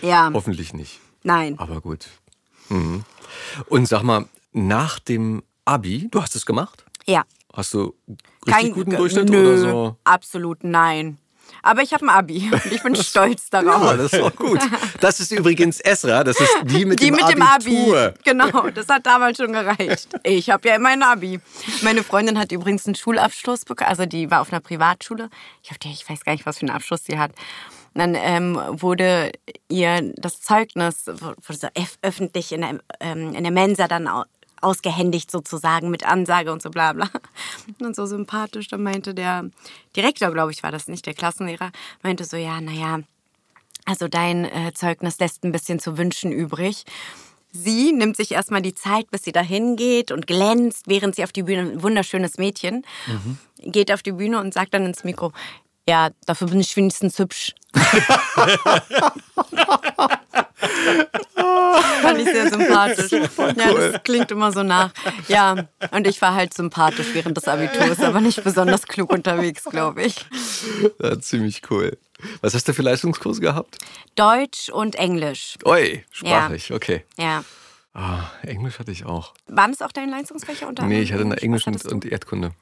[0.00, 1.58] Ja, Hoffentlich nicht, nein.
[1.58, 2.06] aber gut.
[2.70, 3.04] Mhm.
[3.66, 6.84] Und sag mal, nach dem Abi, du hast es gemacht?
[7.06, 7.22] Ja.
[7.52, 7.94] Hast du
[8.46, 9.96] richtig guten Durchschnitt nö, oder so?
[10.04, 11.18] Absolut nein.
[11.62, 13.82] Aber ich habe ein Abi und ich bin stolz darauf.
[13.84, 14.58] Ja, das ist auch gut.
[15.00, 17.42] Das ist übrigens Esra, das ist die mit Die dem mit dem.
[17.42, 17.92] Abi.
[18.24, 20.08] Genau, das hat damals schon gereicht.
[20.24, 21.40] Ich habe ja immer ein Abi.
[21.82, 23.90] Meine Freundin hat übrigens einen Schulabschluss bekommen.
[23.90, 25.28] Also die war auf einer Privatschule.
[25.62, 27.32] Ich, hab ich weiß gar nicht, was für einen Abschluss sie hat.
[27.94, 29.32] Und dann ähm, wurde
[29.68, 34.08] ihr das Zeugnis wurde so öff- öffentlich in der, ähm, in der Mensa dann
[34.60, 37.08] ausgehändigt sozusagen mit Ansage und so bla bla.
[37.80, 39.50] Und so sympathisch, dann meinte der
[39.96, 43.00] Direktor, glaube ich, war das nicht, der Klassenlehrer, meinte so, ja, naja,
[43.86, 46.84] also dein äh, Zeugnis lässt ein bisschen zu wünschen übrig.
[47.52, 51.32] Sie nimmt sich erstmal die Zeit, bis sie dahin geht und glänzt, während sie auf
[51.32, 52.84] die Bühne, ein wunderschönes Mädchen,
[53.58, 55.32] geht auf die Bühne und sagt dann ins Mikro,
[55.88, 57.54] ja, dafür bin ich wenigstens hübsch.
[62.02, 63.12] Fand ich sehr sympathisch.
[63.12, 64.92] Ja, das klingt immer so nach.
[65.28, 70.02] Ja, und ich war halt sympathisch während des Abiturs, aber nicht besonders klug unterwegs, glaube
[70.02, 70.26] ich.
[71.02, 71.98] Ja, ziemlich cool.
[72.40, 73.78] Was hast du für Leistungskurse gehabt?
[74.14, 75.56] Deutsch und Englisch.
[75.64, 77.04] Oi, sprachlich, okay.
[77.16, 77.44] Ja.
[77.94, 79.34] Ah, Englisch hatte ich auch.
[79.46, 82.52] Waren es auch deine Leistungsfächer unter Nee, ich hatte eine Englisch und, und Erdkunde.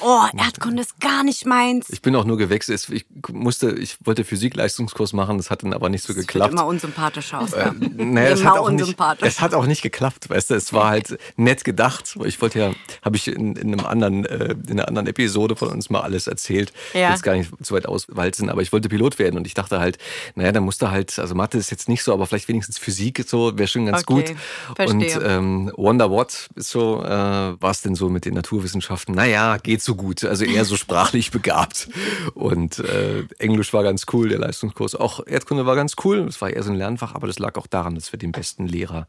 [0.00, 1.88] Oh, Erdkunde ist gar nicht meins.
[1.90, 2.86] Ich bin auch nur gewechselt.
[2.90, 6.52] Ich musste, ich wollte Physik-Leistungskurs machen, das hat dann aber nicht so Das geklappt.
[6.52, 7.94] immer unsympathischer ausgaben.
[7.96, 9.26] Naja, es hat, auch nicht, unsympathisch.
[9.28, 10.54] es hat auch nicht geklappt, weißt du.
[10.54, 12.16] Es war halt nett gedacht.
[12.24, 12.72] Ich wollte ja,
[13.02, 16.26] habe ich in, in einem anderen, äh, in einer anderen Episode von uns mal alles
[16.26, 16.72] erzählt.
[16.92, 17.10] Ja.
[17.10, 19.98] Jetzt gar nicht zu weit auswalzen, aber ich wollte Pilot werden und ich dachte halt,
[20.34, 23.56] naja, dann musste halt, also Mathe ist jetzt nicht so, aber vielleicht wenigstens Physik so
[23.56, 24.76] wäre schon ganz Okay, gut.
[24.76, 25.16] verstehe.
[25.16, 29.14] Und ähm, Wonder What ist so, äh, war es denn so mit den Naturwissenschaften?
[29.14, 30.24] Naja, geht so gut.
[30.24, 31.88] Also eher so sprachlich begabt.
[32.34, 34.94] Und äh, Englisch war ganz cool, der Leistungskurs.
[34.94, 36.20] Auch Erdkunde war ganz cool.
[36.28, 38.66] Es war eher so ein Lernfach, aber das lag auch daran, dass wir den besten
[38.66, 39.08] Lehrer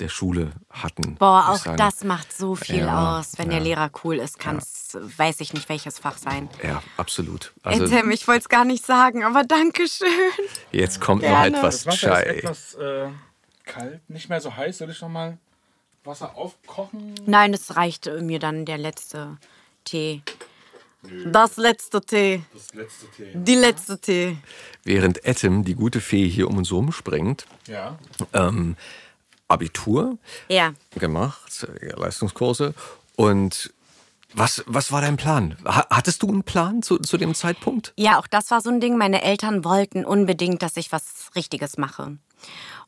[0.00, 1.14] der Schule hatten.
[1.16, 1.76] Boah, auch sagen.
[1.76, 3.34] das macht so viel Ja, aus.
[3.36, 3.58] Wenn ja.
[3.58, 6.48] der Lehrer cool ist, kann es, weiß ich nicht, welches Fach sein.
[6.64, 7.52] Ja, absolut.
[7.62, 10.08] Also, Tim, ich wollte es gar nicht sagen, aber danke schön.
[10.72, 11.58] jetzt kommt noch Gerne.
[11.58, 13.08] etwas Das Wasser ist etwas äh,
[13.64, 14.78] kalt, nicht mehr so heiß.
[14.78, 15.38] Soll ich noch mal
[16.02, 17.14] Wasser aufkochen?
[17.26, 19.38] Nein, es reicht mir dann der letzte
[19.84, 20.22] Tee.
[21.26, 22.42] Das letzte Tee.
[22.54, 23.30] Das letzte Tee.
[23.34, 24.36] Die letzte Tee.
[24.84, 27.98] Während Etim, die gute Fee, hier um uns rumspringt, Ja.
[28.32, 28.76] ähm,
[29.48, 30.16] Abitur
[30.48, 30.72] Ja.
[30.98, 32.72] gemacht, äh, Leistungskurse.
[33.16, 33.72] Und
[34.32, 35.56] was, was war dein Plan?
[35.66, 37.92] Ha- Hattest du einen Plan zu, zu dem Zeitpunkt?
[37.96, 38.96] Ja, auch das war so ein Ding.
[38.96, 42.16] Meine Eltern wollten unbedingt, dass ich was Richtiges mache.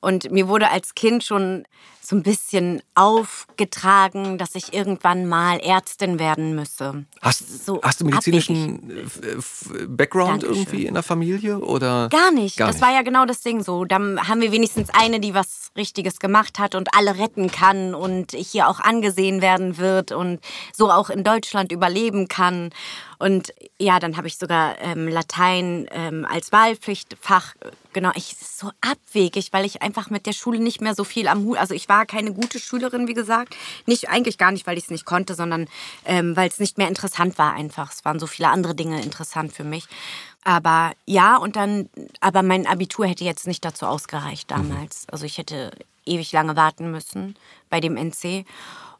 [0.00, 1.64] Und mir wurde als Kind schon
[2.00, 7.04] so ein bisschen aufgetragen, dass ich irgendwann mal Ärztin werden müsse.
[7.20, 10.56] Hast, So hast du medizinischen äh, Background Dankeschön.
[10.56, 11.58] irgendwie in der Familie?
[11.58, 12.08] Oder?
[12.10, 12.58] Gar nicht.
[12.58, 12.84] Gar das nicht.
[12.84, 13.84] war ja genau das Ding so.
[13.84, 18.32] Dann haben wir wenigstens eine, die was Richtiges gemacht hat und alle retten kann und
[18.32, 20.40] hier auch angesehen werden wird und
[20.72, 22.70] so auch in Deutschland überleben kann.
[23.18, 27.54] Und ja, dann habe ich sogar ähm, Latein ähm, als Wahlpflichtfach.
[27.94, 31.28] Genau, ich ist so abwegig, weil ich einfach mit der Schule nicht mehr so viel
[31.28, 31.58] am Hut.
[31.58, 33.56] Also ich war keine gute Schülerin, wie gesagt.
[33.86, 35.68] Nicht eigentlich gar nicht, weil ich es nicht konnte, sondern
[36.04, 37.92] ähm, weil es nicht mehr interessant war einfach.
[37.92, 39.86] Es waren so viele andere Dinge interessant für mich.
[40.42, 41.88] Aber ja, und dann,
[42.20, 45.06] aber mein Abitur hätte jetzt nicht dazu ausgereicht damals.
[45.10, 45.70] Also ich hätte
[46.04, 47.36] ewig lange warten müssen
[47.70, 48.44] bei dem NC.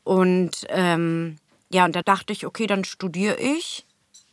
[0.05, 1.39] Und ähm,
[1.71, 3.86] ja, und da dachte ich, okay, dann studiere ich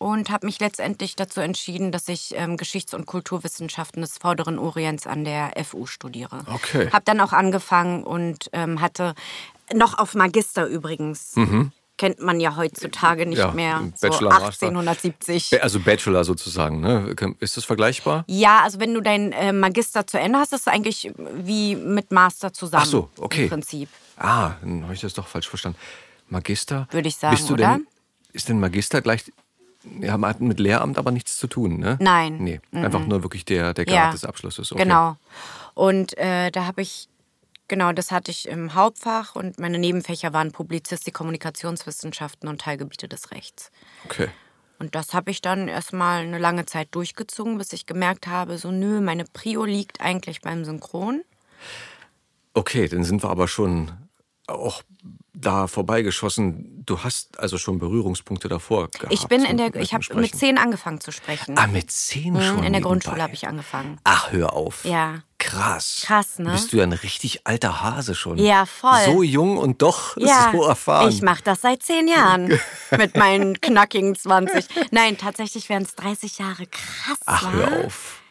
[0.04, 5.08] und habe mich letztendlich dazu entschieden, dass ich ähm, Geschichts- und Kulturwissenschaften des Vorderen Orients
[5.08, 6.44] an der FU studiere.
[6.54, 6.90] Okay.
[6.92, 9.16] Habe dann auch angefangen und ähm, hatte
[9.74, 11.36] noch auf Magister übrigens.
[11.98, 13.44] Kennt man ja heutzutage nicht Mhm.
[13.44, 13.92] Ja, mehr.
[13.96, 14.68] So Bachelor, Master.
[14.68, 15.52] 1870.
[15.52, 17.16] Ba- Also Bachelor sozusagen, ne?
[17.40, 18.24] Ist das vergleichbar?
[18.28, 22.12] Ja, also wenn du dein äh, Magister zu Ende hast, ist es eigentlich wie mit
[22.12, 22.84] Master zusammen.
[22.86, 23.44] Ach so, okay.
[23.44, 23.90] Im Prinzip.
[24.18, 25.78] Ah, dann habe ich das doch falsch verstanden.
[26.30, 26.88] Magister?
[26.92, 27.74] Würde ich sagen, Bist du oder?
[27.74, 27.88] Denn,
[28.34, 29.32] ist denn Magister gleich
[30.00, 31.98] ja, man hat mit Lehramt aber nichts zu tun, ne?
[32.00, 32.38] Nein.
[32.38, 34.12] Nee, einfach nur wirklich der, der Grad Ja.
[34.12, 34.72] des Abschlusses.
[34.72, 34.84] Okay.
[34.84, 35.18] Genau.
[35.74, 37.10] Und äh, da habe ich,
[37.68, 43.32] genau, das hatte ich im Hauptfach und meine Nebenfächer waren Publizistik, Kommunikationswissenschaften und Teilgebiete des
[43.32, 43.72] Rechts.
[44.06, 44.30] Okay.
[44.80, 48.72] Und das habe ich dann erstmal eine lange Zeit durchgezogen, bis ich gemerkt habe, so
[48.72, 51.22] nö, meine Prio liegt eigentlich beim Synchron.
[52.54, 53.92] Okay, dann sind wir aber schon
[54.48, 54.84] auch
[55.34, 56.84] da vorbeigeschossen.
[56.86, 59.12] Du hast also schon Berührungspunkte davor gehabt.
[59.14, 61.58] Ich bin in der, ich habe mit zehn angefangen zu sprechen.
[61.58, 62.50] Ah, mit zehn Mhm, schon?
[62.58, 62.90] in der nebenbei.
[62.90, 63.98] Grundschule habe ich angefangen.
[64.04, 64.86] Ach, hör auf.
[64.86, 65.24] Ja.
[65.40, 66.04] Krass.
[66.06, 66.52] Krass, ne?
[66.52, 68.38] Bist du ja ein richtig alter Hase schon.
[68.38, 69.00] Ja, voll.
[69.06, 71.10] So jung und doch Ja, so erfahren.
[71.10, 72.58] ich mache das seit zehn Jahren
[72.98, 74.66] mit meinen knackigen 20.
[74.92, 76.66] Nein, tatsächlich wären es 30 Jare.
[76.68, 77.52] Krass, Ach, wa?
[77.52, 78.22] hör auf.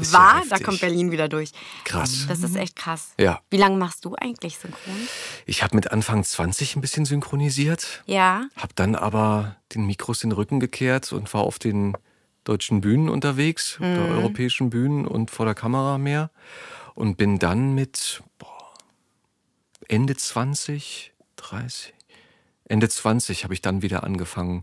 [0.00, 0.34] Ist ja War?
[0.34, 0.64] da heftig.
[0.64, 1.50] kommt Berlin wieder durch.
[1.84, 2.26] Krass.
[2.28, 3.12] Das ist echt krass.
[3.18, 3.40] Ja.
[3.50, 5.08] Wie lange machst du eigentlich synchron?
[5.46, 8.42] Ich habe mit Anfang 20 ein bisschen synchronisiert, Ja.
[8.56, 11.96] habe dann aber den Mikros den Rücken gekehrt und war auf den
[12.44, 13.94] deutschen Bühnen unterwegs, Mhm.
[13.94, 16.30] der europäischen Bühnen und vor der Kamera mehr
[16.94, 18.72] und bin dann mit boah,
[19.88, 21.94] Ende 20, 30,
[22.64, 24.62] Ende 20 habe ich dann wieder angefangen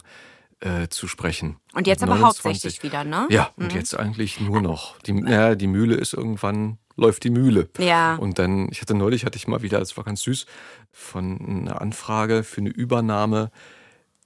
[0.66, 1.58] äh, zu sprechen.
[1.74, 2.44] Und jetzt aber 29.
[2.44, 3.28] hauptsächlich wieder, ne?
[3.30, 4.98] Ja, und jetzt eigentlich nur noch.
[5.00, 7.70] Die, ja, die Mühle ist irgendwann, läuft die Mühle.
[7.78, 8.16] Ja.
[8.16, 10.48] Und dann, ich hatte neulich, hatte ich mal wieder, das war ganz süß,
[10.92, 13.52] von einer Anfrage für eine Übernahme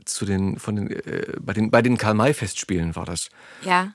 [0.05, 3.29] zu den, von den, äh, bei den, bei den Karl-May-Festspielen war das.
[3.63, 3.93] Ja.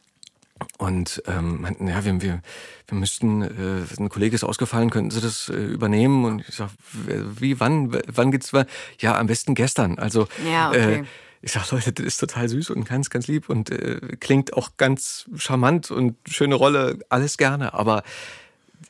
[0.78, 2.42] Und ähm, meinten, ja, wir, wir,
[2.86, 6.24] wir müssten, äh, ein Kollege ist ausgefallen, könnten Sie das äh, übernehmen?
[6.24, 8.52] Und ich sag, wie, wann, wann geht's?
[9.00, 9.98] Ja, am besten gestern.
[9.98, 11.00] Also Ja, okay.
[11.00, 11.04] äh,
[11.44, 14.70] ich sag, Leute, das ist total süß und ganz, ganz lieb und äh, klingt auch
[14.78, 18.02] ganz charmant und schöne Rolle, alles gerne, aber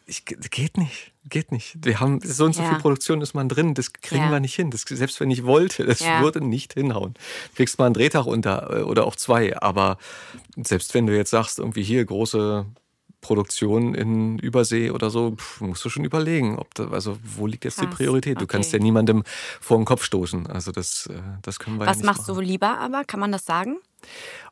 [0.07, 1.77] ich, geht nicht, geht nicht.
[1.83, 2.69] Wir haben so und so Ja.
[2.69, 4.31] viel Produktion ist man drin, das kriegen Ja.
[4.31, 4.71] wir nicht hin.
[4.71, 6.21] Das, selbst wenn ich wollte, das Ja.
[6.21, 7.15] würde nicht hinhauen.
[7.15, 9.99] Du kriegst mal einen Drehtag unter äh, oder auch zwei, aber
[10.57, 12.67] selbst wenn du jetzt sagst, irgendwie hier große
[13.25, 17.65] Produktion in Übersee oder so, pf, musst du schon überlegen, ob da, also wo liegt
[17.65, 18.37] jetzt die Krass, Priorität?
[18.39, 18.53] Du okay.
[18.53, 19.25] kannst ja niemandem
[19.61, 20.47] vor den Kopf stoßen.
[20.47, 22.35] Also das, äh, das können wir ja Was nicht machst machen.
[22.37, 23.05] du lieber aber?
[23.05, 23.79] Kann man das sagen?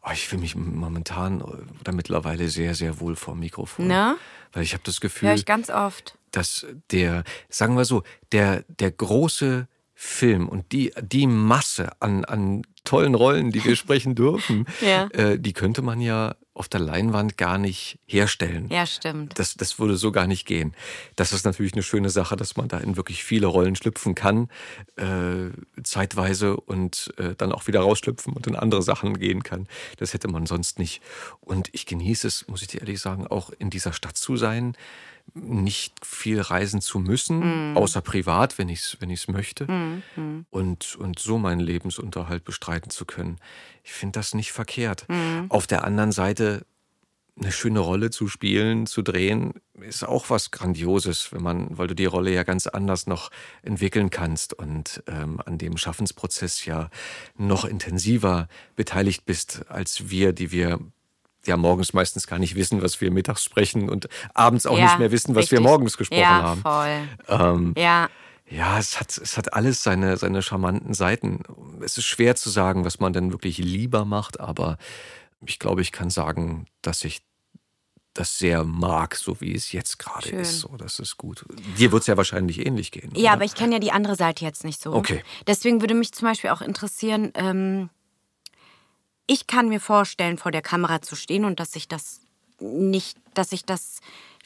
[0.02, 3.86] Oh, ich fühle mich momentan oder mittlerweile sehr, sehr wohl vor dem Mikrofon.
[3.86, 4.16] Ne?
[4.52, 6.16] Weil ich habe das Gefühl, Höre ich ganz oft.
[6.30, 8.02] dass der, sagen wir so,
[8.32, 14.14] der, der große Film und die, die Masse an, an tollen Rollen, die wir sprechen
[14.14, 15.06] dürfen, Ja.
[15.12, 18.68] äh, die könnte man ja auf der Leinwand gar nicht herstellen.
[18.70, 19.38] Ja, stimmt.
[19.38, 20.74] Das, das würde so gar nicht gehen.
[21.16, 24.48] Das ist natürlich eine schöne Sache, dass man da in wirklich viele Rollen schlüpfen kann,
[24.96, 25.50] äh,
[25.82, 29.66] zeitweise und äh, dann auch wieder rausschlüpfen und in andere Sachen gehen kann.
[29.96, 31.02] Das hätte man sonst nicht.
[31.40, 34.76] Und ich genieße es, muss ich dir ehrlich sagen, auch in dieser Stadt zu sein,
[35.34, 39.66] nicht viel reisen zu müssen, außer privat, wenn ich es wenn ich's möchte,
[40.50, 43.38] und, und so meinen Lebensunterhalt bestreiten zu können.
[43.82, 45.06] Ich finde das nicht verkehrt.
[45.48, 46.66] Auf der anderen Seite
[47.40, 51.94] eine schöne Rolle zu spielen, zu drehen, ist auch was Grandioses, wenn man, weil du
[51.94, 53.30] die Rolle ja ganz anders noch
[53.62, 56.90] entwickeln kannst und ähm, an dem Schaffensprozess ja
[57.36, 60.78] noch intensiver beteiligt bist als wir, die wir
[61.46, 64.98] ja morgens meistens gar nicht wissen, was wir mittags sprechen und abends auch ja, nicht
[64.98, 65.70] mehr wissen, was wir richtig.
[65.70, 67.08] morgens gesprochen ja, haben.
[67.28, 68.08] Ähm, Ja,
[68.52, 71.40] ja, es hat, es hat alles seine, seine charmanten Seiten.
[71.80, 74.76] Es ist schwer zu sagen, was man denn wirklich lieber macht, aber
[75.44, 77.22] ich glaube, ich kann sagen, dass ich
[78.12, 80.60] das sehr mag, so wie es jetzt gerade ist.
[80.60, 81.46] So, das ist gut.
[81.78, 83.10] Dir wird es ja wahrscheinlich ähnlich gehen.
[83.14, 83.32] Ja, oder?
[83.32, 84.92] aber ich kenne ja die andere Seite jetzt nicht so.
[84.92, 85.22] Okay.
[85.46, 87.88] Deswegen würde mich zum Beispiel auch interessieren, ähm,
[89.26, 92.20] ich kann mir vorstellen, vor der Kamera zu stehen und dass ich das
[92.60, 94.00] nicht, dass ich das,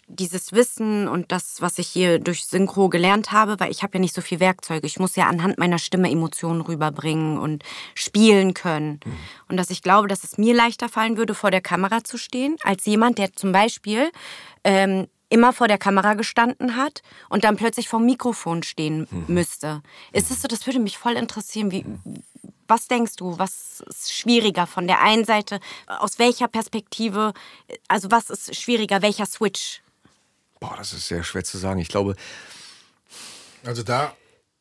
[0.08, 4.00] dieses Wissen und das, was ich hier durch Synchro gelernt habe, weil ich habe ja
[4.00, 4.86] nicht so viel Werkzeuge.
[4.86, 7.64] Ich muss ja anhand meiner Stimme Emotionen rüberbringen und
[7.94, 9.00] spielen können.
[9.04, 9.16] Mhm.
[9.48, 12.56] Und dass ich glaube, dass es mir leichter fallen würde, vor der Kamera zu stehen,
[12.62, 14.10] als jemand, der zum Beispiel
[14.62, 19.24] ähm, immer vor der Kamera gestanden hat und dann plötzlich vor dem Mikrofon stehen Mhm.
[19.26, 19.82] müsste.
[20.12, 21.84] Ist es so, das würde mich voll interessieren, wie,
[22.68, 27.32] was denkst du, was ist schwieriger von der einen Seite, aus welcher Perspektive,
[27.88, 29.82] also was ist schwieriger, welcher Switch?
[30.60, 31.80] Boah, das ist sehr schwer zu sagen.
[31.80, 32.16] Ich glaube,
[33.64, 34.16] Also da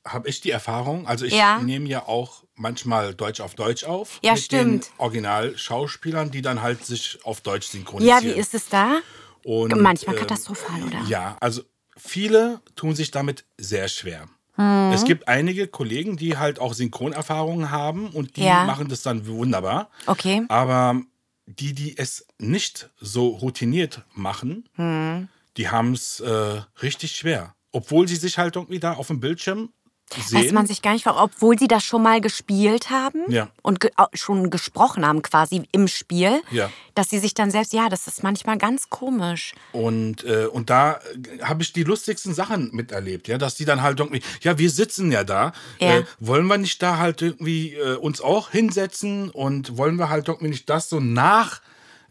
[0.07, 1.59] habe ich die Erfahrung, also ich Ja.
[1.59, 4.19] nehme ja auch manchmal Deutsch auf Deutsch auf.
[4.23, 4.85] Ja, mit stimmt.
[4.85, 8.23] den Originalschauspielern, die dann halt sich auf Deutsch Ja, synchronisieren.
[8.23, 8.99] wie ist es da?
[9.43, 10.99] Und, Manchmal ähm, katastrophal, oder?
[11.07, 11.61] Ja, also
[11.97, 14.27] viele tun sich damit sehr schwer.
[14.57, 14.91] Mhm.
[14.93, 18.63] Es gibt einige Kollegen, die halt auch Synchronerfahrungen haben und die Ja.
[18.65, 19.89] machen das dann wunderbar.
[20.05, 20.43] Okay.
[20.49, 21.01] Aber
[21.45, 25.27] die, die es nicht so routiniert machen, Mhm.
[25.57, 27.53] die haben es äh, richtig schwer.
[27.71, 29.69] Obwohl sie sich halt irgendwie da auf dem Bildschirm
[30.13, 30.43] sehen.
[30.43, 33.49] Dass man sich gar nicht, obwohl sie das schon mal gespielt haben Ja.
[33.61, 36.69] und ge schon gesprochen haben quasi im Spiel, Ja.
[36.93, 39.53] dass sie sich dann selbst, ja, das ist manchmal ganz komisch.
[39.71, 43.81] Und, äh, und da äh, habe ich die lustigsten Sachen miterlebt, ja, dass die dann
[43.81, 45.97] halt irgendwie, ja, wir sitzen ja da, Ja.
[45.99, 50.27] Äh, wollen wir nicht da halt irgendwie äh, uns auch hinsetzen und wollen wir halt
[50.27, 51.61] irgendwie nicht das so nach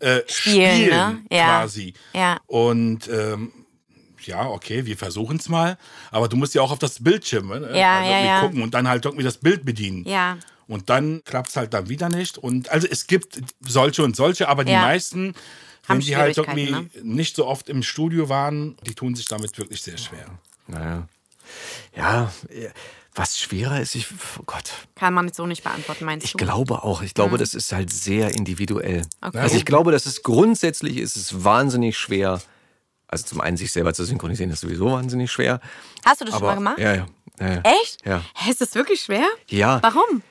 [0.01, 1.22] äh, Spielen, spielen, ne?
[1.30, 1.95] Quasi.
[2.12, 2.38] Ja.
[2.47, 3.53] Und ähm,
[4.27, 5.79] ja, okay, wir versuchen es mal,
[6.11, 7.79] aber du musst ja auch auf das Bildschirm ne?
[7.79, 8.41] Ja, also ja, ja.
[8.41, 10.05] gucken und dann halt irgendwie das Bild bedienen.
[10.07, 10.39] Ja.
[10.66, 12.39] Und dann klappt es halt dann wieder nicht.
[12.39, 15.35] Und also es gibt solche und solche, aber die meisten,
[15.87, 16.89] wenn Haben die halt irgendwie ne?
[17.03, 20.27] nicht so oft im Studio waren, die tun sich damit wirklich sehr schwer.
[20.66, 21.07] Naja.
[21.95, 22.70] Ja, äh,
[23.14, 24.07] was schwerer ist, ich,
[24.41, 26.39] oh Gott, Kann man so nicht beantworten, meinst ich du?
[26.39, 27.03] glaube auch.
[27.03, 29.03] Ich glaube, das ist halt sehr individuell.
[29.20, 29.39] Okay.
[29.39, 32.43] Also ich glaube, dass es grundsätzlich ist es wahnsinnig schwer.
[33.14, 35.60] Also zum einen sich selber zu synchronisieren ist sowieso wahnsinnig schwer.
[36.04, 36.78] Hast du das schon Aber mal gemacht?
[36.80, 37.06] ja, ja,
[37.38, 37.60] ja, ja.
[37.80, 38.04] Echt?
[38.04, 38.22] Ja.
[38.34, 39.24] Hä, Ist das wirklich schwer?
[39.48, 39.80] Ja.
[39.84, 40.22] Warum?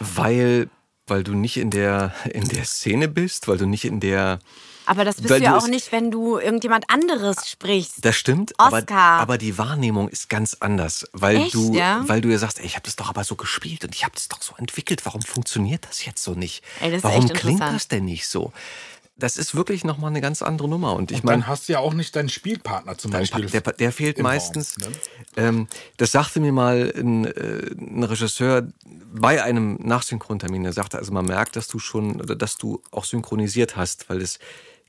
[0.00, 0.70] Weil,
[1.06, 4.38] weil du nicht in der, in der Szene bist, weil du nicht in der.
[4.86, 8.02] Aber das bist Weil du ja auch nicht, wenn du irgendjemand anderes sprichst.
[8.02, 9.20] Das stimmt, aber, Oscar.
[9.20, 12.02] aber die Wahrnehmung ist ganz anders, weil Echt, du, ja?
[12.06, 14.14] weil du ja sagst, ey, ich habe das doch aber so gespielt und ich habe
[14.14, 15.04] das doch so entwickelt.
[15.04, 16.64] Warum funktioniert das jetzt so nicht?
[16.80, 18.52] Ey, das Warum klingt das denn nicht so?
[19.18, 21.68] Das ist wirklich noch mal eine ganz andere Nummer und ich Und meine, dann hast
[21.68, 23.46] du ja auch nicht deinen Spielpartner zum Dein Beispiel.
[23.62, 24.76] Pa- Der, der fehlt meistens.
[24.82, 24.98] Raum, ne?
[25.36, 28.68] ähm, das sagte mir mal ein, äh, ein Regisseur
[29.14, 30.64] bei einem Nachsynchrontermin.
[30.64, 34.20] Der sagte, also man merkt, dass du schon, oder dass du auch synchronisiert hast, weil
[34.20, 34.38] es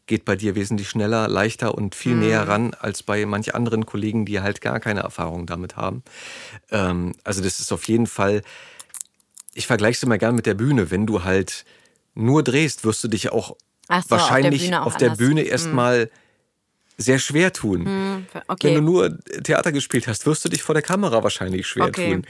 [0.07, 4.25] geht bei dir wesentlich schneller, leichter und viel näher ran als bei manch anderen Kollegen,
[4.25, 6.03] die halt gar keine Erfahrung damit haben.
[6.71, 8.41] Ähm, also das ist auf jeden Fall.
[9.53, 10.91] Ich vergleiche es immer gern mit der Bühne.
[10.91, 11.63] Wenn du halt
[12.13, 13.55] nur drehst, wirst du dich auch
[13.88, 15.19] So, auf der wahrscheinlich Bühne auf der anders.
[15.19, 15.27] Hm.
[15.27, 16.09] Bühne erstmal
[16.99, 18.25] sehr schwer tun.
[18.47, 18.69] Okay.
[18.69, 22.13] Wenn du nur Theater gespielt hast, wirst du dich vor der Kamera wahrscheinlich schwer Okay.
[22.15, 22.25] tun.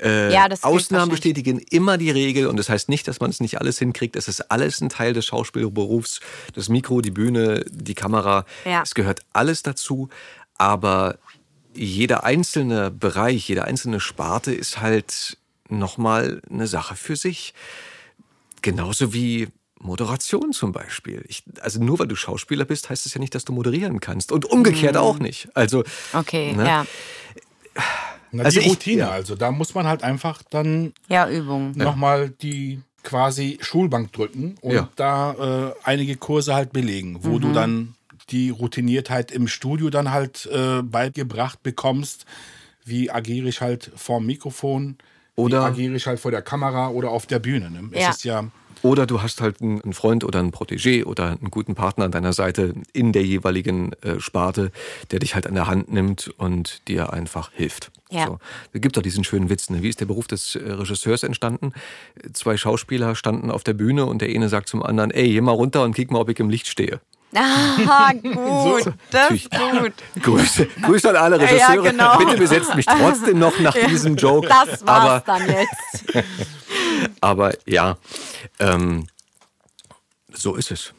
[0.00, 1.08] Äh, Ja, Ausnahmen wahrscheinlich.
[1.10, 4.14] bestätigen immer die Regel und das heißt nicht, dass man es nicht alles hinkriegt.
[4.16, 6.20] Es ist alles ein Teil des Schauspielberufs.
[6.54, 8.44] Das Mikro, die Bühne, die Kamera.
[8.66, 8.82] Ja.
[8.82, 10.10] Es gehört alles dazu.
[10.58, 11.16] Aber
[11.74, 15.38] jeder einzelne Bereich, jede einzelne Sparte ist halt
[15.70, 17.54] nochmal eine Sache für sich.
[18.60, 19.48] Genauso wie
[19.82, 21.24] Moderation zum Beispiel.
[21.28, 24.32] Ich, also nur weil du Schauspieler bist, heißt es ja nicht, dass du moderieren kannst.
[24.32, 25.48] Und umgekehrt auch nicht.
[25.54, 26.18] Also, Mhm.
[26.20, 26.66] Okay, ne?
[26.66, 26.86] ja.
[28.30, 29.10] Na, Also die ich- Routine, ja.
[29.10, 31.72] also da muss man halt einfach dann Ja, Übung.
[31.72, 34.88] nochmal die quasi Schulbank drücken und Ja.
[34.96, 37.40] da äh, einige Kurse halt belegen, wo Mhm.
[37.40, 37.94] du dann
[38.30, 42.24] die Routiniertheit im Studio dann halt äh, beigebracht bekommst.
[42.84, 44.96] Wie agiere ich halt vorm Mikrofon?
[45.34, 47.70] Oder- wie agiere ich halt vor der Kamera oder auf der Bühne?
[47.70, 47.88] Ne?
[47.92, 48.10] Es Ja.
[48.10, 48.44] ist ja
[48.82, 52.32] Oder du hast halt einen Freund oder einen Protégé oder einen guten Partner an deiner
[52.32, 54.72] Seite in der jeweiligen äh, Sparte,
[55.10, 57.92] der dich halt an der Hand nimmt und dir einfach hilft.
[58.10, 58.26] Ja.
[58.26, 58.38] So.
[58.72, 59.82] Es gibt doch diesen schönen Witz, ne?
[59.82, 61.72] wie ist der Beruf des äh, Regisseurs entstanden?
[62.32, 65.52] Zwei Schauspieler standen auf der Bühne und der eine sagt zum anderen, ey, geh mal
[65.52, 67.00] runter und kick mal, ob ich im Licht stehe.
[67.34, 68.92] Ah, gut.
[69.10, 69.92] Das ist gut.
[70.22, 71.84] Grüße, Grüße an alle Regisseure.
[71.84, 72.18] Ja, genau.
[72.18, 74.48] Bitte besetzt mich trotzdem noch nach diesem Joke.
[74.48, 76.26] Das war's aber, dann jetzt.
[77.20, 77.96] aber ja,
[78.58, 79.06] ähm,
[80.32, 80.92] so ist es.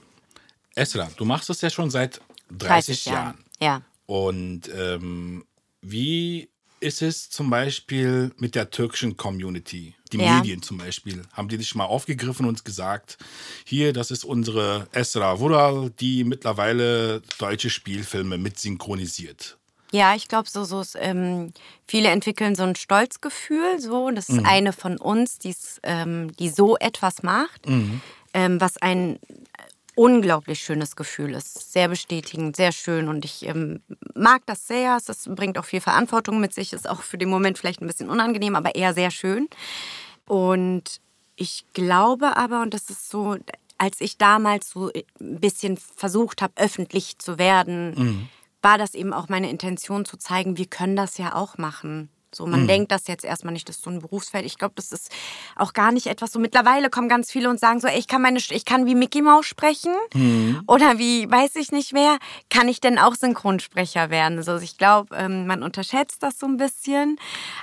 [0.76, 2.20] Esra, du machst das ja schon seit
[2.50, 3.18] 30, 30 Jahre.
[3.18, 3.46] Jahren.
[3.60, 3.82] Ja.
[4.06, 5.46] Und ähm,
[5.82, 6.50] wie
[6.84, 9.96] ist es zum Beispiel mit der türkischen Community?
[10.12, 10.36] Die Ja.
[10.36, 11.24] Medien zum Beispiel.
[11.34, 13.18] Haben die dich mal aufgegriffen und gesagt,
[13.66, 19.58] hier, das ist unsere Esra Vural, die mittlerweile deutsche Spielfilme mit synchronisiert.
[19.92, 21.54] Ja, ich glaube, so, so ist, ähm,
[21.88, 23.80] viele entwickeln so ein Stolzgefühl.
[23.80, 25.38] So, das ist eine von uns,
[25.84, 27.68] ähm, die so etwas macht,
[28.34, 29.20] ähm, was ein
[29.96, 31.72] unglaublich schönes Gefühl ist.
[31.72, 33.82] Sehr bestätigend, sehr schön und ich ähm,
[34.16, 34.98] mag das sehr.
[34.98, 38.10] Es bringt auch viel Verantwortung mit sich, ist auch für den Moment vielleicht ein bisschen
[38.10, 39.48] unangenehm, aber eher sehr schön.
[40.28, 41.02] Und
[41.36, 43.38] ich glaube aber, und das ist so,
[43.78, 48.30] als ich damals so ein bisschen versucht habe, öffentlich zu werden,
[48.62, 52.10] war das eben auch meine Intention zu zeigen, wir können das ja auch machen.
[52.36, 54.46] So, man denkt das jetzt erstmal nicht, das ist so ein Berufsfeld.
[54.46, 55.12] Ich glaube, das ist
[55.56, 56.40] auch gar nicht etwas so.
[56.40, 59.22] Mittlerweile kommen ganz viele und sagen so, ey, ich kann meine, ich kann wie Mickey
[59.22, 59.94] Mouse sprechen
[60.68, 62.18] oder wie, weiß ich nicht mehr,
[62.50, 64.38] kann ich denn auch Synchronsprecher werden?
[64.38, 67.20] Also ich glaube, ähm, man unterschätzt das so ein bisschen,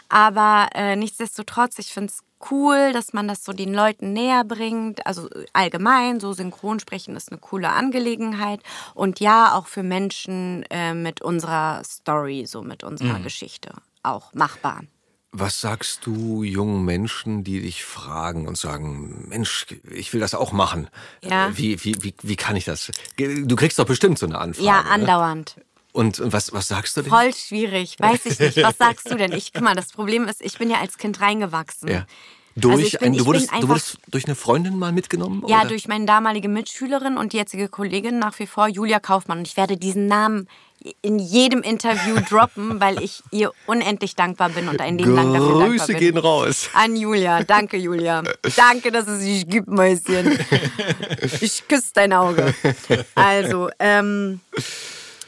[0.09, 5.07] aber äh, nichtsdestotrotz, ich finde es cool, dass man das so den Leuten näher bringt.
[5.07, 8.61] Also allgemein, so Synchronsprechen ist eine coole Angelegenheit.
[8.95, 14.83] Und ja, auch für Menschen äh, mit unserer Story, so mit unserer Geschichte auch machbar.
[15.33, 20.51] Was sagst du jungen Menschen, die dich fragen und sagen, Mensch, ich will das auch
[20.51, 20.89] machen?
[21.23, 21.49] Ja.
[21.49, 22.91] Äh, Wie, wie, wie, wie kann ich das?
[23.17, 24.67] Du kriegst doch bestimmt so eine Anfrage.
[24.67, 24.91] Ja, ne?
[24.91, 25.55] andauernd.
[25.93, 27.11] Und, und was, was sagst du denn?
[27.11, 28.57] Voll schwierig, weiß ich nicht.
[28.63, 29.31] Was sagst du denn?
[29.33, 31.89] Ich, guck mal, das Problem ist, ich bin ja als Kind reingewachsen.
[31.89, 32.07] Ja.
[32.57, 35.45] Durch, Also bin- ein, du, wurdest, bin du einfach- wurdest durch eine Freundin mal mitgenommen?
[35.47, 35.69] Ja, oder?
[35.69, 39.39] durch meine damalige Mitschülerin und jetzige Kollegin nach wie vor, Julia Kaufmann.
[39.39, 40.49] Und ich werde diesen Namen
[41.03, 45.49] in jedem Interview droppen, weil ich ihr unendlich dankbar bin und ein Leben lang dafür
[45.49, 45.99] dankbar Grüße bin.
[45.99, 46.71] gehen raus.
[46.75, 47.43] An Julia.
[47.45, 48.23] Danke, Julia.
[48.57, 50.39] Danke, dass es dich gibt, Mäuschen.
[51.41, 52.55] Ich küsse dein Auge.
[53.15, 54.41] Also, ähm,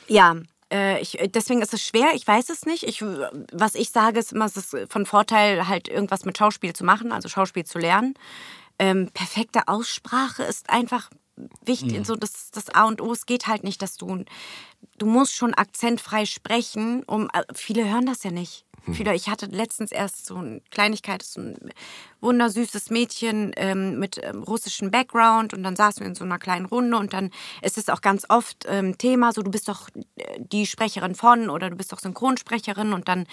[0.08, 0.36] ja.
[0.72, 2.84] äh, Ich, deswegen ist es schwer, ich weiß es nicht.
[2.84, 3.02] Ich,
[3.52, 7.12] was ich sage, ist immer, es ist von Vorteil, halt irgendwas mit Schauspiel zu machen,
[7.12, 8.14] also Schauspiel zu lernen.
[8.78, 11.10] Ähm, perfekte Aussprache ist einfach
[11.64, 13.12] wichtig, so das, das A und O.
[13.12, 14.24] Es geht halt nicht, dass du,
[14.98, 18.64] du musst schon akzentfrei sprechen, um, äh, viele hören das ja nicht.
[18.90, 21.70] Viele, ich hatte letztens erst so eine Kleinigkeit, so ein
[22.20, 26.66] wundersüßes Mädchen ähm, mit ähm, russischem Background und dann saßen wir in so einer kleinen
[26.66, 27.30] Runde und dann
[27.62, 31.48] ist es auch ganz oft ähm, Thema, so du bist doch äh, die Sprecherin von
[31.48, 33.26] oder du bist doch Synchronsprecherin und dann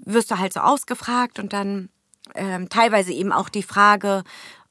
[0.00, 1.90] wirst du halt so ausgefragt und dann
[2.34, 4.24] ähm, teilweise eben auch die Frage,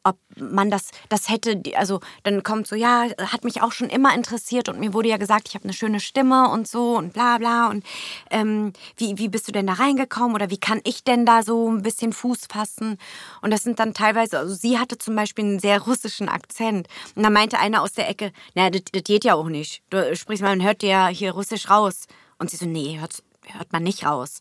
[0.05, 4.13] ob man das, das hätte, also dann kommt so, ja, hat mich auch schon immer
[4.13, 7.37] interessiert und mir wurde ja gesagt, ich habe eine schöne Stimme und so und bla
[7.37, 7.83] bla und
[8.29, 11.69] ähm, wie, wie bist du denn da reingekommen oder wie kann ich denn da so
[11.69, 12.97] ein bisschen Fuß fassen?
[13.41, 17.23] Und das sind dann teilweise, also sie hatte zum Beispiel einen sehr russischen Akzent und
[17.23, 20.55] da meinte einer aus der Ecke, na, das, geht ja auch nicht, du sprichst mal,
[20.55, 22.07] man hört dir ja hier russisch raus.
[22.37, 24.39] Und sie so, nee, hört, hört man nicht raus.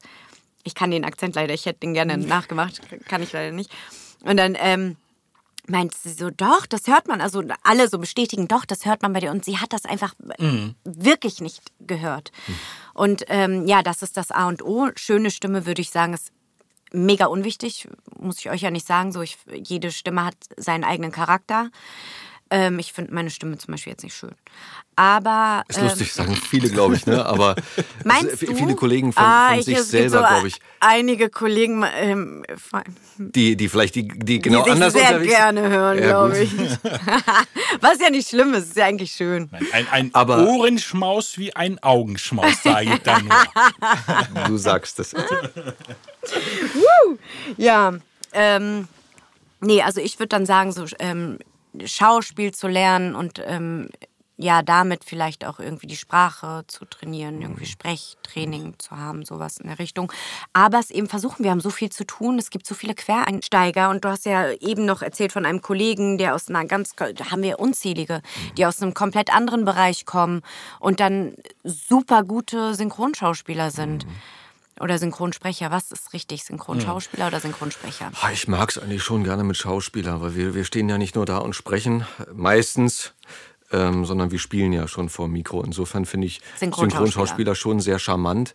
[0.64, 3.70] Ich kann den Akzent leider, ich hätte den gerne nachgemacht, kann ich leider nicht.
[4.22, 4.96] Und dann ähm,
[5.66, 7.20] meinte sie so, doch, das hört man.
[7.20, 9.30] Also alle so bestätigen, doch, das hört man bei dir.
[9.30, 10.14] Und sie hat das einfach
[10.84, 12.32] wirklich nicht gehört.
[12.92, 14.90] Und ähm, ja, das ist das A und O.
[14.96, 16.32] Schöne Stimme, würde ich sagen, ist
[16.92, 17.88] mega unwichtig.
[18.18, 19.12] Muss ich euch ja nicht sagen.
[19.12, 21.70] So, ich, jede Stimme hat seinen eigenen Charakter.
[22.56, 24.30] Ähm, ich finde meine Stimme zum Beispiel jetzt nicht schön.
[24.94, 27.26] Aber Ist ähm, lustig, sagen viele, glaube ich, ne?
[27.26, 27.56] Aber
[28.04, 28.54] Meinst es- du?
[28.54, 32.44] viele Kollegen von, ah, von ich, sich selber, so glaube ich, Einige Kollegen, ähm,
[33.18, 36.38] die, die vielleicht die, die genau die sich anders sehr unterwegs gerne hören, Ja, glaube
[36.38, 36.52] ich.
[37.80, 39.50] Was ja nicht schlimm ist, ist ja eigentlich schön.
[39.72, 44.46] Ein, ein Aber- Ohrenschmaus wie ein Augenschmaus, sage ich dann nur.
[44.46, 45.12] Du sagst es.
[47.56, 47.94] Ja,
[48.32, 48.86] ähm,
[49.60, 51.38] nee, also ich würde dann sagen, so ähm,
[51.84, 53.88] Schauspiel zu lernen und ähm,
[54.36, 59.68] ja, damit vielleicht auch irgendwie die Sprache zu trainieren, irgendwie Sprechtraining zu haben, sowas in
[59.68, 60.12] der Richtung.
[60.52, 63.90] Aber es eben versuchen, wir haben so viel zu tun, es gibt so viele Quereinsteiger.
[63.90, 67.30] Und du hast ja eben noch erzählt von einem Kollegen, der aus einer ganz, da
[67.30, 68.22] haben wir unzählige,
[68.56, 70.42] die aus einem komplett anderen Bereich kommen
[70.80, 74.04] und dann super gute Synchronschauspieler sind.
[74.84, 76.44] Oder Synchronsprecher, was ist richtig?
[76.44, 78.12] Synchronschauspieler oder Synchronsprecher?
[78.20, 81.14] Ah, Ich mag es eigentlich schon gerne mit Schauspielern, weil wir, wir stehen ja nicht
[81.14, 83.14] nur da und sprechen, meistens,
[83.72, 85.62] ähm, sondern wir spielen ja schon vor dem Mikro.
[85.62, 87.06] Insofern finde ich Synchronschauspieler.
[87.06, 88.54] Synchronschauspieler schon sehr charmant.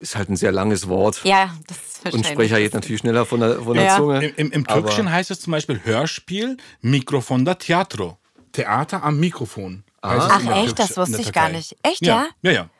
[0.00, 1.20] Ist halt ein sehr langes Wort.
[1.24, 2.32] Ja, das ist und verständlich.
[2.32, 3.96] Sprecher geht natürlich schneller von der, von der Ja.
[3.98, 4.24] Zunge.
[4.24, 8.16] Im, im, im Aber- Türkischen heißt es zum Beispiel Hörspiel, Mikrofon da Teatro.
[8.52, 9.84] Theater am Mikrofon.
[10.00, 11.76] es Ach echt, das wusste ich gar nicht.
[11.82, 12.28] Echt, ja?
[12.42, 12.50] ja?
[12.50, 12.70] Ja, ja.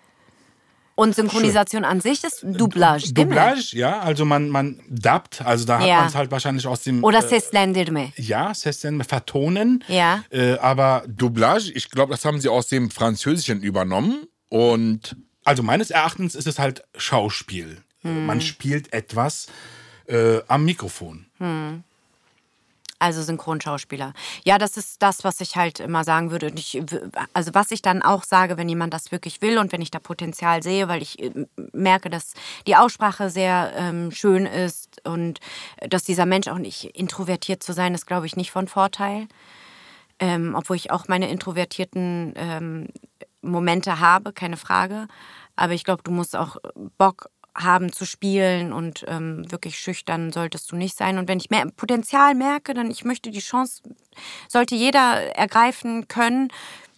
[0.99, 3.27] Und Synchronisation an sich ist Doublage, Stimme.
[3.37, 5.99] Doublage, ja, also man, man dubbt, also da hat Ja.
[5.99, 7.05] man es halt wahrscheinlich aus dem...
[7.05, 8.13] Oder äh, seslendirme.
[8.17, 9.85] ja, Sesten vertonen.
[9.87, 10.25] Ja.
[10.31, 14.27] Äh, aber Doublage, ich glaube, das haben sie aus dem Französischen übernommen.
[14.49, 15.15] Und
[15.45, 17.79] also meines Erachtens ist es halt Schauspiel.
[18.03, 18.27] Hm.
[18.27, 19.47] Man spielt etwas
[20.09, 21.27] äh, am Mikrofon.
[23.01, 24.13] Also Synchronschauspieler.
[24.45, 26.47] Ja, das ist das, was ich halt immer sagen würde.
[26.49, 26.83] Und ich,
[27.33, 30.01] also was ich dann auch sage, wenn jemand das wirklich will und wenn ich da
[30.01, 32.35] Potenzial sehe, weil ich äh, merke, dass
[32.67, 35.39] die Aussprache sehr ähm, schön ist und
[35.89, 39.29] dass dieser Mensch auch nicht introvertiert zu sein, ist, glaube ich, nicht von Vorteil.
[40.19, 42.89] Ähm, obwohl ich auch meine introvertierten ähm,
[43.43, 45.07] Momente habe, keine Frage.
[45.55, 46.57] Aber ich glaube, du musst auch
[46.99, 51.19] Bock haben zu spielen und ähm, wirklich schüchtern solltest du nicht sein.
[51.19, 53.83] Und wenn ich mehr Potenzial merke, dann ich möchte die Chance,
[54.49, 56.49] sollte jeder ergreifen können.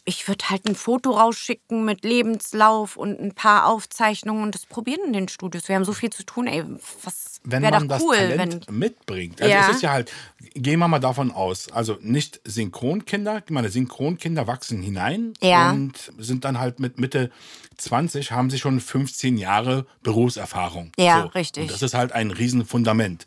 [0.04, 5.00] Ich würde halt ein Foto rausschicken mit Lebenslauf und ein paar Aufzeichnungen und das probieren
[5.06, 5.68] in den Studios.
[5.68, 6.64] Wir haben so viel zu tun, ey.
[7.02, 8.78] Was Wenn man das cool, Talent wenn.
[8.78, 9.40] mitbringt.
[9.42, 9.68] Also Ja.
[9.68, 10.10] es ist ja halt,
[10.54, 15.70] gehen wir mal davon aus, also nicht Synchronkinder, meine Synchronkinder wachsen hinein Ja.
[15.70, 17.30] und sind dann halt mit Mitte
[17.76, 20.92] 20, haben sie schon 15 Jahre Berufserfahrung.
[20.98, 21.62] Ja, richtig.
[21.64, 23.26] Und das ist halt ein Riesenfundament.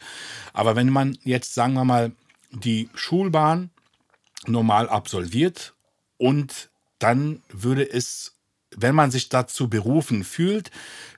[0.54, 2.12] Aber wenn man jetzt, sagen wir mal,
[2.52, 3.70] die Schulbahn
[4.46, 5.74] normal absolviert
[6.24, 6.70] und
[7.00, 8.38] dann würde es,
[8.74, 10.72] wenn man sich dazu berufen fühlt,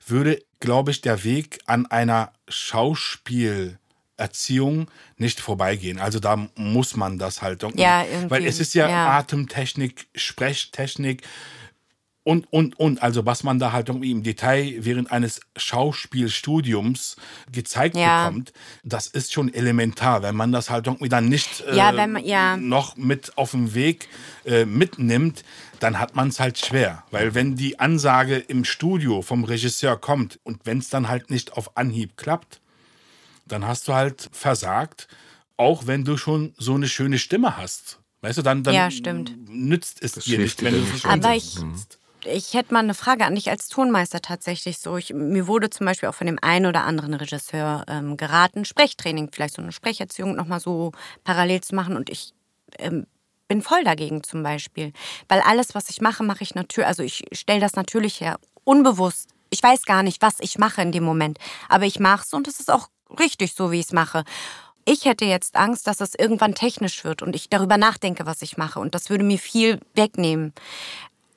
[0.07, 5.99] würde, glaube ich, der Weg an einer Schauspielerziehung nicht vorbeigehen.
[5.99, 7.61] Also da muss man das halt.
[7.75, 9.19] Ja, irgendwie, Weil es ist ja, ja.
[9.19, 11.21] Atemtechnik, Sprechtechnik,
[12.27, 17.17] Und, und, und, also was man da halt irgendwie im Detail während eines Schauspielstudiums
[17.51, 18.25] gezeigt Ja.
[18.27, 18.51] bekommt,
[18.83, 22.25] das ist schon elementar, wenn man das halt irgendwie dann nicht äh, Ja, wenn man-
[22.25, 22.57] ja.
[22.57, 24.07] noch mit auf dem Weg
[24.43, 25.43] äh, mitnimmt,
[25.79, 27.03] dann hat man es halt schwer.
[27.11, 31.53] Weil wenn die Ansage im Studio vom Regisseur kommt und wenn es dann halt nicht
[31.53, 32.59] auf Anhieb klappt,
[33.47, 35.07] dann hast du halt versagt,
[35.57, 37.99] auch wenn du schon so eine schöne Stimme hast.
[38.21, 39.31] Weißt du, dann, dann Ja, stimmt.
[39.47, 41.99] nützt es dir hilft nicht, dir wenn du es Aber ich- kannst.
[42.25, 44.97] Ich hätte mal eine Frage an dich als Tonmeister tatsächlich so.
[44.97, 49.29] Ich, mir wurde zum Beispiel auch von dem einen oder anderen Regisseur ähm, geraten, Sprechtraining,
[49.31, 50.91] vielleicht so eine Sprecherziehung nochmal so
[51.23, 51.95] parallel zu machen.
[51.95, 52.33] Und ich
[52.79, 53.05] ähm,
[53.47, 54.91] bin voll dagegen zum Beispiel.
[55.27, 59.29] Weil alles, was ich mache, mache ich natürlich, also ich stelle das natürlich her, unbewusst.
[59.51, 61.37] Ich weiß gar nicht, was ich mache in dem Moment.
[61.69, 62.89] Aber ich mache es und es ist auch
[63.19, 64.23] richtig so, wie ich es mache.
[64.83, 68.57] Ich hätte jetzt Angst, dass es irgendwann technisch wird und ich darüber nachdenke, was ich
[68.57, 68.79] mache.
[68.79, 70.53] Und das würde mir viel wegnehmen.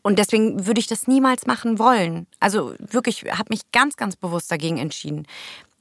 [0.02, 2.26] Und deswegen würde ich das niemals machen wollen.
[2.40, 5.26] Also wirklich, habe mich ganz, ganz bewusst dagegen entschieden.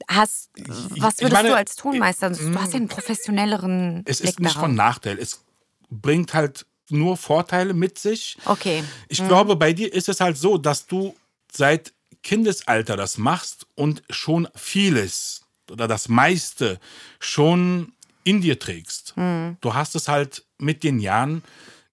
[0.08, 2.30] Hast, was würdest meine, du als Tonmeister?
[2.30, 4.68] Du hast ja einen professionelleren Es Blick ist nicht darauf.
[4.68, 5.18] von Nachteil.
[5.18, 5.44] Es
[5.90, 8.38] bringt halt nur Vorteile mit sich.
[8.44, 8.84] Okay.
[9.08, 11.14] Ich glaube, bei dir ist es halt so, dass du
[11.52, 11.92] seit
[12.22, 16.80] Kindesalter das machst und schon vieles oder das meiste
[17.20, 17.92] schon
[18.24, 19.14] in dir trägst.
[19.60, 21.42] Du hast es halt mit den Jahren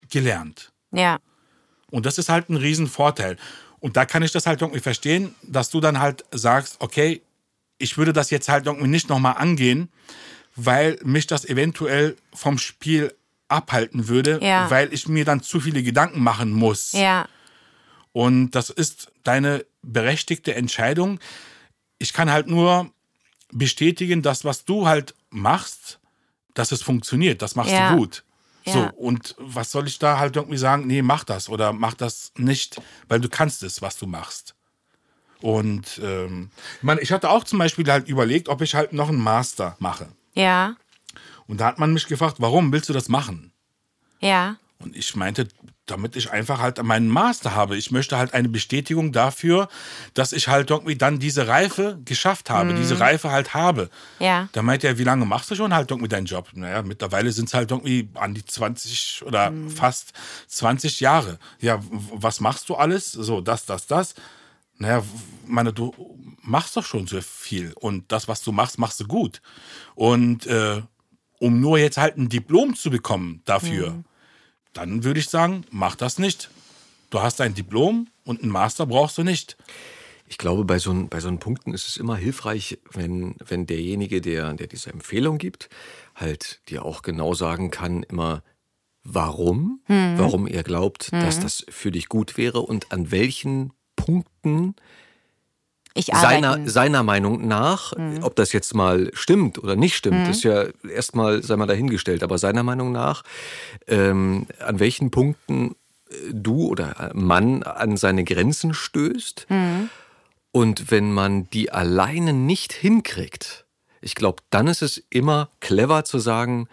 [0.10, 0.72] gelernt.
[0.91, 1.19] Ja.
[1.91, 3.38] Und das ist halt ein Riesenvorteil.
[3.80, 7.22] Und da kann ich das halt irgendwie verstehen, dass du dann halt sagst, okay,
[7.78, 9.90] ich würde das jetzt halt irgendwie nicht nochmal angehen,
[10.56, 13.14] weil mich das eventuell vom Spiel
[13.48, 14.70] abhalten würde, Ja.
[14.72, 16.94] weil ich mir dann zu viele Gedanken machen muss.
[16.94, 17.28] Ja.
[18.12, 21.20] Und das ist deine berechtigte Entscheidung.
[21.99, 22.90] Ich kann halt nur
[23.52, 25.99] bestätigen, dass was du halt machst,
[26.53, 27.41] dass es funktioniert.
[27.41, 27.91] Das machst Ja.
[27.91, 28.24] du gut.
[28.74, 30.88] So, und was soll ich da halt irgendwie sagen?
[30.88, 34.56] Nee, mach das oder mach das nicht, weil du kannst es, was du machst.
[35.42, 39.10] Und ähm, ich meine, ich hatte auch zum Beispiel halt überlegt, ob ich halt noch
[39.10, 40.08] einen Master mache.
[40.34, 40.76] Ja.
[41.48, 43.52] Und da hat man mich gefragt, warum willst du das machen?
[44.20, 44.58] Ja.
[44.80, 45.48] Und ich meinte,
[45.86, 47.78] damit ich einfach halt meinen Master habe.
[47.78, 49.70] Ich möchte halt eine Bestätigung dafür,
[50.14, 53.90] dass ich halt irgendwie dann diese Reife geschafft habe, diese Reife halt habe.
[54.20, 54.49] Ja.
[54.52, 56.49] Da meinte er, wie lange machst du schon halt irgendwie deinen Job?
[56.53, 60.14] Naja, mittlerweile sind es halt irgendwie an die 20 oder fast
[60.48, 61.38] 20 Jahre.
[61.60, 63.12] Ja, was machst du alles?
[63.12, 64.16] So, das, das, das.
[64.78, 65.03] Naja,
[65.45, 65.94] meine, du
[66.41, 67.74] machst doch schon so viel.
[67.74, 69.41] Und das, was du machst, machst du gut.
[69.94, 70.82] Und äh,
[71.40, 74.03] um nur jetzt halt ein Diplom zu bekommen dafür,
[74.76, 76.52] dann würde ich sagen, mach das nicht.
[77.10, 79.57] Du hast ein Diplom und einen Master brauchst du nicht.
[80.27, 84.53] Ich glaube, bei so, bei so Punkten ist es immer hilfreich, wenn, wenn derjenige, der,
[84.53, 85.69] der diese Empfehlung gibt,
[86.15, 88.43] halt dir auch genau sagen kann, immer,
[89.03, 89.81] warum,
[90.18, 94.76] warum er glaubt, dass das für dich gut wäre und an welchen Punkten
[95.97, 96.69] Ich seiner, arbeite.
[96.69, 101.55] seiner Meinung nach, ob das jetzt mal stimmt oder nicht stimmt, ist ja erstmal, sei
[101.55, 103.23] mal dahingestellt, aber seiner Meinung nach,
[103.88, 105.76] ähm, an welchen Punkten
[106.09, 109.47] äh, du oder Mann an seine Grenzen stößt.
[110.51, 113.65] Und wenn man die alleine nicht hinkriegt,
[114.01, 116.67] ich glaube, dann ist es immer clever zu sagen,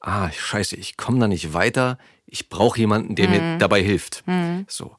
[0.00, 4.24] ah, scheiße, ich komme da nicht weiter, ich brauche jemanden, der mir dabei hilft.
[4.66, 4.96] So.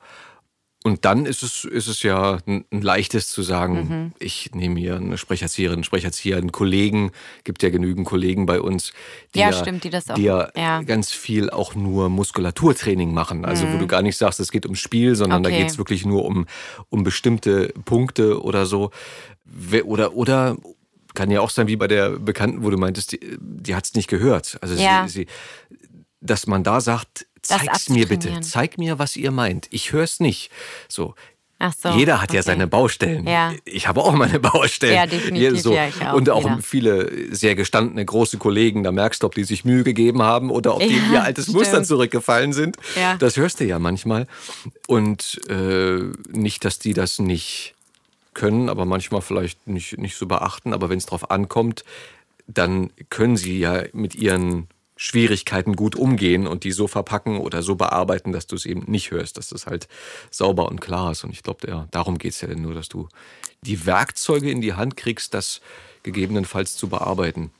[0.84, 4.98] Und dann ist es, ist es ja ein, ein leichtes zu sagen, ich nehme hier
[4.98, 7.12] eine Sprecherzieherin, einen Sprecherzieher, einen Kollegen,
[7.46, 8.92] gibt ja genügend Kollegen bei uns,
[9.34, 10.82] die Ja, stimmt, die das auch- ja, ja.
[10.82, 13.46] ganz viel auch nur Muskulaturtraining machen.
[13.46, 15.56] Also wo du gar nicht sagst, es geht ums Spiel, sondern da Mhm.
[15.56, 15.64] Okay.
[15.64, 16.46] geht es wirklich nur um,
[16.90, 18.92] um bestimmte Punkte oder so.
[19.86, 20.58] Oder, oder
[21.14, 23.94] kann ja auch sein, wie bei der Bekannten, wo du meintest, die, die hat es
[23.94, 24.58] nicht gehört.
[24.62, 25.08] Also Ja.
[25.08, 25.28] sie, sie,
[26.20, 29.68] dass man da sagt, zeig's mir bitte, zeig mir, was ihr meint.
[29.70, 30.52] Ich hör's nicht.
[30.88, 31.14] So.
[31.82, 31.90] So.
[31.92, 32.48] Jeder hat ja okay.
[32.48, 33.26] seine Baustellen.
[33.26, 33.54] Ja.
[33.64, 34.96] Ich habe auch meine Baustellen.
[34.96, 35.74] Ja, definitiv, so.
[35.74, 36.62] ja, auch, Und auch jeder.
[36.62, 40.76] viele sehr gestandene große Kollegen, da merkst du, ob die sich Mühe gegeben haben oder
[40.76, 41.60] ob die in Ja, ihr altes stimmt.
[41.60, 42.76] Muster zurückgefallen sind.
[42.98, 43.16] Ja.
[43.16, 44.28] Das hörst du ja manchmal.
[44.88, 46.00] Und äh,
[46.32, 47.76] nicht, dass die das nicht
[48.34, 50.74] können, aber manchmal vielleicht nicht, nicht so beachten.
[50.74, 51.86] Aber wenn es drauf ankommt,
[52.48, 57.76] dann können sie ja mit ihren Schwierigkeiten gut umgehen und die so verpacken oder so
[57.76, 59.88] bearbeiten, dass du es eben nicht hörst, dass das halt
[60.30, 61.24] sauber und klar ist.
[61.24, 63.10] Und ich glaube, ja, darum geht es ja nur, dass du
[63.62, 65.62] die Werkzeuge in die Hand kriegst, das
[66.04, 67.52] gegebenenfalls zu bearbeiten.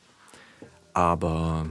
[0.94, 1.66] Aber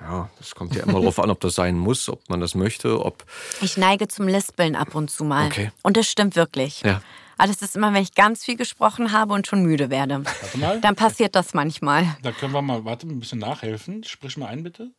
[0.00, 3.04] ja, es kommt ja immer darauf an, ob das sein muss, ob man das möchte,
[3.04, 3.24] ob
[3.60, 5.46] Ich neige zum Lispeln ab und zu mal.
[5.46, 5.72] Okay.
[5.82, 6.82] Und das stimmt wirklich.
[6.82, 7.00] Ja.
[7.36, 10.22] Aber das ist immer, wenn ich ganz viel gesprochen habe und schon müde werde.
[10.54, 10.80] mal.
[10.80, 12.06] Dann passiert das manchmal.
[12.22, 14.04] Da können wir mal, warte, ein bisschen nachhelfen.
[14.04, 14.90] Sprich mal ein, bitte.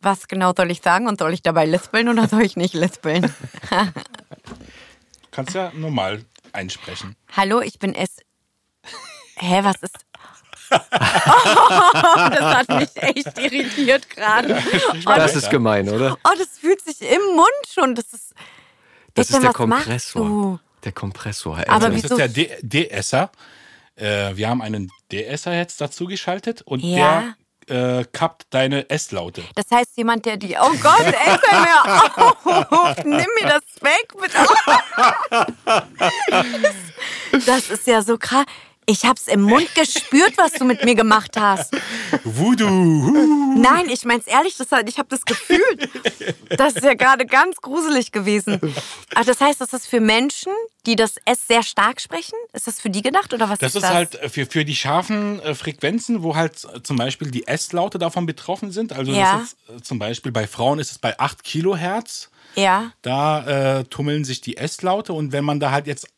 [0.00, 3.32] Was genau soll ich sagen und soll ich dabei lispeln oder soll ich nicht lispeln?
[5.30, 7.16] kannst ja normal einsprechen.
[7.36, 8.16] Hallo, ich bin es.
[9.36, 9.96] Hä, was ist.
[10.70, 14.62] Oh, das hat mich echt irritiert gerade.
[15.06, 16.16] Oh, Das ist gemein, oder?
[16.24, 17.94] oh, das fühlt sich im Mund schon.
[17.94, 18.34] Das ist.
[19.14, 20.60] Das ist der Kompressor.
[20.84, 21.90] Der Kompressor, Herr Aber.
[21.90, 23.30] Das ist der D- DSer.
[23.94, 27.34] Äh, wir haben einen DSer jetzt dazu geschaltet und Ja.
[27.68, 29.42] der äh, kappt deine S-Laute.
[29.54, 30.56] Das heißt, jemand, der die.
[30.60, 32.96] Oh Gott, ey, hör mir auf.
[33.04, 34.38] Nimm mir das weg, bitte.
[37.46, 38.44] Das ist ja so krass.
[38.86, 41.72] Ich hab's im Mund gespürt, was du mit mir gemacht hast.
[42.24, 43.56] Voodoo.
[43.56, 45.88] Nein, ich mein's ehrlich, das, ich habe das gefühlt.
[46.50, 48.60] Das ist ja gerade ganz gruselig gewesen.
[49.14, 50.52] Ach, das heißt, das ist für Menschen,
[50.86, 52.34] die das S sehr stark sprechen?
[52.52, 53.90] Ist das für die gedacht oder was Das ist ist das?
[53.92, 58.26] halt äh, für, für die scharfen äh, Frequenzen, wo halt zum Beispiel die S-Laute davon
[58.26, 58.92] betroffen sind.
[58.92, 59.38] Also Ja.
[59.38, 62.30] das ist, äh, zum Beispiel bei Frauen ist es bei 8 Kilohertz.
[62.56, 62.90] ja.
[63.02, 66.08] Da äh, tummeln sich die S-Laute und wenn man da halt jetzt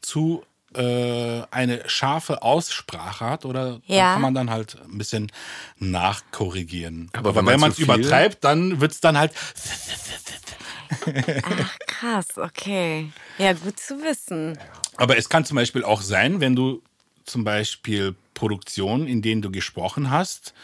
[0.00, 0.44] zu
[0.78, 4.12] äh, eine scharfe Aussprache hat, oder Ja.
[4.14, 5.30] kann man dann halt ein bisschen
[5.78, 7.10] nachkorrigieren.
[7.12, 9.32] Aber Aber, wenn man wenn man es übertreibt, dann wird es dann halt.
[11.86, 13.10] Krass, okay.
[13.38, 14.58] Ja, gut zu wissen.
[14.96, 16.82] Aber es kann zum Beispiel auch sein, wenn du
[17.24, 20.54] zum Beispiel Produktionen, in denen du gesprochen hast,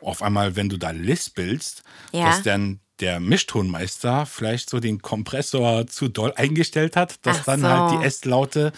[0.00, 1.82] auf einmal, wenn du da lispelst,
[2.12, 2.26] Ja.
[2.26, 7.60] dass dann der Mischtonmeister vielleicht so den Kompressor zu doll eingestellt hat, dass Ach dann
[7.60, 7.68] so.
[7.68, 8.72] halt die S-Laute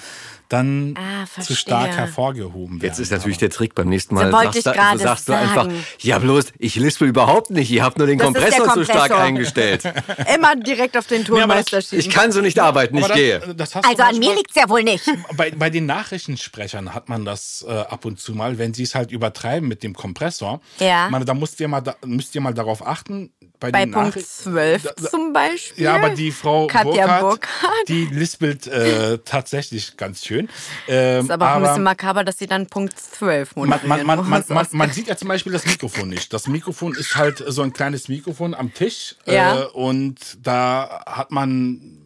[0.49, 2.91] dann Ah, zu stark hervorgehoben werden.
[2.91, 4.27] Jetzt ist natürlich der Trick beim nächsten Mal.
[4.31, 5.69] So wollte sagst, ich du, sagst du einfach,
[6.01, 8.99] ja bloß, ich lispel überhaupt nicht, ihr habt nur den Das der Kompressor zu stark
[9.11, 9.25] Kompressor.
[9.25, 9.83] eingestellt.
[10.35, 12.01] Immer direkt auf den Tonmeister das- schieben.
[12.01, 13.41] Ich kann so nicht arbeiten, ich gehe.
[13.41, 15.05] das, das hast also an mir manchmal- liegt's ja wohl nicht.
[15.37, 18.95] Bei, bei den Nachrichtensprechern hat man das äh, ab und zu mal, wenn sie es
[18.95, 20.61] halt übertreiben mit dem Kompressor.
[20.79, 21.09] Ja.
[21.11, 23.33] Man, da müsst ihr, mal da, müsst ihr mal darauf achten.
[23.73, 25.85] Bei, Bei Punkt Nachricht- 12 Da- da- zum Beispiel.
[25.85, 30.49] Ja, aber die Frau Katja Burkhardt, die lispelt äh, tatsächlich ganz schön.
[30.89, 33.89] Ähm, ist aber auch ein bisschen makaber, dass sie dann Punkt 12 man, moderieren.
[34.07, 36.33] man, man, man, man, man sieht ja zum Beispiel das Mikrofon nicht.
[36.33, 39.17] Das Mikrofon ist halt so ein kleines Mikrofon am Tisch.
[39.27, 39.63] Ja.
[39.63, 41.99] Äh, und da hat man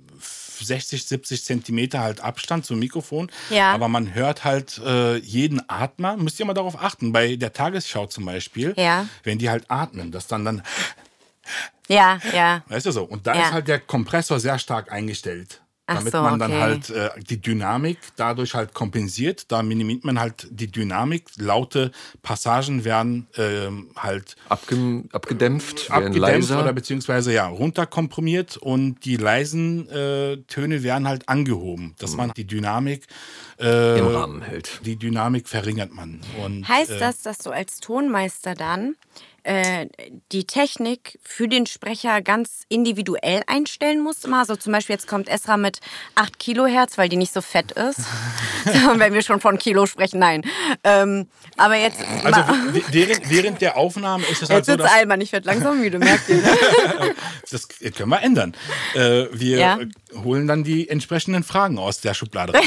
[0.61, 3.31] 60, 70 Zentimeter halt Abstand zum Mikrofon.
[3.49, 3.73] Ja.
[3.73, 6.17] Aber man hört halt äh, jeden Atmer.
[6.17, 7.13] Müsst ihr mal darauf achten.
[7.13, 9.07] Bei der Tagesschau zum Beispiel, Ja.
[9.23, 10.63] wenn die halt atmen, dass dann dann,
[11.89, 12.63] Ja, ja.
[12.69, 13.05] weißt du so.
[13.05, 13.43] Und da Ja.
[13.47, 15.63] ist halt der Kompressor sehr stark eingestellt.
[15.91, 16.61] Ach Damit so, man dann okay.
[16.61, 19.51] halt äh, die Dynamik dadurch halt kompensiert.
[19.51, 21.31] Da minimiert man halt die Dynamik.
[21.39, 26.61] Laute Passagen werden ähm, halt Abge abgedämpft, werden abgedämpft leiser.
[26.61, 32.47] oder beziehungsweise ja runterkomprimiert und die leisen äh, Töne werden halt angehoben, dass man die
[32.47, 33.07] Dynamik
[33.59, 34.81] äh, Im Rahmen hält.
[34.85, 36.21] Die Dynamik verringert man.
[36.45, 38.95] Und, Heißt äh, das, dass du als Tonmeister dann
[39.49, 39.89] äh,
[40.31, 44.27] die Technik für den Sprecher ganz individuell einstellen musst?
[44.27, 45.81] Immer so zum Beispiel, jetzt kommt Esra mit
[46.17, 48.01] 8 Kilohertz, weil die nicht so fett ist.
[48.97, 50.43] Wenn wir schon von Kilo sprechen, nein.
[50.85, 52.43] Ähm, aber jetzt, Also
[52.91, 55.99] während, während der Aufnahme ist es halt jetzt so, dass Alman, ich werde langsam müde,
[55.99, 56.37] merkt ihr.
[56.37, 56.51] Ne?
[57.51, 58.55] das können wir ändern.
[58.95, 59.79] Äh, wir Ja.
[60.23, 62.65] holen dann die entsprechenden Fragen aus der Schublade raus.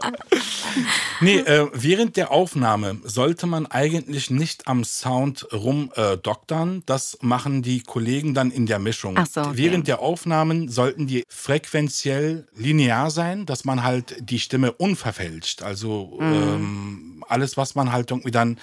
[1.20, 6.12] nee, äh, während der Aufnahme sollte man eigentlich nicht am Sound rumdoktern.
[6.14, 6.82] Äh, doktern.
[6.86, 9.16] das machen die Kollegen dann in der Mischung.
[9.26, 9.50] So, okay.
[9.54, 15.62] Während der Aufnahmen sollten die frequenziell linear sein, dass man halt die Stimme unverfälscht.
[15.62, 16.32] Also Mhm.
[16.32, 18.58] ähm, alles, was man halt irgendwie dann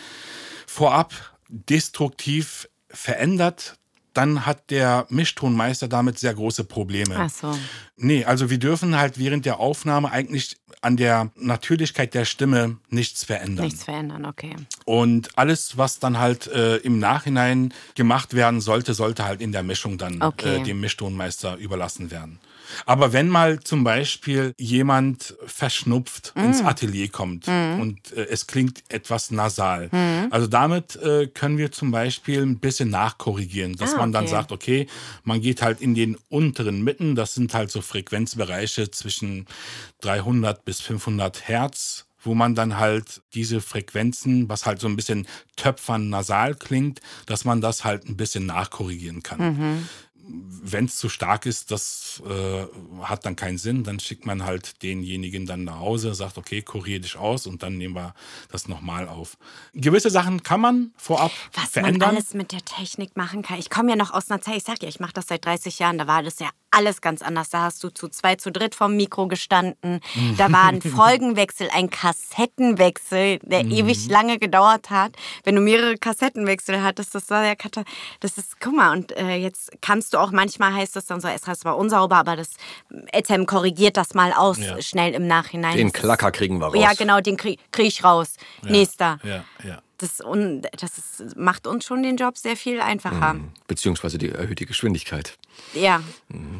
[0.66, 1.14] vorab
[1.50, 3.78] destruktiv verändert,
[4.14, 7.16] dann hat der Mischtonmeister damit sehr große Probleme.
[7.18, 7.58] Ach so.
[7.98, 13.24] Nee, also wir dürfen halt während der Aufnahme eigentlich an der Natürlichkeit der Stimme nichts
[13.24, 13.66] verändern.
[13.66, 14.56] Nichts verändern, okay.
[14.86, 19.64] Und alles, was dann halt äh, im Nachhinein gemacht werden sollte, sollte halt in der
[19.64, 20.58] Mischung dann Okay.
[20.58, 22.40] äh, dem Mischtonmeister überlassen werden.
[22.86, 26.40] Aber wenn mal zum Beispiel jemand verschnupft Mm.
[26.46, 30.28] ins Atelier kommt und äh, es klingt etwas nasal, Mm.
[30.32, 34.32] also damit äh, können wir zum Beispiel ein bisschen nachkorrigieren, dass Ah, man dann okay.
[34.32, 34.88] sagt, okay,
[35.24, 39.46] man geht halt in den unteren Mitten, das sind halt so Frequenzbereiche zwischen
[40.02, 45.28] 300 bis 500 Hertz, wo man dann halt diese Frequenzen, was halt so ein bisschen
[45.56, 49.40] töpfern nasal klingt, dass man das halt ein bisschen nachkorrigieren kann.
[49.40, 49.90] Mhm.
[50.30, 52.66] Wenn es zu stark ist, das äh,
[53.02, 53.84] hat dann keinen Sinn.
[53.84, 57.78] Dann schickt man halt denjenigen dann nach Hause, sagt, okay, kurier dich aus und dann
[57.78, 58.14] nehmen wir
[58.52, 59.38] das nochmal auf.
[59.74, 62.00] Gewisse Sachen kann man vorab Was verändern.
[62.00, 63.60] man alles mit der Technik machen kann.
[63.60, 65.80] Ich komme ja noch aus einer Zeit, ich sag ja, ich mache das seit 30
[65.80, 67.50] Jahren, da war das ja alles ganz anders.
[67.50, 70.02] Da hast du zu zwei, zu dritt vom Mikro gestanden.
[70.38, 73.72] Da war ein Folgenwechsel, ein Kassettenwechsel, der Mhm.
[73.72, 75.14] ewig lange gedauert hat.
[75.44, 77.84] Wenn du mehrere Kassettenwechsel hattest, das war ja kata-
[78.20, 81.28] das ist, guck mal, und äh, jetzt kannst du auch, manchmal heißt es dann so,
[81.28, 82.50] es war unsauber, aber das
[83.12, 84.82] Etem korrigiert das mal aus, Ja.
[84.82, 85.78] schnell im Nachhinein.
[85.78, 86.76] Den Das Klacker kriegen wir raus.
[86.78, 88.34] Ja, genau, den krieg, krieg ich raus.
[88.64, 89.20] Nächster.
[89.24, 89.80] Ja, ja.
[90.00, 90.92] Das, un, das
[91.36, 93.34] macht uns schon den Job sehr viel einfacher.
[93.34, 93.50] Mhm.
[93.68, 95.38] Beziehungsweise die erhöhte Geschwindigkeit.
[95.74, 96.02] Ja.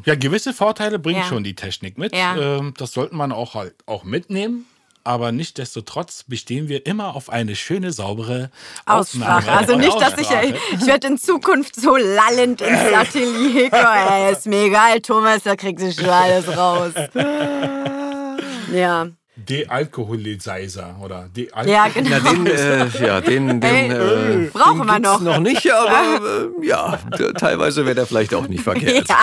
[0.06, 1.26] Ja, gewisse Vorteile bringt Ja.
[1.26, 2.16] schon die Technik mit.
[2.16, 2.36] Ja.
[2.36, 4.66] Ähm, das sollte man auch halt auch mitnehmen.
[5.04, 8.50] Aber nichtsdestotrotz bestehen wir immer auf eine schöne, saubere
[8.86, 9.38] Aufnahme.
[9.38, 9.52] Aussprache.
[9.58, 10.58] Also und nicht, dass ich, Aussprache.
[10.74, 14.08] ich werde in Zukunft so lallend ins Atelier kommen.
[14.12, 16.92] Ey, ist mir egal, Thomas, da kriegt sie schon alles raus.
[18.74, 19.08] Ja.
[19.38, 22.10] Dealkoholisizer oder Dealkohol Ja, genau.
[22.10, 25.22] Na, den, äh, ja, den, den, Ey, äh, brauchen den wir noch.
[25.22, 26.98] noch nicht, aber äh, ja,
[27.38, 29.08] teilweise wäre der vielleicht auch nicht verkehrt.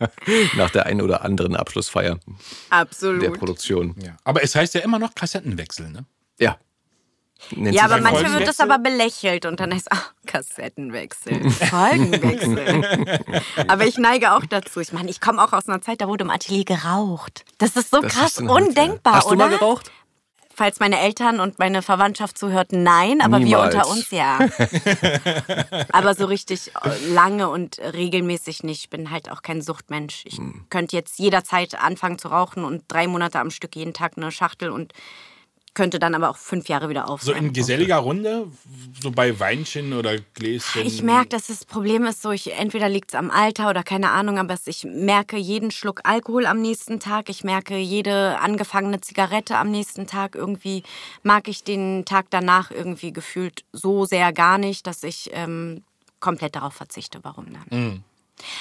[0.00, 0.08] Ja,
[0.56, 3.38] Nach der einen oder anderen Abschlussfeier der absolut.
[3.38, 3.94] Produktion.
[4.04, 4.16] Ja.
[4.24, 6.04] Aber es heißt ja immer noch Kassettenwechsel, ne?
[6.38, 6.58] Ja.
[7.50, 13.20] Nennt Ja, aber manchmal wird das aber belächelt und dann heißt es, Kassettenwechsel, Folgenwechsel.
[13.68, 14.80] aber ich neige auch dazu.
[14.80, 17.44] Ich meine, ich komme auch aus einer Zeit, da wurde im Atelier geraucht.
[17.58, 18.82] Das ist so Das krass ist ein Hund, ja.
[18.84, 19.48] undenkbar, Hast du oder?
[19.48, 19.90] mal geraucht?
[20.56, 23.72] Falls meine Eltern und meine Verwandtschaft zuhörten, nein, aber Niemals.
[23.74, 24.38] wir unter uns ja.
[25.92, 26.70] aber so richtig
[27.12, 28.82] lange und regelmäßig nicht.
[28.84, 30.22] Ich bin halt auch kein Suchtmensch.
[30.26, 30.66] Ich Hm.
[30.70, 34.70] könnte jetzt jederzeit anfangen zu rauchen und drei Monate am Stück jeden Tag eine Schachtel
[34.70, 34.92] und
[35.74, 37.36] könnte dann aber auch fünf Jahre wieder So aufhören.
[37.46, 38.46] in geselliger Runde,
[39.02, 40.86] so bei Weinchen oder Gläschen.
[40.86, 44.10] Ich merke, dass das Problem ist so, ich, entweder liegt es am Alter oder keine
[44.10, 47.28] Ahnung, aber ich merke jeden Schluck Alkohol am nächsten Tag.
[47.28, 50.34] Ich merke jede angefangene Zigarette am nächsten Tag.
[50.34, 50.82] Irgendwie
[51.22, 55.82] mag ich den Tag danach irgendwie gefühlt so sehr gar nicht, dass ich ähm,
[56.20, 57.18] komplett darauf verzichte.
[57.22, 57.66] Warum dann?
[57.78, 58.04] Mhm.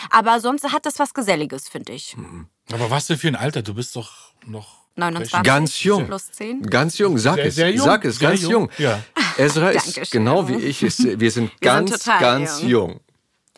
[0.09, 2.15] Aber sonst hat das was Geselliges, finde ich.
[2.71, 3.61] Aber was denn für ein Alter?
[3.63, 4.11] Du bist doch
[4.45, 6.05] noch 29 Ganz jung.
[6.05, 6.61] plus 10.
[6.63, 7.55] Ganz jung, sag Sehr, es.
[7.55, 7.85] sehr jung.
[7.85, 8.51] Sag es, Sehr ganz jung.
[8.51, 8.69] jung.
[8.77, 8.99] Ja.
[9.37, 10.23] Ezra ist Dankeschön.
[10.23, 10.83] genau wie ich.
[10.83, 12.69] Ist, wir sind Wir ganz, sind ganz jung.
[12.69, 12.99] jung.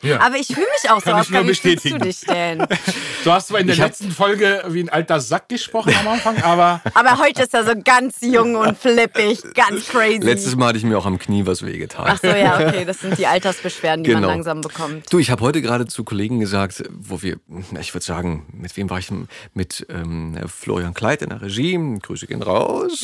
[0.04, 0.20] Ja.
[0.22, 1.10] Aber ich fühle mich auch so.
[1.12, 2.00] Kann ich nur Wie fühlst du bestätigen.
[2.00, 2.68] dich denn?
[3.24, 6.08] Du hast zwar in der Ich hab- letzten Folge wie ein alter Sack gesprochen am
[6.10, 10.20] Anfang, aber Aber heute ist er so ganz jung und flippig, ganz crazy.
[10.20, 12.06] Letztes Mal hatte ich mir auch am Knie was wehgetan.
[12.08, 14.22] Ach so, ja, okay, das sind die Altersbeschwerden, die Genau.
[14.22, 15.12] man langsam bekommt.
[15.12, 17.38] Du, ich habe heute gerade zu Kollegen gesagt, wo wir,
[17.80, 19.10] ich würde sagen, mit wem war ich?
[19.56, 21.80] Mit ähm, Florian Kleid in der Regie.
[22.04, 23.02] Grüße gehen raus.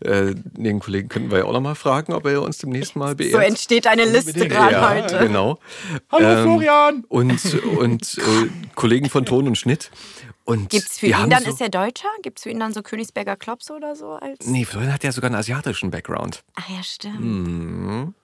[0.00, 3.16] äh, den Kollegen könnten wir ja auch noch mal fragen, ob er uns demnächst mal
[3.16, 3.32] beehrt.
[3.32, 5.18] So entsteht eine Liste gerade ja, heute.
[5.18, 5.58] genau.
[6.26, 7.04] Hallo Florian!
[7.08, 9.90] Und, und äh, Kollegen von Ton und Schnitt.
[10.44, 12.08] Und Gibt's für ihn dann, so, ist er Deutscher?
[12.22, 14.12] Gibt's für ihn dann so Königsberger Klops oder so?
[14.12, 16.42] Als Nee, Florian hat ja sogar einen asiatischen Background.
[16.54, 17.18] Ach ja, stimmt.
[17.18, 18.14] Hm.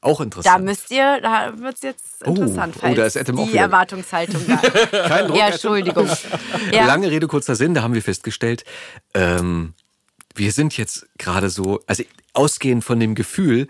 [0.00, 0.64] Auch Da interessant.
[0.64, 4.40] müsst ihr, da wird's jetzt Oh, interessant, oh, falls da ist auch die wieder- Erwartungshaltung
[4.46, 4.56] da.
[5.08, 5.36] Kein Druck.
[5.36, 6.08] Ja, Entschuldigung.
[6.72, 6.86] Ja.
[6.86, 8.64] Lange Rede, kurzer Sinn, da haben wir festgestellt,
[9.14, 9.74] ähm,
[10.36, 13.66] wir sind jetzt gerade so, also ausgehend von dem Gefühl,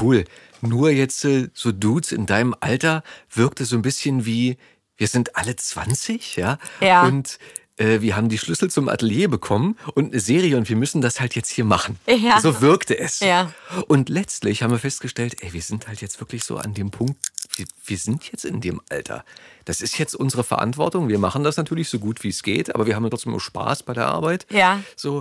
[0.00, 0.24] cool,
[0.62, 4.56] nur jetzt äh, so Dudes in deinem Alter wirkte so ein bisschen wie,
[4.96, 6.58] wir sind alle 20, ja?
[6.80, 7.04] Ja.
[7.04, 7.38] Und
[7.80, 11.20] äh, wir haben die Schlüssel zum Atelier bekommen und eine Serie und wir müssen das
[11.20, 11.98] halt jetzt hier machen.
[12.06, 12.40] Ja.
[12.40, 13.20] So wirkte es.
[13.20, 13.52] Ja.
[13.88, 17.16] Und letztlich haben wir festgestellt, ey, wir sind halt jetzt wirklich so an dem Punkt,
[17.56, 19.24] wir, wir sind jetzt in dem Alter.
[19.64, 21.08] Das ist jetzt unsere Verantwortung.
[21.08, 23.40] Wir machen das natürlich so gut wie es geht, aber wir haben ja trotzdem auch
[23.40, 24.46] Spaß bei der Arbeit.
[24.50, 24.82] Ja.
[24.96, 25.20] So,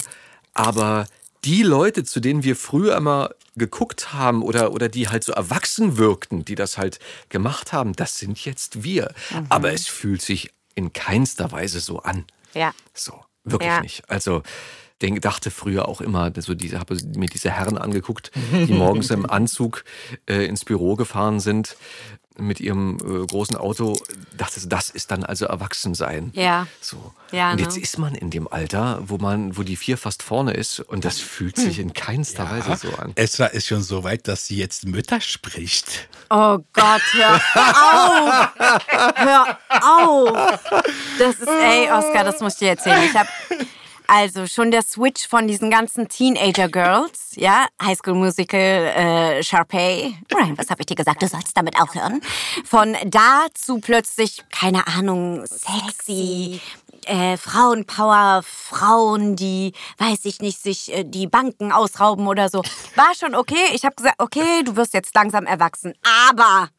[0.53, 1.07] aber
[1.45, 5.98] die Leute, zu denen wir früher immer geguckt haben oder, oder die halt so erwachsen
[5.98, 6.99] wirkten, die das halt
[7.30, 9.14] gemacht haben, das sind jetzt wir.
[9.32, 9.45] Mhm.
[9.49, 12.26] Aber es fühlt sich in keinster Weise so an.
[12.53, 12.74] Ja.
[12.94, 13.14] So,
[13.44, 13.82] wirklich Ja.
[13.82, 14.10] nicht.
[14.10, 14.44] Also,
[15.02, 19.30] denk, dachte früher auch immer, so diese, habe mir diese Herren angeguckt, die morgens im
[19.30, 19.84] Anzug
[20.26, 21.76] äh, ins Büro gefahren sind
[22.40, 23.98] mit ihrem äh, großen Auto,
[24.38, 26.32] dachte, das ist dann also Erwachsensein.
[26.34, 26.68] Ja.
[26.82, 27.14] So.
[27.32, 27.64] Ja, und ne?
[27.64, 31.06] jetzt ist man in dem Alter, wo man, wo die vier fast vorne ist und
[31.06, 31.84] das fühlt sich Hm.
[31.90, 33.11] in keinster Weise so an.
[33.16, 36.07] Esra ist schon so weit, dass sie jetzt Mütter spricht.
[36.30, 38.49] Oh Gott, hör auf!
[39.16, 40.60] Hör auf!
[41.20, 43.03] Das ist, ey, Oscar, das muss ich dir erzählen.
[43.03, 43.30] Ich habe
[44.10, 50.15] also schon der Switch von diesen ganzen Teenager-Girls, ja, High School Musical, äh, Sharpay.
[50.34, 51.22] Ryan, was habe ich dir gesagt?
[51.22, 52.22] Du sollst damit aufhören.
[52.65, 56.60] Von da zu plötzlich, keine Ahnung, sexy,
[57.06, 62.64] äh, Frauenpower, Frauen, die, weiß ich nicht, sich äh, die Banken ausrauben oder so.
[62.95, 63.69] War schon okay.
[63.73, 65.94] Ich habe gesagt, okay, du wirst jetzt langsam erwachsen.
[66.34, 66.69] Aber,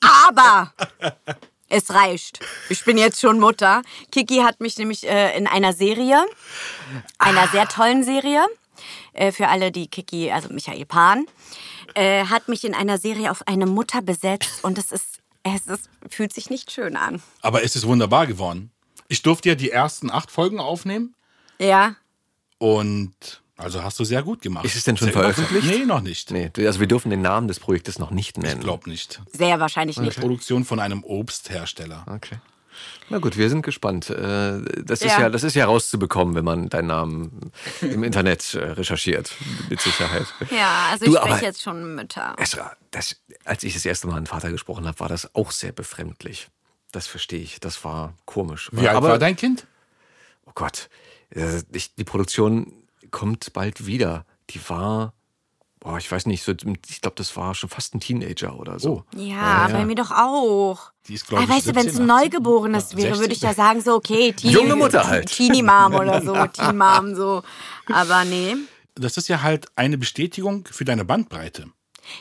[0.00, 0.72] aber,
[1.68, 2.40] es reicht.
[2.68, 3.82] Ich bin jetzt schon Mutter.
[4.12, 6.24] Kiki hat mich nämlich äh, in einer Serie,
[7.18, 8.44] einer sehr tollen Serie,
[9.12, 11.26] äh, für alle, die Kiki, also Michael Pan,
[11.94, 15.88] äh, hat mich in einer Serie auf eine Mutter besetzt und es ist Es ist,
[16.10, 17.22] fühlt sich nicht schön an.
[17.40, 18.70] Aber es ist wunderbar geworden.
[19.06, 21.14] Ich durfte ja die ersten acht Folgen aufnehmen
[21.60, 21.94] Ja.
[22.58, 23.14] und
[23.56, 24.64] also hast du sehr gut gemacht.
[24.64, 25.66] Ist es denn schon sehr veröffentlicht?
[25.66, 26.30] Nee, noch nicht.
[26.30, 28.58] Nee, also wir dürfen den Namen des Projektes noch nicht nennen.
[28.60, 29.20] Ich glaube nicht.
[29.32, 30.20] Sehr wahrscheinlich Eine nicht.
[30.20, 32.04] Produktion von einem Obsthersteller.
[32.08, 32.36] Okay.
[33.08, 34.10] Na gut, wir sind gespannt.
[34.10, 35.20] Äh, Das ist Ja.
[35.22, 37.50] ja, das ist ja rauszubekommen, wenn man deinen Namen
[37.80, 39.32] im Internet äh, recherchiert.
[39.70, 40.26] Mit Sicherheit.
[40.50, 42.34] Ja, also Du, ich aber- spreche jetzt schon Mütter.
[42.38, 45.72] Esra, das, als ich das erste Mal einen Vater gesprochen habe, war das auch sehr
[45.72, 46.48] befremdlich.
[46.92, 47.60] Das verstehe ich.
[47.60, 48.68] Das war komisch.
[48.72, 49.66] Wie alt Aber, war dein Kind?
[50.44, 50.90] Oh Gott,
[51.30, 52.72] äh, ich, die Produktion
[53.16, 54.26] kommt bald wieder.
[54.50, 55.14] Die war,
[55.80, 59.04] boah, ich weiß nicht, so, ich glaube, das war schon fast ein Teenager oder so.
[59.14, 59.18] Oh.
[59.18, 60.92] Ja, bei mir doch auch.
[61.08, 62.30] Die ist, glaub Ah, ich, weißt du, wenn es 17, ein 18.
[62.30, 63.20] Neugeborenes Ja, wäre, 16.
[63.22, 65.34] würde ich ja sagen, so, okay, Teenie, Junge Mutter halt.
[65.34, 67.42] Teenie-Mom oder so, Teen-Mom, so.
[67.90, 68.54] Aber nee.
[68.96, 71.70] Das ist ja halt eine Bestätigung für deine Bandbreite.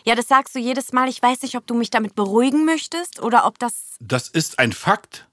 [0.06, 1.10] Ja, das sagst du jedes Mal.
[1.10, 3.98] Ich weiß nicht, ob du mich damit beruhigen möchtest oder ob das.
[4.00, 5.28] Das ist ein Fakt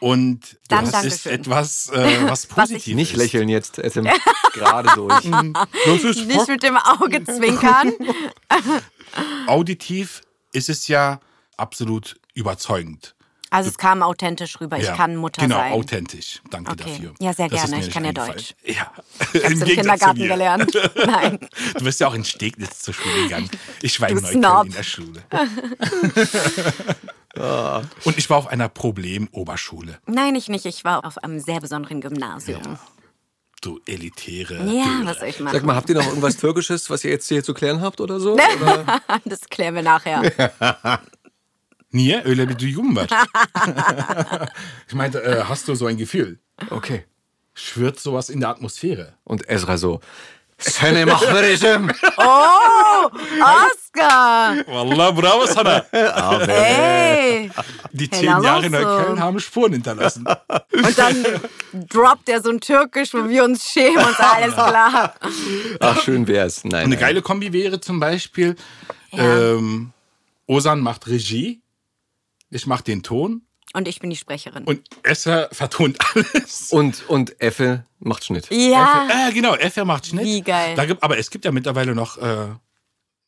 [0.00, 1.32] und Dann das ist Dankeschön.
[1.32, 3.18] etwas, äh, was Was ich- positiv Nicht ist.
[3.18, 4.06] lächeln jetzt, Etem,
[4.52, 5.22] gerade durch.
[5.86, 7.92] Das ist Nicht mit dem Auge zwinkern.
[9.46, 11.20] auditiv ist es ja
[11.56, 13.14] absolut überzeugend.
[13.48, 14.76] Also es kam authentisch rüber.
[14.76, 15.72] Ich Ja, kann Mutter genau, sein.
[15.72, 16.42] authentisch.
[16.50, 16.82] Danke Okay.
[16.84, 17.14] dafür.
[17.20, 17.86] Ja, sehr Das ist gerne.
[17.86, 18.54] Ich kann ja Deutsch.
[18.64, 18.92] Ja,
[19.32, 20.28] Ich im im Gegensatz zu Kindergarten mir.
[20.28, 20.78] gelernt.
[21.06, 21.38] Nein.
[21.78, 23.48] Du bist ja auch in Steglitz zur Schule gegangen.
[23.82, 25.22] Ich war in Neukölln in der Schule.
[27.36, 29.98] Und ich war auf einer Problemoberschule.
[30.06, 30.66] Nein, ich nicht.
[30.66, 32.78] Ich war auf einem sehr besonderen Gymnasium.
[33.60, 34.54] Du elitäre.
[34.66, 35.06] Ja, Göre.
[35.06, 35.66] was soll ich Sag machen?
[35.66, 38.34] mal, habt ihr noch irgendwas Türkisches, was ihr jetzt hier zu klären habt oder so?
[38.34, 39.00] Oder?
[39.24, 40.22] Das klären wir nachher.
[41.90, 43.06] Niye öyle bir duygum var.
[44.88, 46.38] ich meinte, äh, hast du so ein Gefühl?
[46.70, 47.04] Okay.
[47.54, 49.14] Schwirrt sowas in der Atmosphäre?
[49.24, 50.00] Und Ezra so,
[50.58, 51.88] Seni mahvedeceğim.
[53.40, 54.56] Oscar!
[54.66, 55.86] Wallah, bravo sana.
[56.48, 57.50] Ey!
[57.92, 58.72] Die zehn na Jahre in.
[58.72, 60.24] Neukölln haben Spuren hinterlassen.
[60.72, 61.26] Und dann
[61.72, 65.14] droppt er so ein Türkisch, wo wir uns schämen und so, alles klar.
[65.80, 66.64] Ach, schön wär's.
[66.64, 66.98] Nein, Eine nein.
[67.00, 68.56] geile Kombi wäre zum Beispiel,
[69.12, 69.92] ähm,
[70.46, 71.60] Osan macht Regie,
[72.50, 73.42] ich mache den Ton
[73.76, 74.64] Und ich bin die Sprecherin.
[74.64, 76.68] und Esser vertont alles.
[76.72, 78.48] Und, und Effe macht Schnitt.
[78.50, 80.24] ja, Äh, genau, Esser macht Schnitt.
[80.24, 80.74] Wie geil.
[80.76, 82.54] Da gibt, aber es gibt ja mittlerweile noch ein äh,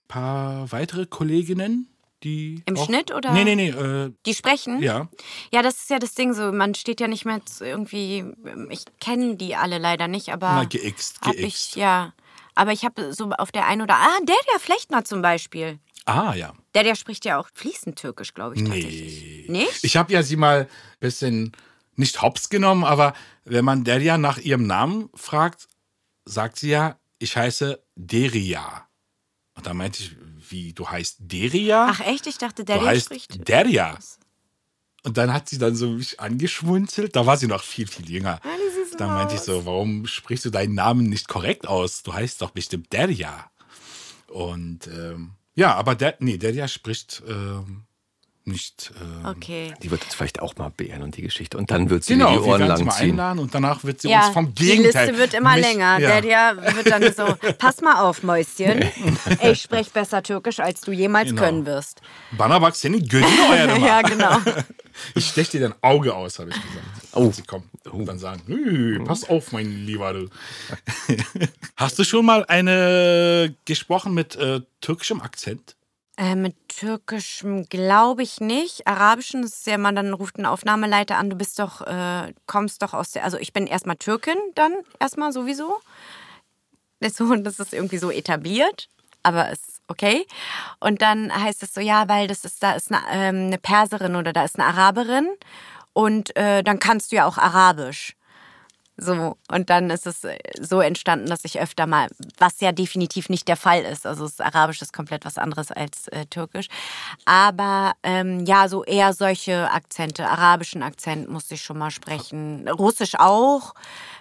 [0.08, 1.88] paar weitere Kolleginnen,
[2.24, 2.62] die.
[2.64, 3.32] Im auch, Schnitt oder?
[3.32, 3.68] Nee, nee, nee.
[3.68, 4.82] Äh, die sprechen.
[4.82, 5.08] ja.
[5.52, 6.50] Ja, das ist ja das Ding so.
[6.50, 8.24] Man steht ja nicht mehr zu irgendwie.
[8.70, 10.48] Ich kenne die alle leider nicht, aber.
[10.48, 11.42] Na, geixt, hab geixt.
[11.44, 12.14] ich, ja.
[12.54, 13.96] Aber ich habe so auf der einen oder.
[13.96, 15.78] Ah, der der Flechtner zum Beispiel.
[16.08, 16.54] Ah, ja.
[16.74, 19.48] Der der spricht ja auch fließend Türkisch, glaube ich, tatsächlich.
[19.48, 19.84] Nicht?
[19.84, 20.68] Ich habe ja sie mal ein
[21.00, 21.52] bisschen
[21.96, 23.12] nicht hops genommen, aber
[23.44, 25.68] wenn man Deria nach ihrem Namen fragt,
[26.24, 28.86] sagt sie ja, ich heiße Deria.
[29.54, 30.16] Und da meinte ich,
[30.48, 31.88] wie, du heißt Deria?
[31.90, 32.26] Ach echt?
[32.26, 33.46] Ich dachte, der du heißt spricht.
[33.46, 33.98] Deria.
[35.02, 37.14] Und dann hat sie dann so mich angeschmunzelt.
[37.16, 38.40] Da war sie noch viel, viel jünger.
[38.96, 42.02] Da meinte ich so, warum sprichst du deinen Namen nicht korrekt aus?
[42.02, 43.50] Du heißt doch bestimmt Deria.
[44.28, 47.87] Und ähm, ja, aber der, nee, Deria spricht ähm,
[48.48, 48.92] nicht.
[49.00, 49.74] Ähm, Okay.
[49.82, 51.56] Die wird uns vielleicht auch mal beehren und die Geschichte.
[51.58, 53.10] Und dann wird sie Genau, die Ohren lang ziehen.
[53.12, 55.06] einladen und danach wird sie Ja, uns vom die Gegenteil.
[55.08, 55.98] Liste wird immer mich- länger.
[55.98, 56.20] Ja.
[56.20, 57.26] Der, der wird dann so,
[57.58, 58.84] pass mal auf, Mäuschen.
[59.42, 61.42] Ich spreche besser Türkisch, als du jemals Genau.
[61.42, 62.00] können wirst.
[62.32, 63.82] Bana bak senin gözünü oyarım.
[63.86, 64.38] Ja, genau.
[65.14, 66.86] Ich stech dir dein Auge aus, habe ich gesagt.
[67.12, 67.30] Oh.
[67.30, 70.12] Sie kommen und dann sagen, "Hm, pass auf, mein Lieber.
[70.12, 70.28] Du.
[71.76, 75.76] Hast du schon mal eine gesprochen mit äh, türkischem Akzent?
[76.18, 78.88] Äh, mit Türkischem glaube ich nicht.
[78.88, 82.92] Arabischen ist ja man dann ruft ein Aufnahmeleiter an, du bist doch, äh, kommst doch
[82.92, 85.76] aus der, also ich bin erstmal Türkin, dann erstmal sowieso.
[87.00, 88.88] So, das ist irgendwie so etabliert,
[89.22, 90.26] aber ist okay.
[90.80, 94.16] Und dann heißt es so, ja, weil das ist, da ist eine, ähm, eine Perserin
[94.16, 95.28] oder da ist eine Araberin
[95.92, 98.17] und äh, dann kannst du ja auch Arabisch.
[99.00, 103.28] So, und dann ist es äh, so entstanden, dass ich öfter mal, was ja definitiv
[103.28, 106.66] nicht der Fall ist, also das Arabisch ist komplett was anderes als äh, Türkisch,
[107.24, 113.14] aber ähm, ja, so eher solche Akzente, arabischen Akzent musste ich schon mal sprechen, Russisch
[113.14, 113.74] auch,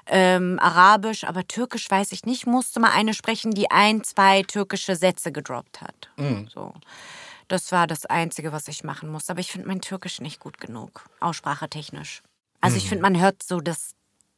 [0.06, 4.96] ähm, Arabisch, aber Türkisch weiß ich nicht, musste mal eine sprechen, die ein, zwei türkische
[4.96, 6.10] Sätze gedroppt hat.
[6.54, 6.74] So.
[7.48, 9.32] Das war das Einzige, was ich machen musste.
[9.32, 12.22] Aber ich finde mein Türkisch nicht gut genug, aussprachetechnisch.
[12.60, 13.92] Also ich finde, man hört so das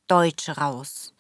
[0.09, 1.13] Deutsche raus.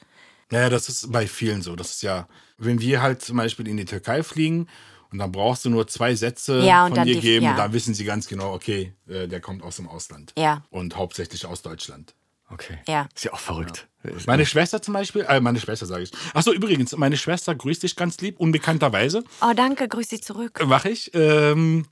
[0.51, 1.75] Naja, das ist bei vielen so.
[1.75, 4.67] Das ist ja, wenn wir halt zum Beispiel in die Türkei fliegen
[5.11, 7.55] und dann brauchst du nur zwei Sätze Ja, und von dann dir die- geben, ja.
[7.55, 10.33] dann wissen sie ganz genau, okay, äh, der kommt aus dem Ausland.
[10.37, 10.63] Ja.
[10.71, 12.15] Und hauptsächlich aus Deutschland.
[12.51, 12.79] Okay.
[12.87, 13.07] Ja.
[13.15, 13.87] Ist ja auch verrückt.
[14.25, 16.11] Meine Schwester zum Beispiel, äh, meine Schwester sage ich.
[16.33, 19.23] Achso, übrigens, meine Schwester grüßt dich ganz lieb, unbekannterweise.
[19.41, 20.59] Oh, danke, grüß Sie zurück.
[20.65, 21.11] Mache ich.
[21.13, 21.85] Ähm,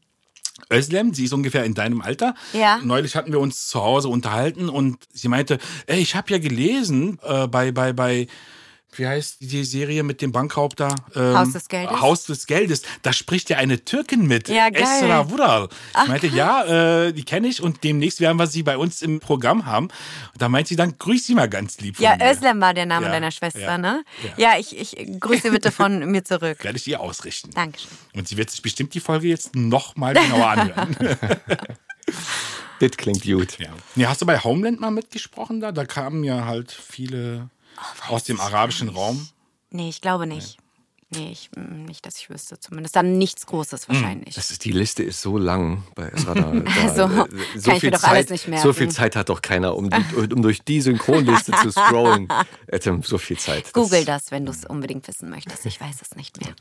[0.72, 2.36] Özlem, sie ist ungefähr in deinem Alter.
[2.54, 2.80] Ja.
[2.84, 7.20] Neulich hatten wir uns zu Hause unterhalten und sie meinte, ey, ich habe ja gelesen
[7.24, 8.28] äh, bei, bei, bei,
[8.94, 10.96] wie heißt die Serie mit dem Bankraub da?
[11.16, 12.02] Ähm, Haus des Geldes?
[12.02, 12.82] Haus des Geldes.
[13.04, 14.50] Da spricht ja eine Türkin mit.
[14.50, 14.82] Ja, geil.
[14.84, 15.70] Esra Vural.
[16.02, 19.20] Ich meinte, ja, äh, die kenne ich und demnächst werden wir sie bei uns im
[19.20, 19.90] Programm haben.
[20.34, 22.32] Und da meint sie dann, grüß sie mal ganz lieb von Ja, mir.
[22.32, 24.04] Özlem war der Name Ja, deiner Schwester, ja, ne?
[24.38, 24.54] ja.
[24.54, 26.64] Ja, ich, ich grüße bitte von mir zurück.
[26.64, 27.52] Werde ich ihr ausrichten.
[27.52, 27.90] Dankeschön.
[28.16, 30.96] Und sie wird sich bestimmt die Folge jetzt nochmal genauer anhören.
[32.80, 33.58] Das klingt gut.
[33.96, 34.10] Ja.
[34.10, 35.72] Hast du bei Homeland mal mitgesprochen da?
[35.72, 39.28] Da kamen ja halt viele Oh, aus dem arabischen Raum.
[39.70, 40.58] Nee, ich glaube nicht.
[41.10, 42.60] Nee, ich, mm, nicht, dass ich wüsste.
[42.60, 44.36] Zumindest dann nichts Großes wahrscheinlich.
[44.36, 46.34] Das ist, die Liste ist so lang bei Esra.
[46.34, 47.08] Da, da, Also, äh,
[47.64, 48.64] kann ich mir doch Zeit, alles nicht merken.
[48.68, 52.28] So viel Zeit hat doch keiner, um, die, um durch die Synchronliste zu scrollen.
[52.70, 53.66] Adam, so viel Zeit.
[53.66, 55.66] Das- Google das, wenn du es unbedingt wissen möchtest.
[55.66, 56.54] Ich weiß es nicht mehr.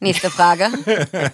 [0.00, 0.68] Nächste Frage.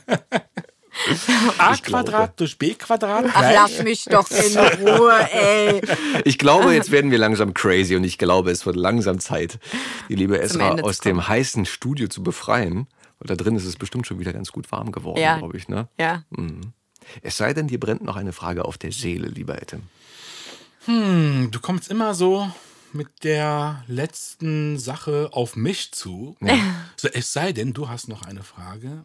[1.59, 1.77] A.
[1.77, 3.27] Quadrat durch B Quadrat.
[3.33, 4.59] Ach, lass mich doch in
[4.89, 5.81] Ruhe, ey.
[6.25, 9.59] Ich glaube, jetzt werden wir langsam crazy und ich glaube, es wird langsam Zeit,
[10.09, 12.87] die liebe Esra aus dem heißen Studio zu befreien.
[13.19, 15.39] Und da drin ist es bestimmt schon wieder ganz gut warm geworden, Ja.
[15.39, 15.69] glaube ich.
[15.69, 15.89] Ne?
[15.99, 16.25] Ja.
[17.23, 19.83] Es sei denn, dir brennt noch eine Frage auf der Seele, lieber Adam.
[20.87, 22.51] Du kommst immer so
[22.93, 26.37] mit der letzten Sache auf mich zu.
[26.97, 29.05] So, es sei denn, du hast noch eine Frage.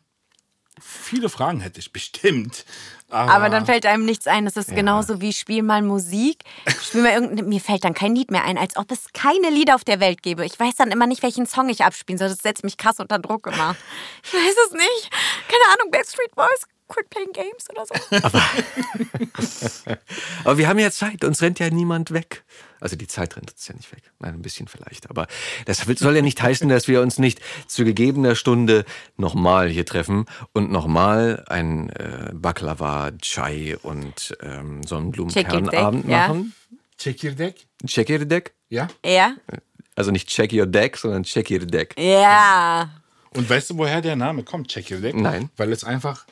[0.81, 2.65] Viele Fragen hätte ich bestimmt.
[3.09, 4.45] Aber, Aber dann fällt einem nichts ein.
[4.45, 6.43] Das ist genauso wie spiel mal Musik.
[6.81, 9.75] Spiel mal irgendein, mir fällt dann kein Lied mehr ein, als ob es keine Lieder
[9.75, 10.45] auf der Welt gäbe.
[10.45, 12.29] Ich weiß dann immer nicht, welchen Song ich abspielen soll.
[12.29, 13.75] Das setzt mich krass unter Druck immer.
[14.23, 15.11] Ich weiß es nicht.
[15.11, 17.93] Keine Ahnung, Backstreet Boys, Quit Playing Games oder so.
[20.43, 22.43] Aber wir haben ja Zeit, uns rennt ja niemand weg.
[22.81, 24.03] Also die Zeit rennt uns ja nicht weg.
[24.19, 25.09] Nein, ein bisschen vielleicht.
[25.09, 25.27] Aber
[25.65, 28.83] das soll ja nicht heißen, dass wir uns nicht zu gegebener Stunde
[29.15, 36.27] nochmal hier treffen und nochmal ein äh, Baklava, Chai und ähm, Sonnenblumenkernabend ja.
[36.27, 36.53] machen.
[36.97, 37.55] check your deck.
[37.85, 38.53] Check your deck.
[38.69, 38.89] Ja.
[39.05, 39.35] Ja?
[39.95, 41.93] Also nicht check your deck, sondern check your deck.
[41.97, 42.89] Ja.
[43.33, 45.15] Und weißt du, woher der Name kommt, check your deck?
[45.15, 45.49] Nein.
[45.55, 46.25] Weil es einfach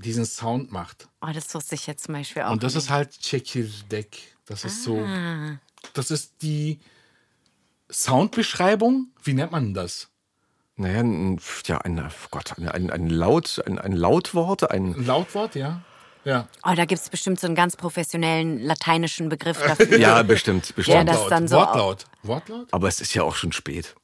[0.00, 1.08] diesen Sound macht.
[1.20, 2.52] Oh, das wusste ich jetzt zum Beispiel auch.
[2.52, 4.18] Und das ist halt Chekirdek.
[4.46, 4.98] Das ist so.
[4.98, 5.58] Ah.
[5.92, 6.80] Das ist die
[7.90, 9.08] Soundbeschreibung.
[9.22, 10.08] Wie nennt man das?
[10.76, 15.06] Naja, ein, ja, ein, oh Gott, ein, ein, ein Laut, ein, ein Lautwort, ein Ein
[15.06, 15.82] Lautwort, ja?
[16.24, 16.48] Ja.
[16.64, 19.98] Oh, da gibt es bestimmt so einen ganz professionellen lateinischen Begriff dafür.
[19.98, 20.96] Ja, bestimmt, bestimmt.
[20.96, 21.30] Ja, das Wortlaut.
[21.32, 22.04] dann so Wortlaut.
[22.22, 22.68] Wortlaut?
[22.72, 23.94] Aber es ist ja auch schon spät.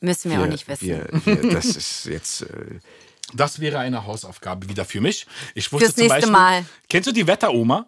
[0.00, 0.86] Müssen wir, auch nicht wissen.
[0.86, 2.42] Wir, wir, das ist jetzt.
[2.42, 2.80] Äh,
[3.34, 5.26] Das wäre eine Hausaufgabe wieder für mich.
[5.54, 6.64] Ich wusste Fürs zum nächste Beispiel, Mal.
[6.88, 7.86] Kennst du die Wetteroma?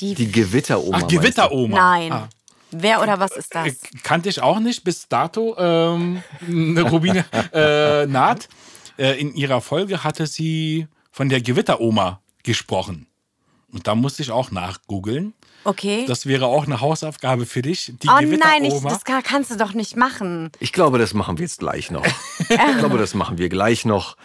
[0.00, 1.00] Die, die Gewitteroma.
[1.02, 1.08] Ach?
[1.08, 1.76] Gewitteroma.
[1.76, 2.12] Nein.
[2.12, 2.28] Ah.
[2.72, 3.68] Wer oder was ist das?
[3.68, 5.54] Äh, Kannte ich auch nicht bis dato.
[5.58, 8.48] Ähm, eine Rubine äh, Naht.
[8.98, 13.06] Äh, in ihrer Folge hatte sie von der Gewitteroma gesprochen.
[13.70, 15.34] Und da musste ich auch nachgoogeln.
[15.64, 16.04] Okay.
[16.06, 17.92] Das wäre auch eine Hausaufgabe für dich.
[18.02, 18.90] Die oh nein, ich, Gewitteroma.
[18.90, 20.50] das kann, kannst du doch nicht machen.
[20.58, 22.04] Ich glaube, das machen wir jetzt gleich noch.
[22.38, 24.16] ich glaube, das machen wir gleich noch.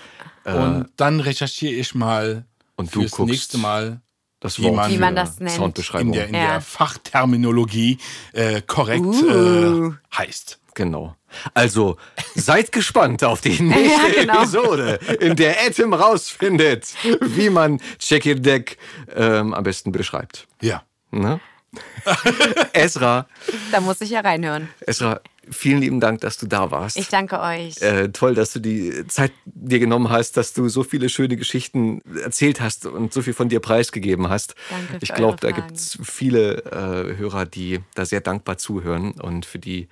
[0.56, 2.46] Und dann recherchiere ich mal
[2.76, 4.02] Und du fürs guckst nächste Mal,
[4.40, 5.52] Das Wie Wort man- Wie man das nennt.
[5.56, 6.08] Soundbeschreibung.
[6.08, 6.48] in der, in Ja.
[6.54, 7.98] der Fachterminologie
[8.34, 9.90] äh, korrekt Uh.
[9.90, 10.60] äh, heißt.
[10.76, 11.16] Genau.
[11.56, 11.98] Also
[12.36, 14.38] seid gespannt auf die nächste Ja, genau.
[14.44, 18.78] Episode, in der Atom rausfindet, wie man Check Your Deck
[19.16, 20.48] ähm, am besten beschreibt.
[20.62, 20.84] Ja.
[21.12, 21.40] Ne?
[22.74, 23.28] Esra,
[23.72, 24.70] Da muss ich ja reinhören.
[24.80, 26.98] Esra, vielen lieben Dank, dass du da warst.
[26.98, 27.82] Ich danke euch.
[27.82, 32.02] Äh, toll, dass du die Zeit dir genommen hast, dass du so viele schöne Geschichten
[32.24, 34.56] erzählt hast und so viel von dir preisgegeben hast.
[34.70, 39.12] Danke ich glaube, da gibt es viele äh, Hörer, die da sehr dankbar zuhören.
[39.12, 39.88] Und für, die,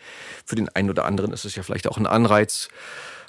[0.46, 2.70] für den einen oder anderen ist es ja vielleicht auch ein Anreiz,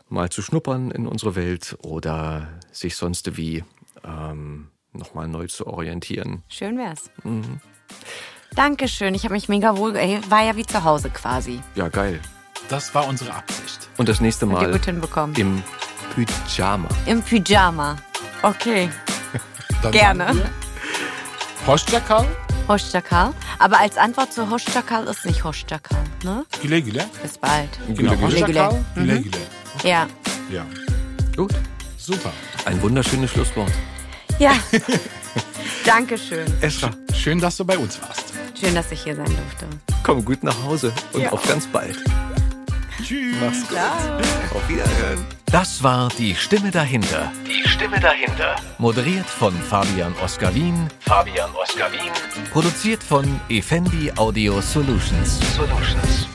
[0.08, 3.64] mal zu schnuppern in unsere Welt oder sich sonst wie
[4.04, 6.42] ähm, nochmal neu zu orientieren.
[6.48, 7.10] Schön wär's.
[7.24, 7.60] Mhm.
[8.54, 9.14] Dankeschön.
[9.14, 9.96] Ich habe mich mega wohl.
[9.96, 11.60] Ey, war ja wie zu Hause quasi.
[11.74, 12.20] Ja, geil.
[12.68, 13.88] Das war unsere Absicht.
[13.96, 15.34] Und das nächste Mal gut hinbekommen.
[15.36, 15.62] im
[16.14, 16.88] Pyjama.
[17.06, 17.96] Im Pyjama.
[18.42, 18.88] Okay.
[19.82, 20.26] Dann Gerne.
[21.66, 22.24] Hoşçakal,
[22.68, 23.32] Hoşçakal.
[23.58, 26.44] Aber als Antwort zu Hoşçakal ist nicht Hoşçakal, ne?
[26.62, 27.06] güle güle.
[27.24, 27.68] Bis bald.
[27.88, 29.38] Genau, Güle Güle güle güle.
[29.84, 30.06] Ja.
[30.52, 30.62] Ja,
[31.36, 31.52] Gut.
[31.98, 32.32] super.
[32.66, 33.72] Ein wunderschönes Schlusswort.
[34.38, 34.52] Ja.
[35.84, 36.46] Dankeschön.
[36.60, 38.32] Esra, Schön, dass du bei uns warst.
[38.58, 39.66] Schön, dass ich hier sein durfte.
[40.02, 41.30] komm gut nach Hause und Ja.
[41.32, 41.96] auf ganz bald.
[43.02, 43.36] Tschüss.
[43.40, 43.78] Mach's gut.
[44.54, 45.24] Auf Wiederhören.
[45.52, 47.30] Das war die Stimme dahinter.
[47.46, 48.56] Die Stimme dahinter.
[48.78, 50.88] Moderiert von Fabian Oskar Wien.
[51.00, 52.10] Fabian Oskar Wien.
[52.52, 55.38] Produziert von Effendi Audio Solutions.
[55.54, 56.26] Solutions.